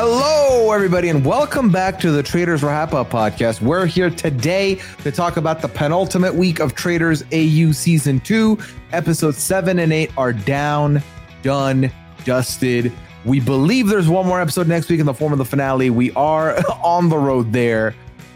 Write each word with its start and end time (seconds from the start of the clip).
Hello, 0.00 0.70
everybody, 0.70 1.08
and 1.08 1.24
welcome 1.24 1.72
back 1.72 1.98
to 1.98 2.12
the 2.12 2.22
Traitors 2.22 2.62
Wrap 2.62 2.94
Up 2.94 3.10
podcast. 3.10 3.60
We're 3.60 3.84
here 3.84 4.10
today 4.10 4.76
to 5.02 5.10
talk 5.10 5.36
about 5.36 5.60
the 5.60 5.66
penultimate 5.66 6.32
week 6.36 6.60
of 6.60 6.76
Traitors 6.76 7.24
AU 7.32 7.72
Season 7.72 8.20
2. 8.20 8.56
Episodes 8.92 9.38
7 9.38 9.80
and 9.80 9.92
8 9.92 10.12
are 10.16 10.32
down, 10.32 11.02
done, 11.42 11.90
dusted. 12.24 12.92
We 13.24 13.40
believe 13.40 13.88
there's 13.88 14.08
one 14.08 14.24
more 14.24 14.40
episode 14.40 14.68
next 14.68 14.88
week 14.88 15.00
in 15.00 15.06
the 15.06 15.12
form 15.12 15.32
of 15.32 15.38
the 15.38 15.44
finale. 15.44 15.90
We 15.90 16.12
are 16.12 16.56
on 16.84 17.08
the 17.08 17.18
road 17.18 17.52
there, 17.52 17.92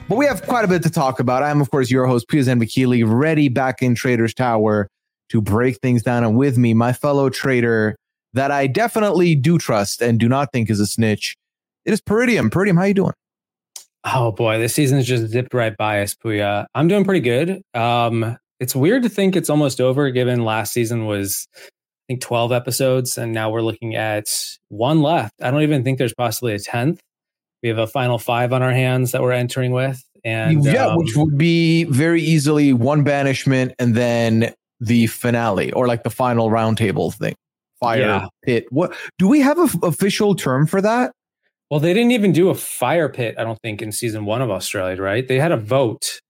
but 0.09 0.19
we 0.19 0.27
have 0.27 0.45
quite 0.45 0.65
a 0.65 0.69
bit 0.69 0.83
to 0.83 0.91
talk 0.91 1.21
about. 1.21 1.45
I'm, 1.45 1.61
of 1.61 1.71
course, 1.71 1.93
your 1.93 2.09
host, 2.09 2.27
Piyazan 2.27 2.61
Vakili, 2.61 3.05
ready 3.07 3.49
back 3.49 3.83
in 3.83 3.95
Traitors 3.95 4.35
Tower 4.35 4.89
to 5.29 5.41
break 5.41 5.79
things 5.79 6.03
down. 6.03 6.25
And 6.25 6.37
with 6.37 6.59
me, 6.59 6.75
my 6.75 6.93
fellow 6.93 7.31
trader 7.31 7.95
that 8.33 8.51
I 8.51 8.67
definitely 8.67 9.37
do 9.37 9.59
trust 9.59 10.03
and 10.03 10.19
do 10.19 10.29
not 10.29 10.51
think 10.53 10.69
is 10.69 10.81
a 10.81 10.87
snitch, 10.87 11.37
it 11.85 11.93
is 11.93 12.01
Peridiam. 12.01 12.51
Peridiam, 12.51 12.77
how 12.77 12.85
you 12.85 12.95
doing? 12.95 13.13
Oh 14.05 14.33
boy, 14.33 14.59
this 14.59 14.75
season's 14.75 15.07
just 15.07 15.29
zipped 15.29 15.55
right 15.55 15.77
by 15.77 16.03
us, 16.03 16.15
Pooya. 16.15 16.67
I'm 16.75 16.89
doing 16.89 17.05
pretty 17.05 17.21
good. 17.21 17.63
Um, 17.75 18.37
it's 18.59 18.75
weird 18.75 19.05
to 19.05 19.09
think 19.09 19.37
it's 19.37 19.51
almost 19.51 19.81
over, 19.81 20.11
given 20.11 20.45
last 20.45 20.73
season 20.73 21.07
was 21.07 21.47
I 21.57 21.61
think 22.15 22.21
12 22.21 22.51
episodes, 22.53 23.17
and 23.17 23.33
now 23.33 23.51
we're 23.51 23.63
looking 23.63 23.95
at 23.95 24.27
one 24.69 25.03
left. 25.03 25.35
I 25.41 25.51
don't 25.51 25.63
even 25.63 25.85
think 25.85 25.99
there's 25.99 26.15
possibly 26.15 26.55
a 26.55 26.59
tenth. 26.59 27.01
We 27.63 27.69
have 27.69 27.79
a 27.79 27.87
final 27.87 28.19
five 28.19 28.53
on 28.53 28.61
our 28.61 28.73
hands 28.73 29.13
that 29.13 29.23
we're 29.23 29.33
entering 29.33 29.71
with, 29.71 30.03
and 30.25 30.65
yeah, 30.65 30.87
um, 30.87 30.97
which 30.97 31.15
would 31.17 31.39
be 31.39 31.85
very 31.85 32.21
easily 32.23 32.73
one 32.73 33.05
banishment 33.05 33.73
and 33.79 33.95
then 33.95 34.53
the 34.81 35.07
finale 35.07 35.73
or 35.73 35.87
like 35.87 36.03
the 36.03 36.11
final 36.11 36.51
roundtable 36.51 37.15
thing. 37.15 37.35
Fire 37.79 38.01
Yeah. 38.01 38.27
pit. 38.45 38.67
What 38.71 38.97
do 39.19 39.29
we 39.29 39.41
have 39.41 39.59
an 39.59 39.69
official 39.85 40.35
term 40.35 40.67
for 40.67 40.81
that? 40.81 41.13
Well, 41.73 41.81
they 41.81 41.95
didn't 41.95 42.11
even 42.11 42.33
do 42.33 42.51
a 42.51 42.55
fire 42.55 43.09
pit, 43.09 43.37
I 43.39 43.45
don't 43.45 43.59
think, 43.63 43.81
in 43.81 43.93
season 43.93 44.27
one 44.27 44.43
of 44.43 44.51
Australia, 44.51 45.01
right? 45.01 45.27
They 45.27 45.39
had 45.39 45.53
a 45.53 45.57
vote, 45.57 46.21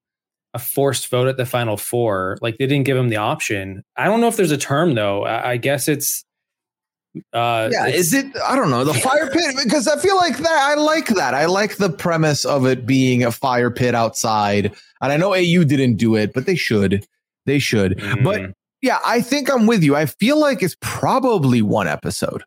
a 0.54 0.60
forced 0.60 1.08
vote 1.08 1.26
at 1.26 1.36
the 1.36 1.44
final 1.44 1.76
four. 1.76 2.38
Like 2.40 2.58
they 2.58 2.66
didn't 2.68 2.84
give 2.84 2.96
them 2.96 3.08
the 3.08 3.16
option. 3.16 3.82
I 3.96 4.04
don't 4.04 4.20
know 4.20 4.28
if 4.28 4.36
there's 4.36 4.52
a 4.52 4.56
term 4.56 4.94
though. 4.94 5.24
I, 5.24 5.50
I 5.50 5.56
guess 5.56 5.88
it's 5.88 6.22
uh 7.32 7.70
Yeah, 7.72 7.88
is 7.88 8.14
it? 8.14 8.26
I 8.46 8.54
don't 8.54 8.70
know 8.70 8.84
the 8.84 8.94
fire 8.94 9.28
pit 9.32 9.56
because 9.64 9.88
I 9.88 9.98
feel 9.98 10.14
like 10.14 10.38
that. 10.38 10.46
I 10.62 10.74
like 10.76 11.08
that. 11.08 11.34
I 11.34 11.46
like 11.46 11.76
the 11.76 11.90
premise 11.90 12.44
of 12.44 12.64
it 12.64 12.86
being 12.86 13.24
a 13.24 13.32
fire 13.32 13.72
pit 13.72 13.96
outside. 13.96 14.66
And 15.00 15.10
I 15.10 15.16
know 15.16 15.34
AU 15.34 15.64
didn't 15.64 15.96
do 15.96 16.14
it, 16.14 16.34
but 16.34 16.46
they 16.46 16.54
should. 16.54 17.04
They 17.46 17.58
should. 17.58 18.00
But 18.22 18.42
Mm. 18.42 18.52
yeah, 18.80 19.00
I 19.04 19.20
think 19.20 19.50
I'm 19.50 19.66
with 19.66 19.82
you. 19.82 19.96
I 19.96 20.06
feel 20.06 20.38
like 20.38 20.62
it's 20.62 20.76
probably 20.80 21.62
one 21.62 21.88
episode. 21.88 22.44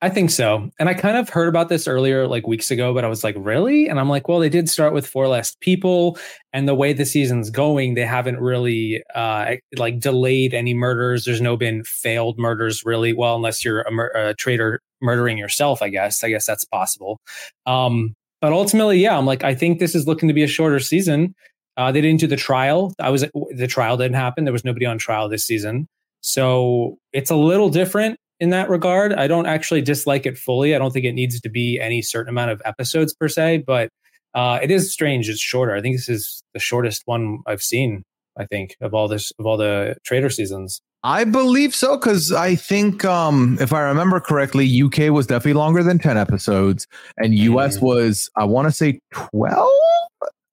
I 0.00 0.08
think 0.08 0.30
so. 0.30 0.70
And 0.78 0.88
I 0.88 0.94
kind 0.94 1.16
of 1.16 1.28
heard 1.28 1.48
about 1.48 1.68
this 1.68 1.88
earlier, 1.88 2.28
like 2.28 2.46
weeks 2.46 2.70
ago, 2.70 2.94
but 2.94 3.04
I 3.04 3.08
was 3.08 3.24
like, 3.24 3.34
really? 3.38 3.88
And 3.88 3.98
I'm 3.98 4.08
like, 4.08 4.28
well, 4.28 4.38
they 4.38 4.48
did 4.48 4.68
start 4.68 4.92
with 4.92 5.06
four 5.06 5.26
less 5.26 5.56
people. 5.60 6.16
And 6.52 6.68
the 6.68 6.74
way 6.74 6.92
the 6.92 7.04
season's 7.04 7.50
going, 7.50 7.94
they 7.94 8.06
haven't 8.06 8.38
really 8.38 9.02
uh, 9.14 9.56
like 9.76 9.98
delayed 9.98 10.54
any 10.54 10.74
murders. 10.74 11.24
There's 11.24 11.40
no 11.40 11.56
been 11.56 11.82
failed 11.82 12.38
murders, 12.38 12.84
really. 12.84 13.12
Well, 13.12 13.34
unless 13.34 13.64
you're 13.64 13.82
a, 13.82 13.90
mur- 13.90 14.12
a 14.14 14.34
traitor 14.34 14.80
murdering 15.00 15.36
yourself, 15.36 15.82
I 15.82 15.88
guess. 15.88 16.22
I 16.22 16.28
guess 16.28 16.46
that's 16.46 16.64
possible. 16.64 17.18
Um, 17.66 18.14
but 18.40 18.52
ultimately, 18.52 18.98
yeah, 19.00 19.18
I'm 19.18 19.26
like, 19.26 19.42
I 19.42 19.54
think 19.54 19.80
this 19.80 19.96
is 19.96 20.06
looking 20.06 20.28
to 20.28 20.34
be 20.34 20.44
a 20.44 20.48
shorter 20.48 20.78
season. 20.78 21.34
Uh, 21.76 21.90
they 21.90 22.00
didn't 22.00 22.20
do 22.20 22.26
the 22.28 22.36
trial. 22.36 22.94
I 23.00 23.10
was 23.10 23.24
the 23.50 23.66
trial 23.66 23.96
didn't 23.96 24.14
happen. 24.14 24.44
There 24.44 24.52
was 24.52 24.64
nobody 24.64 24.86
on 24.86 24.98
trial 24.98 25.28
this 25.28 25.44
season. 25.44 25.88
So 26.20 26.98
it's 27.12 27.30
a 27.30 27.36
little 27.36 27.68
different 27.68 28.18
in 28.40 28.50
that 28.50 28.68
regard. 28.70 29.12
I 29.12 29.26
don't 29.26 29.46
actually 29.46 29.82
dislike 29.82 30.26
it 30.26 30.38
fully. 30.38 30.74
I 30.74 30.78
don't 30.78 30.92
think 30.92 31.04
it 31.04 31.12
needs 31.12 31.40
to 31.40 31.48
be 31.48 31.78
any 31.80 32.02
certain 32.02 32.28
amount 32.30 32.50
of 32.50 32.62
episodes 32.64 33.14
per 33.14 33.28
se, 33.28 33.64
but 33.66 33.88
uh, 34.34 34.58
it 34.62 34.70
is 34.70 34.92
strange. 34.92 35.28
It's 35.28 35.40
shorter. 35.40 35.74
I 35.74 35.80
think 35.80 35.96
this 35.96 36.08
is 36.08 36.42
the 36.54 36.60
shortest 36.60 37.02
one 37.06 37.40
I've 37.46 37.62
seen. 37.62 38.04
I 38.38 38.44
think 38.46 38.76
of 38.80 38.94
all 38.94 39.08
this 39.08 39.32
of 39.38 39.46
all 39.46 39.56
the 39.56 39.96
trader 40.04 40.30
seasons. 40.30 40.80
I 41.04 41.24
believe 41.24 41.74
so 41.74 41.96
because 41.96 42.32
I 42.32 42.54
think, 42.56 43.04
um, 43.04 43.56
if 43.60 43.72
I 43.72 43.80
remember 43.82 44.18
correctly, 44.20 44.66
UK 44.82 45.10
was 45.12 45.26
definitely 45.28 45.54
longer 45.54 45.82
than 45.82 45.98
ten 45.98 46.16
episodes, 46.16 46.86
and 47.16 47.34
US 47.34 47.78
Mhm. 47.78 47.82
was 47.82 48.30
I 48.36 48.44
want 48.44 48.66
to 48.68 48.72
say 48.72 49.00
twelve. 49.12 49.70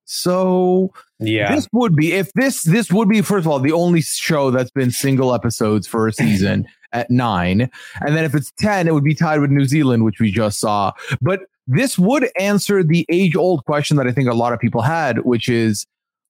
So 0.05 0.91
Yeah, 1.19 1.53
this 1.55 1.67
would 1.73 1.95
be 1.95 2.13
if 2.13 2.31
this 2.33 2.63
this 2.63 2.91
would 2.91 3.09
be 3.09 3.21
first 3.21 3.45
of 3.45 3.51
all 3.51 3.59
the 3.59 3.71
only 3.71 4.01
show 4.01 4.51
that's 4.51 4.71
been 4.71 4.91
single 4.91 5.33
episodes 5.33 5.87
for 5.87 6.07
a 6.07 6.13
season 6.13 6.67
at 6.95 7.11
nine, 7.11 7.69
and 8.01 8.15
then 8.15 8.25
if 8.25 8.33
it's 8.33 8.51
ten, 8.57 8.87
it 8.87 8.93
would 8.93 9.03
be 9.03 9.15
tied 9.15 9.39
with 9.39 9.51
New 9.51 9.65
Zealand, 9.65 10.03
which 10.03 10.19
we 10.19 10.31
just 10.31 10.59
saw. 10.59 10.91
But 11.21 11.41
this 11.67 11.97
would 11.99 12.29
answer 12.39 12.83
the 12.83 13.05
age 13.09 13.35
old 13.35 13.65
question 13.65 13.97
that 13.97 14.07
I 14.07 14.11
think 14.11 14.29
a 14.29 14.33
lot 14.33 14.53
of 14.53 14.59
people 14.59 14.81
had, 14.81 15.19
which 15.19 15.49
is 15.49 15.85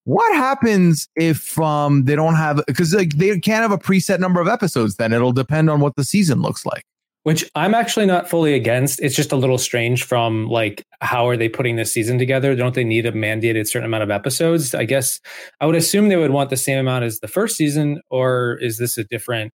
what 0.05 0.35
happens 0.35 1.07
if 1.15 1.59
um 1.59 2.05
they 2.05 2.15
don't 2.15 2.35
have 2.35 2.61
because 2.67 2.93
like 2.93 3.17
they 3.17 3.39
can't 3.39 3.63
have 3.63 3.71
a 3.71 3.77
preset 3.77 4.19
number 4.19 4.39
of 4.39 4.47
episodes 4.47 4.97
then 4.97 5.11
it'll 5.11 5.31
depend 5.31 5.67
on 5.67 5.79
what 5.79 5.95
the 5.95 6.03
season 6.03 6.43
looks 6.43 6.63
like 6.63 6.83
which 7.25 7.43
I'm 7.55 7.73
actually 7.73 8.05
not 8.05 8.29
fully 8.29 8.53
against. 8.53 9.01
It's 9.01 9.15
just 9.15 9.31
a 9.31 9.35
little 9.35 9.57
strange 9.57 10.03
from 10.03 10.47
like 10.47 10.85
how 11.01 11.27
are 11.27 11.35
they 11.35 11.49
putting 11.49 11.75
this 11.75 11.91
season 11.91 12.19
together? 12.19 12.55
Don't 12.55 12.75
they 12.75 12.83
need 12.83 13.07
a 13.07 13.11
mandated 13.11 13.67
certain 13.67 13.87
amount 13.87 14.03
of 14.03 14.11
episodes? 14.11 14.75
I 14.75 14.85
guess 14.85 15.19
I 15.59 15.65
would 15.65 15.75
assume 15.75 16.09
they 16.09 16.17
would 16.17 16.29
want 16.29 16.51
the 16.51 16.55
same 16.55 16.77
amount 16.77 17.03
as 17.03 17.21
the 17.21 17.27
first 17.27 17.57
season, 17.57 17.99
or 18.11 18.59
is 18.61 18.77
this 18.77 18.95
a 18.99 19.05
different? 19.05 19.51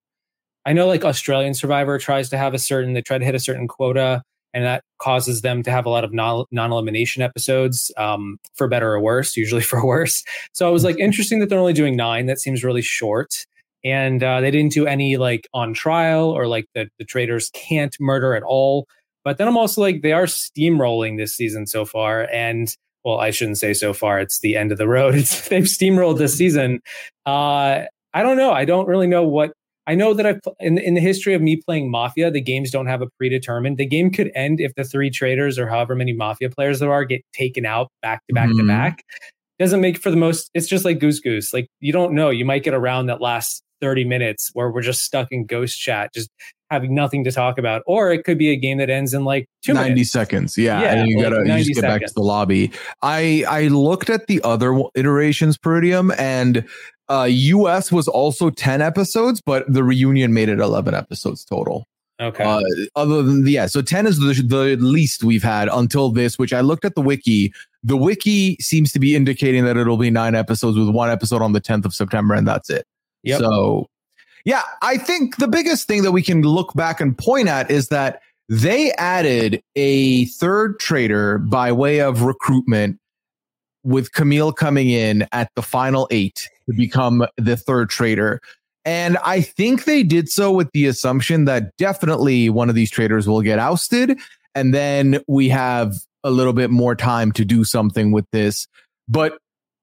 I 0.66 0.74
know 0.74 0.88
like 0.88 1.04
Australian 1.04 1.54
Survivor 1.54 1.98
tries 1.98 2.30
to 2.30 2.38
have 2.38 2.54
a 2.54 2.60
certain 2.60 2.94
they 2.94 3.02
try 3.02 3.18
to 3.18 3.26
hit 3.26 3.36
a 3.36 3.40
certain 3.40 3.68
quota, 3.68 4.22
and 4.54 4.64
that 4.66 4.84
causes 5.00 5.42
them 5.42 5.64
to 5.64 5.72
have 5.72 5.86
a 5.86 5.90
lot 5.90 6.04
of 6.04 6.14
non 6.14 6.46
elimination 6.52 7.24
episodes, 7.24 7.92
um, 7.98 8.38
for 8.54 8.68
better 8.68 8.92
or 8.92 9.00
worse, 9.00 9.36
usually 9.36 9.62
for 9.72 9.86
worse. 9.86 10.24
So 10.54 10.68
I 10.68 10.72
was 10.72 10.84
like, 10.84 11.00
interesting 11.00 11.40
that 11.40 11.50
they're 11.50 11.60
only 11.60 11.74
doing 11.74 11.96
nine. 11.96 12.26
That 12.28 12.40
seems 12.40 12.64
really 12.64 12.82
short. 12.82 13.46
And 13.84 14.22
uh, 14.22 14.42
they 14.42 14.52
didn't 14.52 14.74
do 14.74 14.86
any 14.86 15.18
like 15.18 15.48
on 15.54 15.74
trial 15.74 16.30
or 16.30 16.48
like 16.48 16.66
the, 16.76 16.88
the 17.00 17.06
traders 17.06 17.50
can't 17.54 17.96
murder 18.00 18.36
at 18.36 18.44
all. 18.44 18.88
But 19.24 19.38
then 19.38 19.48
i'm 19.48 19.58
also 19.58 19.82
like 19.82 20.02
they 20.02 20.14
are 20.14 20.26
steamrolling 20.26 21.18
this 21.18 21.36
season 21.36 21.68
so 21.68 21.86
far 21.86 22.28
and 22.34 22.76
well 23.04 23.20
i 23.20 23.30
shouldn't 23.30 23.60
say 23.60 23.72
so 23.72 23.94
far 23.94 24.20
it's 24.20 24.40
the 24.40 24.56
end 24.56 24.72
of 24.72 24.78
the 24.80 24.88
road. 24.88 25.14
It's, 25.16 25.48
they've 25.50 25.64
steamrolled 25.64 26.18
this 26.18 26.36
season. 26.38 26.82
Uh, 27.26 27.86
i 28.14 28.24
don't 28.24 28.38
know. 28.38 28.52
I 28.52 28.66
don't 28.66 28.88
really 28.88 29.08
know 29.08 29.24
what 29.24 29.54
i 29.88 29.96
know 29.96 30.14
that 30.14 30.26
i've 30.26 30.40
in, 30.60 30.78
in 30.78 30.94
the 30.94 31.02
history 31.02 31.34
of 31.34 31.42
me 31.42 31.56
playing 31.66 31.90
mafia 31.92 32.30
the 32.32 32.42
games 32.42 32.72
don't 32.72 32.88
have 32.88 33.02
a 33.02 33.08
predetermined 33.18 33.78
the 33.78 33.86
game 33.86 34.10
could 34.12 34.32
end 34.36 34.60
if 34.60 34.74
the 34.76 34.84
three 34.84 35.10
traders 35.10 35.58
or 35.60 35.68
however 35.68 35.96
many 35.96 36.14
mafia 36.14 36.50
players 36.50 36.80
there 36.80 36.92
are 36.92 37.04
get 37.06 37.22
taken 37.34 37.66
out 37.66 37.92
back 38.02 38.22
to 38.28 38.34
back 38.34 38.50
to 38.50 38.56
Mhm. 38.56 38.68
back 38.68 39.04
doesn't 39.60 39.82
make 39.82 39.98
for 39.98 40.10
the 40.12 40.18
most 40.18 40.50
it's 40.54 40.68
just 40.68 40.86
like 40.86 41.00
goose 41.00 41.20
goose 41.20 41.54
like 41.54 41.68
you 41.80 41.94
don't 41.94 42.14
know 42.14 42.30
you 42.30 42.46
might 42.46 42.64
get 42.64 42.74
a 42.74 42.80
round 42.80 43.08
that 43.10 43.22
lasts 43.22 43.62
30 43.80 44.06
minutes 44.06 44.50
where 44.54 44.72
we're 44.72 44.82
just 44.82 45.04
stuck 45.04 45.28
in 45.32 45.46
ghost 45.46 45.80
chat 45.80 46.12
just 46.14 46.30
having 46.72 46.96
nothing 46.96 47.24
to 47.26 47.32
talk 47.32 47.58
about 47.58 47.84
or 47.86 48.12
it 48.12 48.24
could 48.24 48.38
be 48.38 48.50
a 48.50 48.56
game 48.56 48.78
that 48.78 48.90
ends 48.90 49.14
in 49.14 49.26
like 49.26 49.48
two 49.62 49.74
90 49.74 49.90
minutes 49.90 50.12
seconds 50.12 50.58
yeah, 50.58 50.82
Yeah, 50.82 50.94
and 50.94 51.10
you 51.10 51.18
like 51.18 51.30
gotta 51.30 51.46
you 51.46 51.64
just 51.64 51.76
get 51.76 51.82
back 51.82 52.06
to 52.06 52.14
the 52.14 52.22
lobby 52.22 52.72
i 53.02 53.44
i 53.50 53.68
looked 53.68 54.10
at 54.10 54.28
the 54.28 54.42
other 54.44 54.82
iterations 54.96 55.58
Peridiam 55.58 56.18
and 56.18 56.66
uh 57.10 57.28
us 57.28 57.92
was 57.92 58.08
also 58.08 58.50
10 58.50 58.82
episodes 58.82 59.42
but 59.46 59.72
the 59.72 59.84
reunion 59.84 60.34
made 60.34 60.48
it 60.48 60.60
11 60.60 60.96
episodes 60.96 61.44
total 61.44 61.86
okay 62.22 62.44
Uh, 62.44 62.62
other 62.96 63.22
than 63.22 63.44
the, 63.44 63.52
yeah, 63.52 63.66
so 63.66 63.82
10 63.82 64.08
is 64.08 64.20
the, 64.20 64.34
the 64.48 64.78
least 64.78 65.24
we've 65.24 65.44
had 65.44 65.68
until 65.74 66.12
this, 66.12 66.38
which 66.38 66.54
I 66.54 66.62
looked 66.62 66.86
at 66.86 66.94
the 66.94 67.02
wiki. 67.02 67.52
The 67.84 67.98
wiki 67.98 68.58
seems 68.62 68.92
to 68.92 69.00
be 69.00 69.16
indicating 69.16 69.66
that 69.66 69.76
it'll 69.76 69.98
be 69.98 70.12
nine 70.12 70.36
episodes 70.36 70.78
with 70.78 70.90
one 70.90 71.10
episode 71.10 71.42
on 71.42 71.54
the 71.54 71.62
10th 71.62 71.84
of 71.84 71.96
September, 71.96 72.36
and 72.36 72.48
that's 72.48 72.70
it. 72.70 72.86
Yep. 73.24 73.40
So, 73.40 73.88
yeah, 74.46 74.64
I 74.82 74.98
think 74.98 75.38
the 75.38 75.48
biggest 75.48 75.88
thing 75.88 76.04
that 76.04 76.12
we 76.12 76.22
can 76.22 76.42
look 76.42 76.74
back 76.74 77.00
and 77.02 77.18
point 77.18 77.48
at 77.48 77.70
is 77.70 77.90
that 77.90 78.22
they 78.50 78.92
added 78.94 79.62
a 79.76 80.26
third 80.26 80.80
trader 80.80 81.38
by 81.38 81.72
way 81.72 82.02
of 82.02 82.24
recruitment 82.24 83.00
with 83.84 84.12
Camille 84.14 84.52
coming 84.52 84.90
in 84.90 85.28
at 85.32 85.50
the 85.56 85.62
final 85.62 86.08
eight 86.12 86.50
to 86.70 86.76
become 86.76 87.26
the 87.38 87.58
third 87.58 87.90
trader. 87.90 88.42
And 88.84 89.18
I 89.24 89.42
think 89.42 89.86
they 89.86 90.04
did 90.04 90.30
so 90.30 90.52
with 90.52 90.72
the 90.74 90.88
assumption 90.88 91.46
that 91.46 91.76
definitely 91.78 92.50
one 92.50 92.70
of 92.70 92.76
these 92.76 92.92
traders 92.92 93.28
will 93.28 93.42
get 93.42 93.60
ousted. 93.60 94.20
And 94.56 94.74
then 94.74 95.22
we 95.28 95.50
have 95.50 95.96
a 96.24 96.32
little 96.32 96.54
bit 96.54 96.70
more 96.70 96.96
time 96.96 97.32
to 97.34 97.46
do 97.46 97.64
something 97.64 98.12
with 98.12 98.26
this. 98.32 98.68
But 99.08 99.38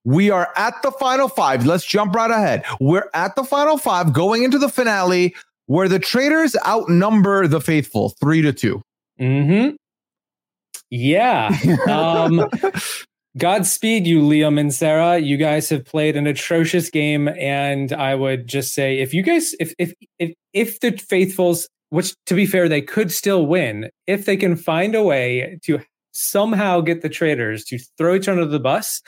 we 0.09 0.31
are 0.31 0.49
at 0.57 0.75
the 0.83 0.91
final 0.93 1.29
five. 1.29 1.67
Let's 1.67 1.85
jump 1.85 2.15
right 2.15 2.31
ahead. 2.31 2.65
We're 2.81 3.11
at 3.13 3.37
the 3.37 3.45
final 3.45 3.77
five 3.77 4.15
going 4.15 4.43
into 4.43 4.59
the 4.59 4.71
finale 4.71 5.35
where 5.67 5.87
the 5.87 5.99
traders 5.99 6.57
outnumber 6.67 7.47
the 7.47 7.61
faithful 7.61 8.15
three 8.21 8.41
to 8.43 8.53
2 8.53 8.81
Mm-hmm. 9.21 9.77
Yeah. 10.91 11.55
Um, 11.89 12.49
Godspeed, 13.37 14.07
you 14.07 14.23
Liam 14.23 14.59
and 14.59 14.73
Sarah. 14.73 15.19
You 15.19 15.37
guys 15.37 15.69
have 15.69 15.85
played 15.85 16.17
an 16.17 16.27
atrocious 16.27 16.89
game, 16.89 17.29
and 17.29 17.93
I 17.93 18.15
would 18.15 18.47
just 18.47 18.75
say, 18.75 19.01
if 19.01 19.13
you 19.13 19.23
guys, 19.23 19.55
if 19.61 19.75
if 19.79 19.93
if 20.19 20.33
if 20.55 20.81
the 20.81 20.93
faithfuls, 20.93 21.69
which 21.91 22.15
to 22.27 22.35
be 22.35 22.47
fair, 22.47 22.69
they 22.69 22.81
could 22.81 23.13
still 23.13 23.47
win, 23.47 23.91
if 24.07 24.25
they 24.25 24.37
can 24.37 24.57
find 24.57 24.95
a 24.95 25.03
way 25.03 25.59
to 25.65 25.81
somehow 26.13 26.81
get 26.81 27.03
the 27.03 27.09
traders 27.09 27.65
to 27.67 27.79
throw 27.99 28.15
each 28.15 28.29
other 28.29 28.41
under 28.41 28.51
the 28.51 28.61
bus, 28.61 29.03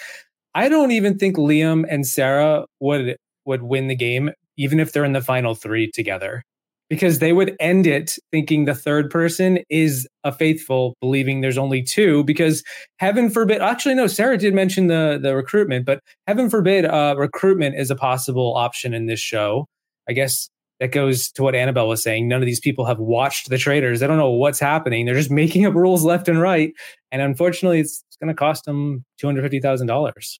I 0.54 0.68
don't 0.68 0.90
even 0.90 1.18
think 1.18 1.36
Liam 1.36 1.84
and 1.88 2.06
Sarah 2.06 2.64
would 2.80 3.16
would 3.44 3.62
win 3.62 3.88
the 3.88 3.96
game, 3.96 4.30
even 4.56 4.80
if 4.80 4.92
they're 4.92 5.04
in 5.04 5.12
the 5.12 5.20
final 5.20 5.54
three 5.54 5.90
together 5.90 6.42
because 6.90 7.20
they 7.20 7.32
would 7.32 7.56
end 7.60 7.86
it 7.86 8.18
thinking 8.32 8.64
the 8.64 8.74
third 8.74 9.08
person 9.10 9.60
is 9.70 10.08
a 10.24 10.32
faithful, 10.32 10.96
believing 11.00 11.40
there's 11.40 11.56
only 11.56 11.82
two. 11.82 12.24
Because 12.24 12.64
heaven 12.98 13.30
forbid, 13.30 13.62
actually, 13.62 13.94
no, 13.94 14.08
Sarah 14.08 14.36
did 14.36 14.52
mention 14.52 14.88
the 14.88 15.18
the 15.22 15.34
recruitment, 15.34 15.86
but 15.86 16.00
heaven 16.26 16.50
forbid, 16.50 16.84
uh, 16.84 17.14
recruitment 17.16 17.76
is 17.76 17.90
a 17.90 17.96
possible 17.96 18.54
option 18.56 18.92
in 18.92 19.06
this 19.06 19.20
show. 19.20 19.66
I 20.08 20.12
guess 20.12 20.50
that 20.80 20.92
goes 20.92 21.30
to 21.32 21.42
what 21.42 21.54
Annabelle 21.54 21.88
was 21.88 22.02
saying. 22.02 22.26
None 22.26 22.42
of 22.42 22.46
these 22.46 22.60
people 22.60 22.84
have 22.86 22.98
watched 22.98 23.50
the 23.50 23.58
traders. 23.58 24.00
They 24.00 24.06
don't 24.06 24.18
know 24.18 24.30
what's 24.30 24.58
happening. 24.58 25.06
They're 25.06 25.14
just 25.14 25.30
making 25.30 25.66
up 25.66 25.74
rules 25.74 26.04
left 26.04 26.26
and 26.26 26.40
right. 26.40 26.72
And 27.12 27.22
unfortunately, 27.22 27.80
it's, 27.80 28.02
it's 28.08 28.09
going 28.20 28.28
to 28.28 28.34
cost 28.34 28.64
them 28.64 29.04
two 29.18 29.26
hundred 29.26 29.42
fifty 29.42 29.60
thousand 29.60 29.86
dollars. 29.86 30.38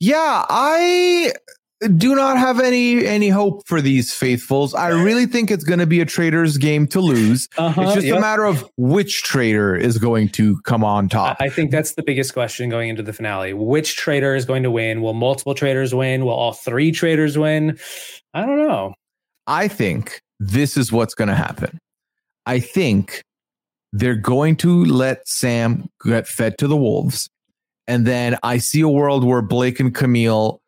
Yeah, 0.00 0.44
I 0.48 1.32
do 1.96 2.14
not 2.14 2.38
have 2.38 2.60
any 2.60 3.04
any 3.06 3.28
hope 3.28 3.66
for 3.66 3.80
these 3.80 4.14
faithfuls. 4.14 4.74
I 4.74 4.88
really 4.88 5.26
think 5.26 5.50
it's 5.50 5.64
going 5.64 5.80
to 5.80 5.86
be 5.86 6.00
a 6.00 6.04
trader's 6.04 6.56
game 6.56 6.86
to 6.88 7.00
lose. 7.00 7.48
Uh-huh, 7.58 7.82
it's 7.82 7.94
just 7.94 8.06
yep. 8.06 8.18
a 8.18 8.20
matter 8.20 8.44
of 8.44 8.64
which 8.76 9.22
trader 9.22 9.76
is 9.76 9.98
going 9.98 10.30
to 10.30 10.60
come 10.62 10.82
on 10.84 11.08
top. 11.08 11.36
I 11.40 11.48
think 11.48 11.70
that's 11.70 11.92
the 11.92 12.02
biggest 12.02 12.32
question 12.32 12.70
going 12.70 12.88
into 12.88 13.02
the 13.02 13.12
finale. 13.12 13.52
Which 13.52 13.96
trader 13.96 14.34
is 14.34 14.44
going 14.44 14.62
to 14.62 14.70
win? 14.70 15.02
Will 15.02 15.14
multiple 15.14 15.54
traders 15.54 15.94
win? 15.94 16.24
Will 16.24 16.32
all 16.32 16.52
three 16.52 16.90
traders 16.90 17.36
win? 17.36 17.78
I 18.32 18.46
don't 18.46 18.58
know. 18.58 18.94
I 19.46 19.68
think 19.68 20.20
this 20.40 20.76
is 20.76 20.90
what's 20.90 21.14
going 21.14 21.28
to 21.28 21.34
happen. 21.34 21.78
I 22.46 22.60
think 22.60 23.22
they're 23.94 24.16
going 24.16 24.56
to 24.56 24.84
let 24.86 25.26
Sam 25.26 25.88
get 26.04 26.26
fed 26.26 26.58
to 26.58 26.66
the 26.66 26.76
wolves. 26.76 27.30
And 27.86 28.04
then 28.04 28.36
I 28.42 28.58
see 28.58 28.80
a 28.80 28.88
world 28.88 29.22
where 29.22 29.40
Blake 29.40 29.78
and 29.78 29.94
Camille 29.94 30.60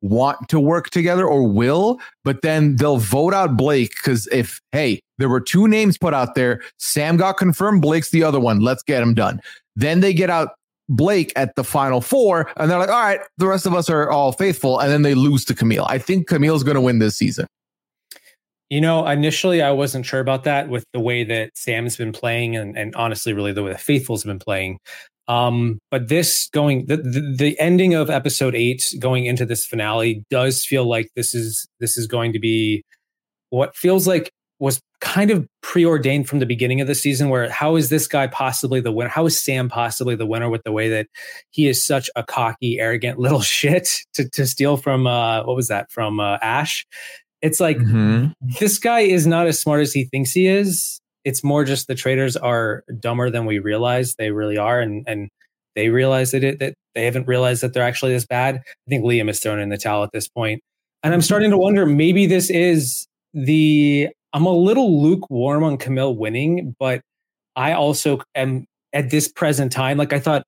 want 0.00 0.48
to 0.48 0.60
work 0.60 0.90
together 0.90 1.26
or 1.26 1.42
will, 1.42 1.98
but 2.24 2.42
then 2.42 2.76
they'll 2.76 2.98
vote 2.98 3.34
out 3.34 3.56
Blake 3.56 3.90
because 3.96 4.28
if, 4.28 4.60
hey, 4.70 5.00
there 5.18 5.28
were 5.28 5.40
two 5.40 5.66
names 5.66 5.98
put 5.98 6.14
out 6.14 6.36
there, 6.36 6.62
Sam 6.78 7.16
got 7.16 7.36
confirmed, 7.36 7.82
Blake's 7.82 8.10
the 8.10 8.22
other 8.22 8.38
one. 8.38 8.60
Let's 8.60 8.84
get 8.84 9.02
him 9.02 9.14
done. 9.14 9.40
Then 9.74 9.98
they 9.98 10.14
get 10.14 10.30
out 10.30 10.50
Blake 10.88 11.32
at 11.34 11.56
the 11.56 11.64
final 11.64 12.00
four, 12.00 12.48
and 12.56 12.70
they're 12.70 12.78
like, 12.78 12.90
all 12.90 13.02
right, 13.02 13.20
the 13.38 13.46
rest 13.46 13.66
of 13.66 13.74
us 13.74 13.90
are 13.90 14.08
all 14.10 14.30
faithful. 14.30 14.78
And 14.78 14.90
then 14.90 15.02
they 15.02 15.14
lose 15.14 15.44
to 15.46 15.54
Camille. 15.54 15.86
I 15.88 15.98
think 15.98 16.28
Camille's 16.28 16.62
going 16.62 16.74
to 16.76 16.80
win 16.80 17.00
this 17.00 17.16
season. 17.16 17.46
You 18.72 18.80
know, 18.80 19.06
initially 19.06 19.60
I 19.60 19.70
wasn't 19.70 20.06
sure 20.06 20.20
about 20.20 20.44
that 20.44 20.70
with 20.70 20.86
the 20.94 20.98
way 20.98 21.24
that 21.24 21.58
Sam's 21.58 21.98
been 21.98 22.10
playing 22.10 22.56
and, 22.56 22.74
and 22.74 22.94
honestly, 22.94 23.34
really 23.34 23.52
the 23.52 23.62
way 23.62 23.72
the 23.72 23.76
Faithfuls 23.76 24.24
been 24.24 24.38
playing. 24.38 24.78
Um, 25.28 25.78
but 25.90 26.08
this 26.08 26.48
going 26.54 26.86
the, 26.86 26.96
the, 26.96 27.34
the 27.36 27.60
ending 27.60 27.92
of 27.92 28.08
episode 28.08 28.54
eight 28.54 28.94
going 28.98 29.26
into 29.26 29.44
this 29.44 29.66
finale 29.66 30.24
does 30.30 30.64
feel 30.64 30.86
like 30.86 31.10
this 31.16 31.34
is 31.34 31.68
this 31.80 31.98
is 31.98 32.06
going 32.06 32.32
to 32.32 32.38
be 32.38 32.82
what 33.50 33.76
feels 33.76 34.06
like 34.06 34.30
was 34.58 34.80
kind 35.02 35.30
of 35.30 35.46
preordained 35.60 36.26
from 36.26 36.38
the 36.38 36.46
beginning 36.46 36.80
of 36.80 36.86
the 36.86 36.94
season 36.94 37.28
where 37.28 37.50
how 37.50 37.76
is 37.76 37.90
this 37.90 38.08
guy 38.08 38.26
possibly 38.26 38.80
the 38.80 38.92
winner? 38.92 39.10
How 39.10 39.26
is 39.26 39.38
sam 39.38 39.68
possibly 39.68 40.14
the 40.14 40.24
winner 40.24 40.48
with 40.48 40.62
the 40.62 40.72
way 40.72 40.88
that 40.88 41.08
he 41.50 41.68
is 41.68 41.84
such 41.84 42.08
a 42.16 42.22
cocky 42.22 42.80
arrogant 42.80 43.18
little 43.18 43.42
shit 43.42 43.88
to, 44.14 44.30
to 44.30 44.46
steal 44.46 44.78
from 44.78 45.06
uh 45.06 45.44
what 45.44 45.56
was 45.56 45.68
that? 45.68 45.90
From 45.92 46.20
uh, 46.20 46.38
ash 46.40 46.86
it's 47.42 47.60
like 47.60 47.76
mm-hmm. 47.76 48.28
this 48.60 48.78
guy 48.78 49.00
is 49.00 49.26
not 49.26 49.46
as 49.46 49.60
smart 49.60 49.82
as 49.82 49.92
he 49.92 50.04
thinks 50.04 50.32
he 50.32 50.46
is 50.46 51.02
it's 51.24 51.44
more 51.44 51.64
just 51.64 51.86
the 51.86 51.94
traders 51.94 52.36
are 52.36 52.84
dumber 52.98 53.30
than 53.30 53.46
we 53.46 53.58
realize 53.58 54.14
they 54.16 54.30
really 54.30 54.58
are, 54.58 54.80
and 54.80 55.04
and 55.06 55.28
they 55.74 55.88
realize 55.88 56.32
that 56.32 56.44
it 56.44 56.58
that 56.58 56.74
they 56.94 57.04
haven't 57.04 57.26
realized 57.26 57.62
that 57.62 57.72
they're 57.72 57.82
actually 57.82 58.12
this 58.12 58.26
bad. 58.26 58.56
I 58.56 58.88
think 58.88 59.04
Liam 59.04 59.30
is 59.30 59.40
thrown 59.40 59.60
in 59.60 59.68
the 59.68 59.78
towel 59.78 60.02
at 60.02 60.10
this 60.12 60.28
point, 60.28 60.62
and 61.02 61.14
I'm 61.14 61.22
starting 61.22 61.50
to 61.50 61.58
wonder 61.58 61.86
maybe 61.86 62.26
this 62.26 62.50
is 62.50 63.06
the. 63.34 64.08
I'm 64.34 64.46
a 64.46 64.52
little 64.52 65.02
lukewarm 65.02 65.62
on 65.62 65.76
Camille 65.76 66.16
winning, 66.16 66.74
but 66.78 67.02
I 67.54 67.74
also 67.74 68.20
am 68.34 68.64
at 68.94 69.10
this 69.10 69.28
present 69.28 69.70
time. 69.70 69.98
Like 69.98 70.14
I 70.14 70.18
thought, 70.18 70.42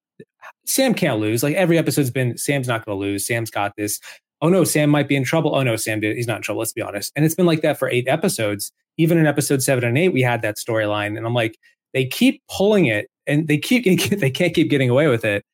Sam 0.64 0.94
can't 0.94 1.20
lose. 1.20 1.42
Like 1.42 1.54
every 1.54 1.76
episode's 1.76 2.10
been, 2.10 2.38
Sam's 2.38 2.66
not 2.66 2.86
going 2.86 2.96
to 2.96 3.00
lose. 3.00 3.26
Sam's 3.26 3.50
got 3.50 3.72
this. 3.76 4.00
Oh 4.44 4.48
no, 4.48 4.62
Sam 4.62 4.90
might 4.90 5.08
be 5.08 5.16
in 5.16 5.24
trouble. 5.24 5.56
Oh 5.56 5.62
no, 5.64 5.74
Sam. 5.74 6.00
He's 6.00 6.28
not 6.28 6.36
in 6.36 6.42
trouble. 6.42 6.60
Let's 6.60 6.72
be 6.72 6.82
honest. 6.82 7.10
And 7.16 7.24
it's 7.24 7.34
been 7.34 7.46
like 7.46 7.62
that 7.62 7.78
for 7.78 7.88
eight 7.88 8.06
episodes 8.06 8.70
even 8.96 9.18
in 9.18 9.26
episode 9.26 9.62
seven 9.62 9.84
and 9.84 9.98
eight, 9.98 10.10
we 10.10 10.22
had 10.22 10.42
that 10.42 10.56
storyline. 10.56 11.16
And 11.16 11.26
I'm 11.26 11.34
like, 11.34 11.58
they 11.92 12.06
keep 12.06 12.42
pulling 12.50 12.86
it 12.86 13.08
and 13.26 13.48
they 13.48 13.58
keep, 13.58 13.84
they 14.10 14.30
can't 14.30 14.54
keep 14.54 14.70
getting 14.70 14.90
away 14.90 15.08
with 15.08 15.24
it. 15.24 15.44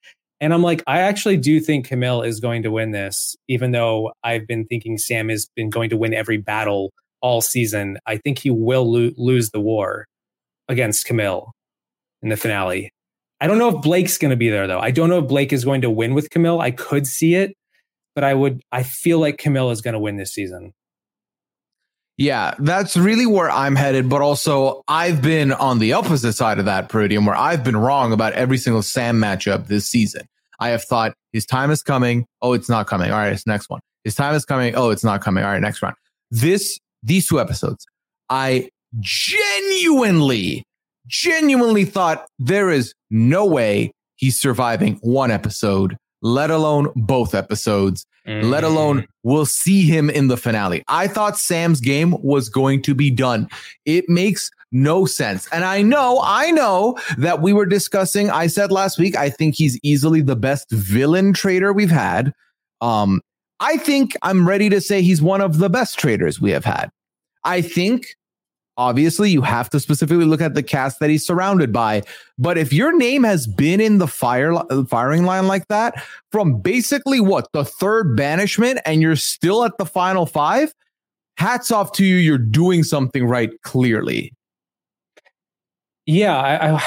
And 0.40 0.54
I'm 0.54 0.62
like, 0.62 0.82
I 0.86 1.00
actually 1.00 1.36
do 1.36 1.60
think 1.60 1.86
Camille 1.86 2.22
is 2.22 2.40
going 2.40 2.62
to 2.62 2.70
win 2.70 2.92
this, 2.92 3.36
even 3.48 3.72
though 3.72 4.12
I've 4.24 4.46
been 4.46 4.64
thinking 4.66 4.96
Sam 4.96 5.28
has 5.28 5.46
been 5.54 5.68
going 5.68 5.90
to 5.90 5.98
win 5.98 6.14
every 6.14 6.38
battle 6.38 6.92
all 7.20 7.42
season. 7.42 7.98
I 8.06 8.16
think 8.16 8.38
he 8.38 8.50
will 8.50 8.90
lo- 8.90 9.10
lose 9.18 9.50
the 9.50 9.60
war 9.60 10.06
against 10.68 11.04
Camille 11.04 11.52
in 12.22 12.30
the 12.30 12.38
finale. 12.38 12.90
I 13.42 13.46
don't 13.46 13.58
know 13.58 13.68
if 13.68 13.82
Blake's 13.82 14.16
going 14.16 14.30
to 14.30 14.36
be 14.36 14.48
there 14.48 14.66
though. 14.66 14.80
I 14.80 14.90
don't 14.90 15.10
know 15.10 15.18
if 15.18 15.28
Blake 15.28 15.52
is 15.52 15.64
going 15.64 15.82
to 15.82 15.90
win 15.90 16.14
with 16.14 16.30
Camille. 16.30 16.60
I 16.60 16.70
could 16.70 17.06
see 17.06 17.34
it, 17.34 17.54
but 18.14 18.24
I 18.24 18.34
would. 18.34 18.62
I 18.72 18.82
feel 18.82 19.18
like 19.18 19.38
Camille 19.38 19.70
is 19.70 19.80
going 19.80 19.94
to 19.94 20.00
win 20.00 20.16
this 20.16 20.32
season. 20.32 20.72
Yeah, 22.16 22.54
that's 22.58 22.98
really 22.98 23.24
where 23.24 23.50
I'm 23.50 23.76
headed. 23.76 24.10
But 24.10 24.20
also, 24.20 24.82
I've 24.88 25.22
been 25.22 25.52
on 25.52 25.78
the 25.78 25.94
opposite 25.94 26.34
side 26.34 26.58
of 26.58 26.66
that 26.66 26.90
podium 26.90 27.24
where 27.24 27.36
I've 27.36 27.64
been 27.64 27.76
wrong 27.76 28.12
about 28.12 28.34
every 28.34 28.58
single 28.58 28.82
Sam 28.82 29.18
matchup 29.18 29.68
this 29.68 29.86
season. 29.86 30.26
I 30.58 30.68
have 30.68 30.84
thought 30.84 31.14
his 31.32 31.46
time 31.46 31.70
is 31.70 31.82
coming. 31.82 32.26
Oh, 32.42 32.52
it's 32.52 32.68
not 32.68 32.86
coming. 32.86 33.10
All 33.10 33.16
right, 33.16 33.32
it's 33.32 33.46
next 33.46 33.70
one. 33.70 33.80
His 34.04 34.14
time 34.14 34.34
is 34.34 34.44
coming. 34.44 34.74
Oh, 34.74 34.90
it's 34.90 35.02
not 35.02 35.22
coming. 35.22 35.42
All 35.42 35.50
right, 35.50 35.60
next 35.62 35.80
round. 35.82 35.96
This, 36.30 36.78
these 37.02 37.26
two 37.26 37.40
episodes, 37.40 37.86
I 38.28 38.68
genuinely, 38.98 40.64
genuinely 41.06 41.86
thought 41.86 42.26
there 42.38 42.70
is 42.70 42.92
no 43.10 43.46
way 43.46 43.92
he's 44.16 44.38
surviving 44.38 44.96
one 45.00 45.30
episode, 45.30 45.96
let 46.22 46.50
alone 46.50 46.88
both 46.94 47.34
episodes 47.34 48.06
mm-hmm. 48.26 48.48
let 48.48 48.64
alone 48.64 49.06
we'll 49.22 49.46
see 49.46 49.82
him 49.82 50.10
in 50.10 50.28
the 50.28 50.36
finale. 50.36 50.82
I 50.88 51.08
thought 51.08 51.38
Sam's 51.38 51.80
game 51.80 52.14
was 52.22 52.48
going 52.48 52.82
to 52.82 52.94
be 52.94 53.10
done. 53.10 53.48
It 53.84 54.08
makes 54.08 54.50
no 54.72 55.04
sense. 55.04 55.48
And 55.52 55.64
I 55.64 55.82
know, 55.82 56.20
I 56.22 56.50
know 56.50 56.98
that 57.18 57.42
we 57.42 57.52
were 57.52 57.66
discussing, 57.66 58.30
I 58.30 58.46
said 58.46 58.70
last 58.70 58.98
week, 58.98 59.16
I 59.16 59.30
think 59.30 59.56
he's 59.56 59.78
easily 59.82 60.20
the 60.20 60.36
best 60.36 60.70
villain 60.70 61.32
trader 61.32 61.72
we've 61.72 61.90
had. 61.90 62.32
Um, 62.80 63.20
I 63.58 63.76
think 63.76 64.16
I'm 64.22 64.48
ready 64.48 64.68
to 64.70 64.80
say 64.80 65.02
he's 65.02 65.20
one 65.20 65.40
of 65.40 65.58
the 65.58 65.68
best 65.68 65.98
traders 65.98 66.40
we 66.40 66.50
have 66.52 66.64
had. 66.64 66.90
I 67.44 67.62
think 67.62 68.16
obviously 68.80 69.30
you 69.30 69.42
have 69.42 69.68
to 69.68 69.78
specifically 69.78 70.24
look 70.24 70.40
at 70.40 70.54
the 70.54 70.62
cast 70.62 71.00
that 71.00 71.10
he's 71.10 71.26
surrounded 71.26 71.70
by. 71.70 72.02
But 72.38 72.56
if 72.56 72.72
your 72.72 72.96
name 72.96 73.24
has 73.24 73.46
been 73.46 73.78
in 73.78 73.98
the 73.98 74.08
fire 74.08 74.54
uh, 74.54 74.84
firing 74.86 75.24
line 75.24 75.46
like 75.46 75.68
that 75.68 76.02
from 76.32 76.62
basically 76.62 77.20
what 77.20 77.52
the 77.52 77.62
third 77.62 78.16
banishment 78.16 78.80
and 78.86 79.02
you're 79.02 79.16
still 79.16 79.64
at 79.64 79.76
the 79.76 79.84
final 79.84 80.24
five, 80.24 80.72
hats 81.36 81.70
off 81.70 81.92
to 81.92 82.04
you. 82.06 82.16
You're 82.16 82.38
doing 82.38 82.82
something 82.82 83.26
right 83.26 83.50
clearly. 83.62 84.32
Yeah, 86.06 86.38
I, 86.38 86.76
I 86.76 86.82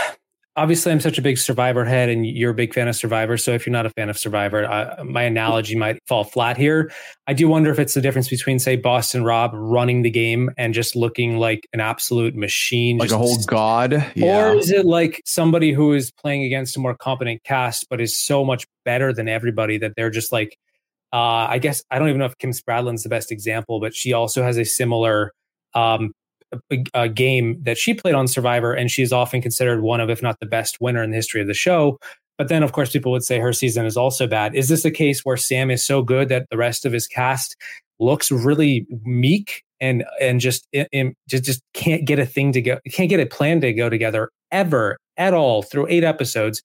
obviously 0.55 0.91
I'm 0.91 1.00
such 1.00 1.17
a 1.17 1.22
big 1.22 1.38
Survivor 1.38 1.86
head, 1.86 2.10
and 2.10 2.25
you're 2.25 2.51
a 2.51 2.55
big 2.55 2.74
fan 2.74 2.88
of 2.88 2.95
Survivor. 2.95 3.38
So 3.38 3.51
if 3.51 3.65
you're 3.65 3.72
not 3.72 3.86
a 3.86 3.89
fan 3.91 4.10
of 4.10 4.17
Survivor, 4.17 4.65
I, 4.65 5.01
my 5.03 5.24
analogy 5.24 5.75
might 5.75 6.00
fall 6.07 6.24
flat 6.24 6.57
here. 6.57 6.91
I 7.27 7.33
do 7.33 7.48
wonder 7.48 7.72
if 7.72 7.79
it's 7.79 7.93
the 7.93 8.01
difference 8.01 8.29
between, 8.29 8.60
say, 8.60 8.75
Boston 8.75 9.24
Rob 9.24 9.51
running 9.53 10.01
the 10.01 10.10
game 10.10 10.50
and 10.57 10.74
just 10.74 10.95
looking 10.95 11.38
like 11.38 11.67
an 11.74 11.79
absolute 11.79 12.36
machine, 12.36 12.98
like 12.98 13.12
a 13.12 13.17
whole 13.17 13.41
god, 13.45 14.12
yeah. 14.15 14.50
or 14.50 14.55
is 14.55 14.72
it 14.72 14.86
like 14.86 15.22
somebody 15.25 15.72
who 15.72 15.93
is 15.93 16.12
playing 16.12 16.43
against 16.43 16.77
a 16.77 16.79
more 16.79 16.95
competent 16.95 17.43
cast, 17.43 17.88
but 17.89 18.00
is 18.00 18.17
so 18.17 18.45
much 18.45 18.65
better 18.86 19.13
than 19.13 19.27
everybody 19.27 19.77
that 19.77 19.93
they're 19.95 20.12
just 20.12 20.31
like. 20.31 20.57
Uh, 21.12 21.45
I 21.48 21.60
guess 21.60 21.83
I 21.91 22.00
don't 22.00 22.10
even 22.10 22.17
know 22.17 22.25
if 22.25 22.39
Kim 22.39 22.50
Spradlin's 22.50 23.03
the 23.03 23.10
best 23.10 23.31
example, 23.31 23.79
but 23.79 23.93
she 23.93 24.13
also 24.13 24.41
has 24.41 24.57
a 24.57 24.65
similar 24.65 25.31
um, 25.75 26.12
a, 26.72 26.83
a, 26.93 27.10
game 27.10 27.57
that 27.63 27.77
she 27.77 27.93
played 27.93 28.15
on 28.15 28.27
Survivor, 28.27 28.74
and 28.74 28.89
she's 28.89 29.12
often 29.12 29.41
considered 29.41 29.81
one 29.81 30.00
of, 30.00 30.10
if 30.10 30.22
not 30.22 30.39
the 30.39 30.45
best 30.45 30.79
winner 30.81 31.03
in 31.03 31.12
the 31.12 31.15
history 31.15 31.41
of 31.41 31.48
the 31.48 31.53
show. 31.53 31.98
But 32.38 32.48
then, 32.48 32.63
of 32.63 32.72
course, 32.72 32.91
people 32.91 33.12
would 33.12 33.24
say 33.24 33.39
her 33.39 33.53
season 33.53 33.86
is 33.86 33.98
also 33.98 34.27
bad. 34.27 34.55
Is 34.55 34.67
this 34.67 34.86
a 34.86 34.91
case 34.91 35.24
where 35.24 35.38
Sam 35.38 35.69
is 35.69 35.86
so 35.86 36.01
good 36.01 36.29
that 36.29 36.48
the 36.50 36.57
rest 36.57 36.86
of 36.86 36.91
his 36.91 37.07
cast 37.07 37.55
looks 38.00 38.31
really 38.31 38.88
meek 39.03 39.63
and 39.79 40.03
and 40.19 40.39
just 40.39 40.67
in, 40.72 41.13
just 41.27 41.43
just 41.43 41.62
can't 41.74 42.05
get 42.05 42.19
a 42.19 42.25
thing 42.25 42.51
to 42.53 42.62
go, 42.62 42.79
can't 42.91 43.10
get 43.10 43.19
a 43.19 43.25
plan 43.25 43.62
to 43.62 43.74
go 43.74 43.89
together 43.89 44.29
ever 44.51 44.98
at 45.17 45.33
all 45.33 45.62
through 45.62 45.88
eight 45.89 46.03
episodes? 46.03 46.63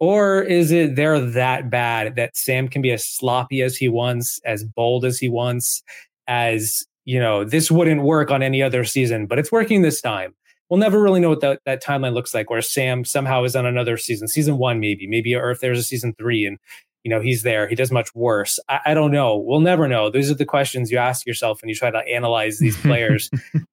Or 0.00 0.42
is 0.42 0.70
it 0.70 0.96
they're 0.96 1.20
that 1.20 1.70
bad 1.70 2.16
that 2.16 2.36
Sam 2.36 2.68
can 2.68 2.82
be 2.82 2.92
as 2.92 3.04
sloppy 3.04 3.62
as 3.62 3.76
he 3.76 3.88
wants, 3.88 4.40
as 4.44 4.64
bold 4.64 5.04
as 5.04 5.18
he 5.18 5.28
wants, 5.28 5.82
as 6.26 6.84
you 7.08 7.18
know, 7.18 7.42
this 7.42 7.70
wouldn't 7.70 8.02
work 8.02 8.30
on 8.30 8.42
any 8.42 8.62
other 8.62 8.84
season, 8.84 9.24
but 9.24 9.38
it's 9.38 9.50
working 9.50 9.80
this 9.80 10.02
time. 10.02 10.34
We'll 10.68 10.78
never 10.78 11.00
really 11.00 11.20
know 11.20 11.30
what 11.30 11.40
that, 11.40 11.60
that 11.64 11.82
timeline 11.82 12.12
looks 12.12 12.34
like 12.34 12.50
where 12.50 12.60
Sam 12.60 13.02
somehow 13.06 13.44
is 13.44 13.56
on 13.56 13.64
another 13.64 13.96
season, 13.96 14.28
season 14.28 14.58
one, 14.58 14.78
maybe, 14.78 15.06
maybe, 15.06 15.34
or 15.34 15.50
if 15.50 15.60
there's 15.60 15.78
a 15.78 15.82
season 15.82 16.14
three 16.18 16.44
and, 16.44 16.58
you 17.04 17.08
know, 17.08 17.22
he's 17.22 17.44
there, 17.44 17.66
he 17.66 17.74
does 17.74 17.90
much 17.90 18.14
worse. 18.14 18.60
I, 18.68 18.80
I 18.86 18.94
don't 18.94 19.10
know. 19.10 19.38
We'll 19.38 19.60
never 19.60 19.88
know. 19.88 20.10
Those 20.10 20.30
are 20.30 20.34
the 20.34 20.44
questions 20.44 20.90
you 20.90 20.98
ask 20.98 21.26
yourself 21.26 21.62
when 21.62 21.70
you 21.70 21.74
try 21.74 21.90
to 21.90 21.96
analyze 21.96 22.58
these 22.58 22.76
players. 22.82 23.30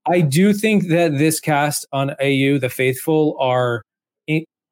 I 0.07 0.21
do 0.21 0.53
think 0.53 0.87
that 0.87 1.17
this 1.17 1.41
cast 1.41 1.85
on 1.91 2.11
AU, 2.11 2.59
the 2.59 2.71
faithful, 2.73 3.35
are 3.37 3.81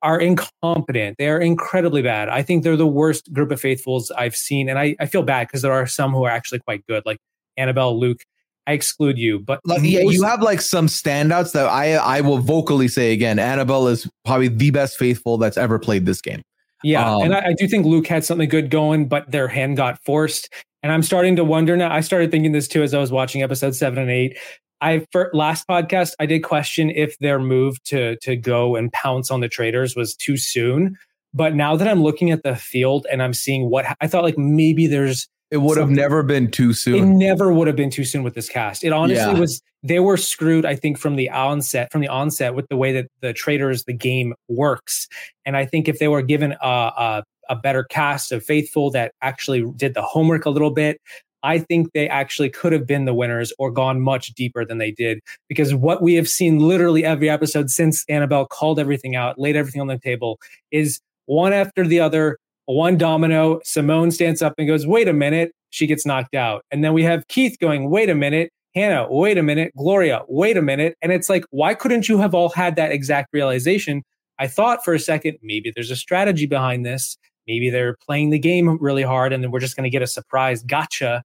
are 0.02 0.20
incompetent. 0.20 1.18
They 1.18 1.28
are 1.28 1.40
incredibly 1.40 2.02
bad. 2.02 2.30
I 2.30 2.44
think 2.44 2.64
they're 2.64 2.78
the 2.78 2.88
worst 2.88 3.32
group 3.34 3.52
of 3.52 3.60
faithfuls 3.60 4.12
I've 4.12 4.36
seen. 4.36 4.68
And 4.68 4.78
I, 4.78 4.98
I 5.00 5.06
feel 5.06 5.24
bad 5.24 5.48
because 5.48 5.62
there 5.62 5.72
are 5.72 5.88
some 5.88 6.12
who 6.12 6.24
are 6.24 6.30
actually 6.30 6.60
quite 6.60 6.86
good, 6.88 7.04
like 7.06 7.20
Annabelle, 7.56 7.98
Luke, 7.98 8.20
I 8.68 8.74
exclude 8.74 9.18
you. 9.18 9.40
But 9.40 9.60
like, 9.66 9.82
most- 9.82 9.90
yeah, 9.90 10.02
you 10.02 10.24
have 10.24 10.42
like 10.42 10.62
some 10.62 10.88
standouts 10.88 11.52
that 11.54 11.68
I 11.68 11.94
I 11.96 12.22
will 12.22 12.40
vocally 12.40 12.88
say 12.88 13.12
again. 13.14 13.40
Annabelle 13.40 13.88
is 13.88 14.10
probably 14.26 14.48
the 14.48 14.72
best 14.72 14.98
faithful 14.98 15.38
that's 15.38 15.58
ever 15.58 15.80
played 15.80 16.06
this 16.06 16.22
game. 16.22 16.42
Yeah, 16.84 17.16
um, 17.16 17.24
and 17.24 17.36
I, 17.36 17.48
I, 17.48 17.54
do 17.54 17.66
think 17.66 17.86
Luke 17.86 18.08
had 18.08 18.26
something 18.26 18.50
good 18.50 18.70
going, 18.70 19.08
but 19.08 19.32
their 19.32 19.48
hand 19.48 19.78
got 19.78 20.04
forced. 20.04 20.50
And 20.84 20.92
I'm 20.92 21.02
starting 21.02 21.38
to 21.38 21.44
wonder 21.46 21.78
now. 21.78 21.90
I 21.94 22.02
started 22.02 22.30
thinking 22.30 22.52
this 22.52 22.68
too 22.68 22.84
as 22.84 22.94
I 22.94 23.00
was 23.00 23.10
watching 23.10 23.42
episode 23.42 23.74
seven 23.74 24.00
and 24.00 24.12
eight. 24.12 24.38
I 24.82 25.08
for 25.14 25.30
last 25.34 25.66
podcast 25.66 26.12
I 26.20 26.26
did 26.26 26.40
question 26.40 26.90
if 26.90 27.18
their 27.20 27.40
move 27.40 27.82
to 27.86 28.18
to 28.18 28.36
go 28.36 28.76
and 28.76 28.92
pounce 28.92 29.32
on 29.32 29.40
the 29.40 29.48
traders 29.48 29.96
was 29.96 30.14
too 30.14 30.36
soon. 30.36 30.98
But 31.34 31.56
now 31.56 31.76
that 31.78 31.88
I'm 31.88 32.04
looking 32.04 32.32
at 32.32 32.44
the 32.44 32.56
field 32.56 33.08
and 33.10 33.24
I'm 33.24 33.34
seeing 33.34 33.70
what 33.70 33.86
I 34.02 34.08
thought 34.08 34.24
like 34.24 34.38
maybe 34.38 34.86
there's 34.86 35.30
it 35.54 35.62
would 35.62 35.78
have 35.78 35.92
never 35.92 36.24
been 36.24 36.50
too 36.50 36.74
soon. 36.74 36.96
It 36.96 37.06
never 37.06 37.54
would 37.54 37.68
have 37.68 37.76
been 37.76 37.92
too 37.92 38.06
soon 38.06 38.24
with 38.24 38.34
this 38.34 38.50
cast. 38.50 38.84
It 38.84 38.92
honestly 38.92 39.34
yeah. 39.34 39.40
was. 39.40 39.62
They 39.84 40.00
were 40.00 40.18
screwed, 40.18 40.66
I 40.66 40.76
think, 40.76 40.98
from 40.98 41.16
the 41.16 41.30
onset. 41.30 41.92
From 41.92 42.02
the 42.02 42.08
onset, 42.08 42.56
with 42.56 42.68
the 42.70 42.76
way 42.76 42.92
that 42.94 43.06
the 43.22 43.34
traders, 43.34 43.84
the 43.84 43.94
game 43.94 44.34
works, 44.48 45.08
and 45.46 45.56
I 45.56 45.66
think 45.68 45.88
if 45.88 46.00
they 46.00 46.08
were 46.08 46.24
given 46.24 46.54
a, 46.60 46.68
a, 46.68 47.24
a 47.50 47.56
better 47.56 47.84
cast 47.84 48.32
of 48.32 48.44
faithful 48.44 48.90
that 48.92 49.12
actually 49.22 49.64
did 49.76 49.94
the 49.94 50.02
homework 50.02 50.46
a 50.46 50.50
little 50.50 50.72
bit, 50.72 51.00
I 51.44 51.60
think 51.60 51.92
they 51.94 52.10
actually 52.10 52.50
could 52.50 52.74
have 52.74 52.88
been 52.88 53.06
the 53.06 53.14
winners 53.14 53.54
or 53.60 53.70
gone 53.70 54.02
much 54.02 54.34
deeper 54.34 54.66
than 54.66 54.80
they 54.80 54.90
did. 54.90 55.20
Because 55.50 55.76
what 55.76 56.02
we 56.02 56.16
have 56.16 56.28
seen 56.28 56.58
literally 56.58 57.06
every 57.06 57.30
episode 57.30 57.70
since 57.70 58.06
Annabelle 58.10 58.48
called 58.48 58.80
everything 58.80 59.16
out, 59.16 59.38
laid 59.38 59.56
everything 59.56 59.82
on 59.82 59.88
the 59.88 60.00
table, 60.00 60.40
is 60.72 61.00
one 61.28 61.54
after 61.54 61.86
the 61.86 62.00
other 62.00 62.40
one 62.66 62.98
domino. 62.98 63.60
Simone 63.64 64.12
stands 64.12 64.42
up 64.42 64.54
and 64.58 64.68
goes, 64.68 64.88
wait 64.88 65.08
a 65.08 65.14
minute. 65.14 65.52
She 65.70 65.88
gets 65.88 66.06
knocked 66.06 66.36
out. 66.36 66.64
And 66.72 66.84
then 66.84 66.94
we 66.94 67.04
have 67.04 67.28
Keith 67.28 67.58
going, 67.60 67.90
wait 67.90 68.10
a 68.10 68.16
minute. 68.16 68.52
Hannah, 68.76 69.08
wait 69.10 69.38
a 69.38 69.44
minute. 69.44 69.72
Gloria, 69.78 70.22
wait 70.28 70.58
a 70.58 70.62
minute. 70.62 70.96
And 71.02 71.12
it's 71.12 71.30
like, 71.30 71.46
why 71.52 71.76
couldn't 71.76 72.10
you 72.10 72.18
have 72.18 72.34
all 72.34 72.50
had 72.50 72.76
that 72.76 72.92
exact 72.92 73.30
realization? 73.34 74.02
I 74.40 74.48
thought 74.48 74.84
for 74.84 74.94
a 74.94 75.00
second, 75.00 75.38
maybe 75.44 75.72
there's 75.74 75.92
a 75.92 75.96
strategy 75.96 76.48
behind 76.48 76.86
this. 76.86 77.18
Maybe 77.48 77.70
they're 77.70 77.98
playing 78.06 78.32
the 78.32 78.40
game 78.40 78.78
really 78.82 79.04
hard 79.04 79.34
and 79.34 79.44
then 79.44 79.52
we're 79.52 79.60
just 79.60 79.76
going 79.76 79.84
to 79.84 79.90
get 79.92 80.02
a 80.02 80.08
surprise 80.08 80.64
gotcha. 80.64 81.24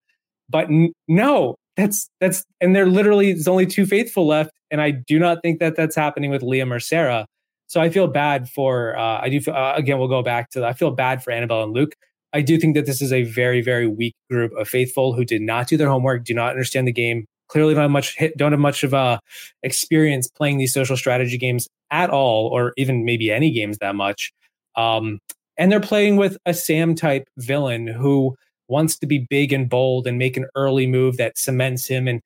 But 0.50 0.68
n- 0.68 0.92
no, 1.06 1.56
that's, 1.76 2.10
that's, 2.20 2.44
and 2.60 2.76
there 2.76 2.86
literally, 2.86 3.32
there's 3.32 3.48
only 3.48 3.66
two 3.66 3.86
faithful 3.86 4.26
left. 4.26 4.50
And 4.70 4.80
I 4.82 4.90
do 4.90 5.18
not 5.18 5.38
think 5.42 5.60
that 5.60 5.76
that's 5.76 5.96
happening 5.96 6.30
with 6.30 6.42
Liam 6.42 6.70
or 6.70 6.80
Sarah. 6.80 7.26
So 7.68 7.80
I 7.80 7.90
feel 7.90 8.06
bad 8.06 8.48
for, 8.48 8.98
uh, 8.98 9.20
I 9.20 9.28
do, 9.28 9.50
uh, 9.50 9.74
again, 9.76 9.98
we'll 9.98 10.08
go 10.08 10.22
back 10.22 10.50
to, 10.50 10.66
I 10.66 10.72
feel 10.72 10.90
bad 10.90 11.22
for 11.22 11.30
Annabelle 11.30 11.62
and 11.62 11.72
Luke. 11.72 11.94
I 12.32 12.40
do 12.40 12.58
think 12.58 12.74
that 12.74 12.86
this 12.86 13.00
is 13.00 13.12
a 13.12 13.22
very, 13.22 13.62
very 13.62 13.86
weak 13.86 14.14
group 14.30 14.52
of 14.56 14.68
faithful 14.68 15.12
who 15.12 15.24
did 15.24 15.42
not 15.42 15.68
do 15.68 15.76
their 15.76 15.88
homework, 15.88 16.24
do 16.24 16.34
not 16.34 16.50
understand 16.50 16.88
the 16.88 16.92
game, 16.92 17.26
clearly 17.48 17.74
don't 17.74 17.82
have 17.82 17.90
much, 17.90 18.16
don't 18.36 18.52
have 18.52 18.60
much 18.60 18.84
of 18.84 18.92
a 18.94 19.20
experience 19.62 20.28
playing 20.28 20.58
these 20.58 20.72
social 20.72 20.96
strategy 20.96 21.38
games 21.38 21.68
at 21.90 22.10
all, 22.10 22.48
or 22.48 22.72
even 22.76 23.04
maybe 23.04 23.30
any 23.30 23.50
games 23.50 23.78
that 23.78 23.94
much. 23.94 24.32
Um, 24.76 25.20
and 25.56 25.70
they're 25.72 25.80
playing 25.80 26.16
with 26.16 26.38
a 26.46 26.54
Sam 26.54 26.94
type 26.94 27.28
villain 27.36 27.86
who 27.86 28.34
wants 28.68 28.98
to 28.98 29.06
be 29.06 29.26
big 29.28 29.52
and 29.52 29.68
bold 29.68 30.06
and 30.06 30.18
make 30.18 30.36
an 30.36 30.46
early 30.54 30.86
move 30.86 31.16
that 31.16 31.38
cements 31.38 31.86
him. 31.86 32.06
And 32.06 32.20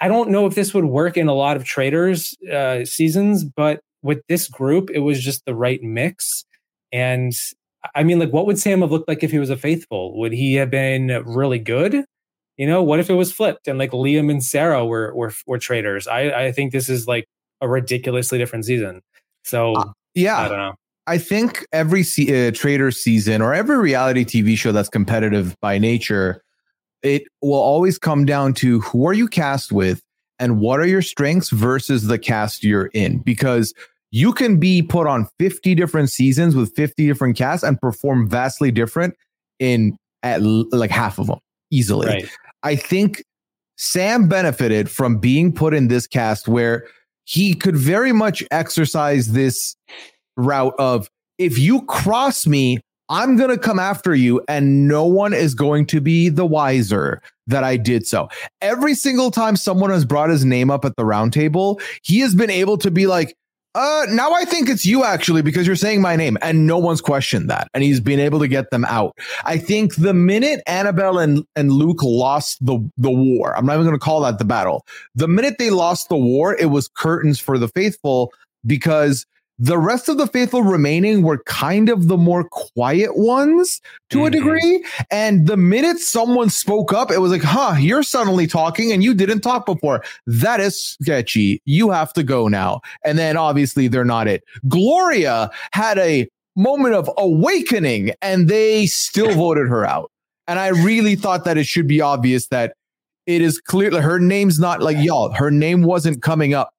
I 0.00 0.08
don't 0.08 0.30
know 0.30 0.46
if 0.46 0.54
this 0.54 0.74
would 0.74 0.86
work 0.86 1.16
in 1.16 1.28
a 1.28 1.34
lot 1.34 1.56
of 1.56 1.64
traders 1.64 2.34
uh, 2.52 2.84
seasons, 2.84 3.44
but 3.44 3.80
with 4.06 4.22
this 4.28 4.48
group, 4.48 4.90
it 4.90 5.00
was 5.00 5.22
just 5.22 5.44
the 5.44 5.54
right 5.54 5.82
mix. 5.82 6.44
And 6.92 7.32
I 7.94 8.04
mean, 8.04 8.18
like, 8.18 8.32
what 8.32 8.46
would 8.46 8.58
Sam 8.58 8.80
have 8.80 8.90
looked 8.90 9.08
like 9.08 9.22
if 9.22 9.30
he 9.30 9.38
was 9.38 9.50
a 9.50 9.56
faithful? 9.56 10.18
Would 10.18 10.32
he 10.32 10.54
have 10.54 10.70
been 10.70 11.08
really 11.26 11.58
good? 11.58 12.04
You 12.56 12.66
know, 12.66 12.82
what 12.82 13.00
if 13.00 13.10
it 13.10 13.14
was 13.14 13.32
flipped 13.32 13.68
and 13.68 13.78
like 13.78 13.90
Liam 13.90 14.30
and 14.30 14.42
Sarah 14.42 14.86
were 14.86 15.14
were, 15.14 15.32
were 15.46 15.58
traders? 15.58 16.06
I 16.06 16.46
I 16.46 16.52
think 16.52 16.72
this 16.72 16.88
is 16.88 17.06
like 17.06 17.26
a 17.60 17.68
ridiculously 17.68 18.38
different 18.38 18.64
season. 18.64 19.02
So 19.44 19.74
uh, 19.74 19.92
yeah, 20.14 20.38
I 20.38 20.48
don't 20.48 20.58
know. 20.58 20.74
I 21.06 21.18
think 21.18 21.66
every 21.72 22.02
se- 22.02 22.48
uh, 22.48 22.52
trader 22.52 22.90
season 22.90 23.42
or 23.42 23.54
every 23.54 23.76
reality 23.76 24.24
TV 24.24 24.56
show 24.56 24.72
that's 24.72 24.88
competitive 24.88 25.54
by 25.60 25.78
nature, 25.78 26.42
it 27.02 27.24
will 27.42 27.54
always 27.54 27.98
come 27.98 28.24
down 28.24 28.54
to 28.54 28.80
who 28.80 29.06
are 29.06 29.12
you 29.12 29.28
cast 29.28 29.70
with 29.70 30.02
and 30.38 30.58
what 30.58 30.80
are 30.80 30.86
your 30.86 31.02
strengths 31.02 31.50
versus 31.50 32.06
the 32.06 32.18
cast 32.18 32.64
you're 32.64 32.86
in 32.86 33.18
because 33.18 33.72
you 34.10 34.32
can 34.32 34.58
be 34.58 34.82
put 34.82 35.06
on 35.06 35.28
50 35.38 35.74
different 35.74 36.10
seasons 36.10 36.54
with 36.54 36.74
50 36.74 37.06
different 37.06 37.36
casts 37.36 37.62
and 37.62 37.80
perform 37.80 38.28
vastly 38.28 38.70
different 38.70 39.14
in 39.58 39.96
at 40.22 40.42
like 40.42 40.90
half 40.90 41.18
of 41.18 41.26
them 41.26 41.38
easily. 41.70 42.08
Right. 42.08 42.28
I 42.62 42.76
think 42.76 43.22
Sam 43.76 44.28
benefited 44.28 44.90
from 44.90 45.18
being 45.18 45.52
put 45.52 45.74
in 45.74 45.88
this 45.88 46.06
cast 46.06 46.48
where 46.48 46.86
he 47.24 47.54
could 47.54 47.76
very 47.76 48.12
much 48.12 48.42
exercise 48.50 49.32
this 49.32 49.76
route 50.36 50.74
of 50.78 51.08
if 51.38 51.58
you 51.58 51.82
cross 51.82 52.46
me, 52.46 52.80
I'm 53.08 53.36
going 53.36 53.50
to 53.50 53.58
come 53.58 53.78
after 53.78 54.14
you 54.14 54.42
and 54.48 54.88
no 54.88 55.04
one 55.06 55.32
is 55.32 55.54
going 55.54 55.86
to 55.86 56.00
be 56.00 56.28
the 56.28 56.46
wiser 56.46 57.20
that 57.46 57.62
I 57.62 57.76
did 57.76 58.06
so. 58.06 58.28
Every 58.60 58.94
single 58.94 59.30
time 59.30 59.56
someone 59.56 59.90
has 59.90 60.04
brought 60.04 60.30
his 60.30 60.44
name 60.44 60.70
up 60.70 60.84
at 60.84 60.96
the 60.96 61.04
roundtable, 61.04 61.80
he 62.02 62.20
has 62.20 62.34
been 62.34 62.50
able 62.50 62.78
to 62.78 62.90
be 62.90 63.06
like, 63.06 63.36
uh, 63.76 64.06
now 64.08 64.32
I 64.32 64.46
think 64.46 64.70
it's 64.70 64.86
you 64.86 65.04
actually 65.04 65.42
because 65.42 65.66
you're 65.66 65.76
saying 65.76 66.00
my 66.00 66.16
name 66.16 66.38
and 66.40 66.66
no 66.66 66.78
one's 66.78 67.02
questioned 67.02 67.50
that. 67.50 67.68
And 67.74 67.84
he's 67.84 68.00
been 68.00 68.18
able 68.18 68.38
to 68.38 68.48
get 68.48 68.70
them 68.70 68.86
out. 68.86 69.14
I 69.44 69.58
think 69.58 69.96
the 69.96 70.14
minute 70.14 70.62
Annabelle 70.66 71.18
and, 71.18 71.44
and 71.54 71.70
Luke 71.70 72.02
lost 72.02 72.64
the, 72.64 72.78
the 72.96 73.10
war, 73.10 73.54
I'm 73.54 73.66
not 73.66 73.74
even 73.74 73.84
going 73.84 73.98
to 73.98 74.02
call 74.02 74.22
that 74.22 74.38
the 74.38 74.46
battle. 74.46 74.86
The 75.14 75.28
minute 75.28 75.56
they 75.58 75.68
lost 75.68 76.08
the 76.08 76.16
war, 76.16 76.56
it 76.56 76.70
was 76.70 76.88
curtains 76.88 77.38
for 77.38 77.58
the 77.58 77.68
faithful 77.68 78.32
because 78.64 79.26
the 79.58 79.78
rest 79.78 80.08
of 80.08 80.18
the 80.18 80.26
faithful 80.26 80.62
remaining 80.62 81.22
were 81.22 81.38
kind 81.44 81.88
of 81.88 82.08
the 82.08 82.16
more 82.16 82.44
quiet 82.44 83.16
ones 83.16 83.80
to 84.10 84.18
mm-hmm. 84.18 84.26
a 84.26 84.30
degree. 84.30 84.84
And 85.10 85.46
the 85.46 85.56
minute 85.56 85.98
someone 85.98 86.50
spoke 86.50 86.92
up, 86.92 87.10
it 87.10 87.18
was 87.18 87.32
like, 87.32 87.42
huh, 87.42 87.76
you're 87.78 88.02
suddenly 88.02 88.46
talking 88.46 88.92
and 88.92 89.02
you 89.02 89.14
didn't 89.14 89.40
talk 89.40 89.64
before. 89.64 90.04
That 90.26 90.60
is 90.60 90.96
sketchy. 91.00 91.62
You 91.64 91.90
have 91.90 92.12
to 92.14 92.22
go 92.22 92.48
now. 92.48 92.80
And 93.04 93.18
then 93.18 93.36
obviously 93.36 93.88
they're 93.88 94.04
not 94.04 94.28
it. 94.28 94.44
Gloria 94.68 95.50
had 95.72 95.98
a 95.98 96.28
moment 96.54 96.94
of 96.94 97.10
awakening 97.16 98.12
and 98.20 98.48
they 98.48 98.86
still 98.86 99.32
voted 99.34 99.68
her 99.68 99.86
out. 99.86 100.10
And 100.48 100.58
I 100.58 100.68
really 100.68 101.16
thought 101.16 101.44
that 101.44 101.56
it 101.56 101.66
should 101.66 101.88
be 101.88 102.00
obvious 102.00 102.48
that 102.48 102.74
it 103.26 103.42
is 103.42 103.60
clearly 103.60 104.00
her 104.00 104.20
name's 104.20 104.60
not 104.60 104.80
like 104.80 104.96
y'all. 104.98 105.32
Her 105.32 105.50
name 105.50 105.82
wasn't 105.82 106.22
coming 106.22 106.54
up 106.54 106.70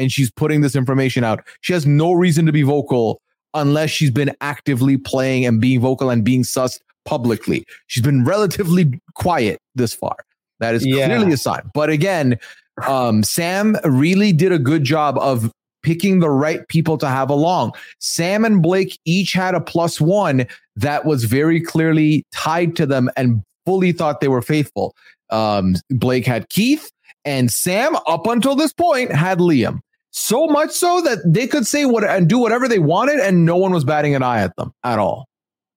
and 0.00 0.10
she's 0.10 0.30
putting 0.30 0.62
this 0.62 0.74
information 0.74 1.22
out. 1.22 1.46
She 1.60 1.72
has 1.72 1.86
no 1.86 2.12
reason 2.12 2.46
to 2.46 2.52
be 2.52 2.62
vocal 2.62 3.20
unless 3.54 3.90
she's 3.90 4.10
been 4.10 4.32
actively 4.40 4.96
playing 4.96 5.44
and 5.44 5.60
being 5.60 5.80
vocal 5.80 6.10
and 6.10 6.24
being 6.24 6.42
sussed 6.42 6.80
publicly. 7.04 7.64
She's 7.86 8.02
been 8.02 8.24
relatively 8.24 9.00
quiet 9.14 9.58
this 9.74 9.94
far. 9.94 10.16
That 10.60 10.74
is 10.74 10.86
yeah. 10.86 11.06
clearly 11.06 11.32
a 11.32 11.36
sign. 11.36 11.70
But 11.74 11.90
again, 11.90 12.38
um, 12.86 13.22
Sam 13.22 13.76
really 13.84 14.32
did 14.32 14.52
a 14.52 14.58
good 14.58 14.84
job 14.84 15.18
of 15.18 15.52
picking 15.82 16.20
the 16.20 16.30
right 16.30 16.66
people 16.68 16.98
to 16.98 17.08
have 17.08 17.30
along. 17.30 17.72
Sam 17.98 18.44
and 18.44 18.62
Blake 18.62 18.98
each 19.04 19.32
had 19.32 19.54
a 19.54 19.60
plus 19.60 20.00
one 20.00 20.46
that 20.76 21.04
was 21.04 21.24
very 21.24 21.60
clearly 21.60 22.24
tied 22.32 22.76
to 22.76 22.86
them 22.86 23.10
and 23.16 23.42
fully 23.64 23.92
thought 23.92 24.20
they 24.20 24.28
were 24.28 24.42
faithful. 24.42 24.94
Um, 25.30 25.76
Blake 25.90 26.26
had 26.26 26.48
Keith, 26.48 26.90
and 27.24 27.50
Sam, 27.50 27.96
up 28.06 28.26
until 28.26 28.56
this 28.56 28.72
point, 28.72 29.12
had 29.12 29.38
Liam. 29.38 29.80
So 30.12 30.46
much 30.46 30.70
so 30.70 31.00
that 31.02 31.18
they 31.24 31.46
could 31.46 31.66
say 31.66 31.84
what 31.84 32.04
and 32.04 32.28
do 32.28 32.38
whatever 32.38 32.68
they 32.68 32.80
wanted, 32.80 33.20
and 33.20 33.44
no 33.44 33.56
one 33.56 33.72
was 33.72 33.84
batting 33.84 34.14
an 34.14 34.22
eye 34.22 34.42
at 34.42 34.56
them 34.56 34.72
at 34.82 34.98
all. 34.98 35.26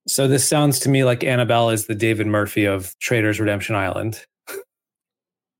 So 0.07 0.27
this 0.27 0.47
sounds 0.47 0.79
to 0.81 0.89
me 0.89 1.03
like 1.03 1.23
Annabelle 1.23 1.69
is 1.69 1.85
the 1.85 1.95
David 1.95 2.27
Murphy 2.27 2.65
of 2.65 2.97
Traitors 2.99 3.39
Redemption 3.39 3.75
Island. 3.75 4.25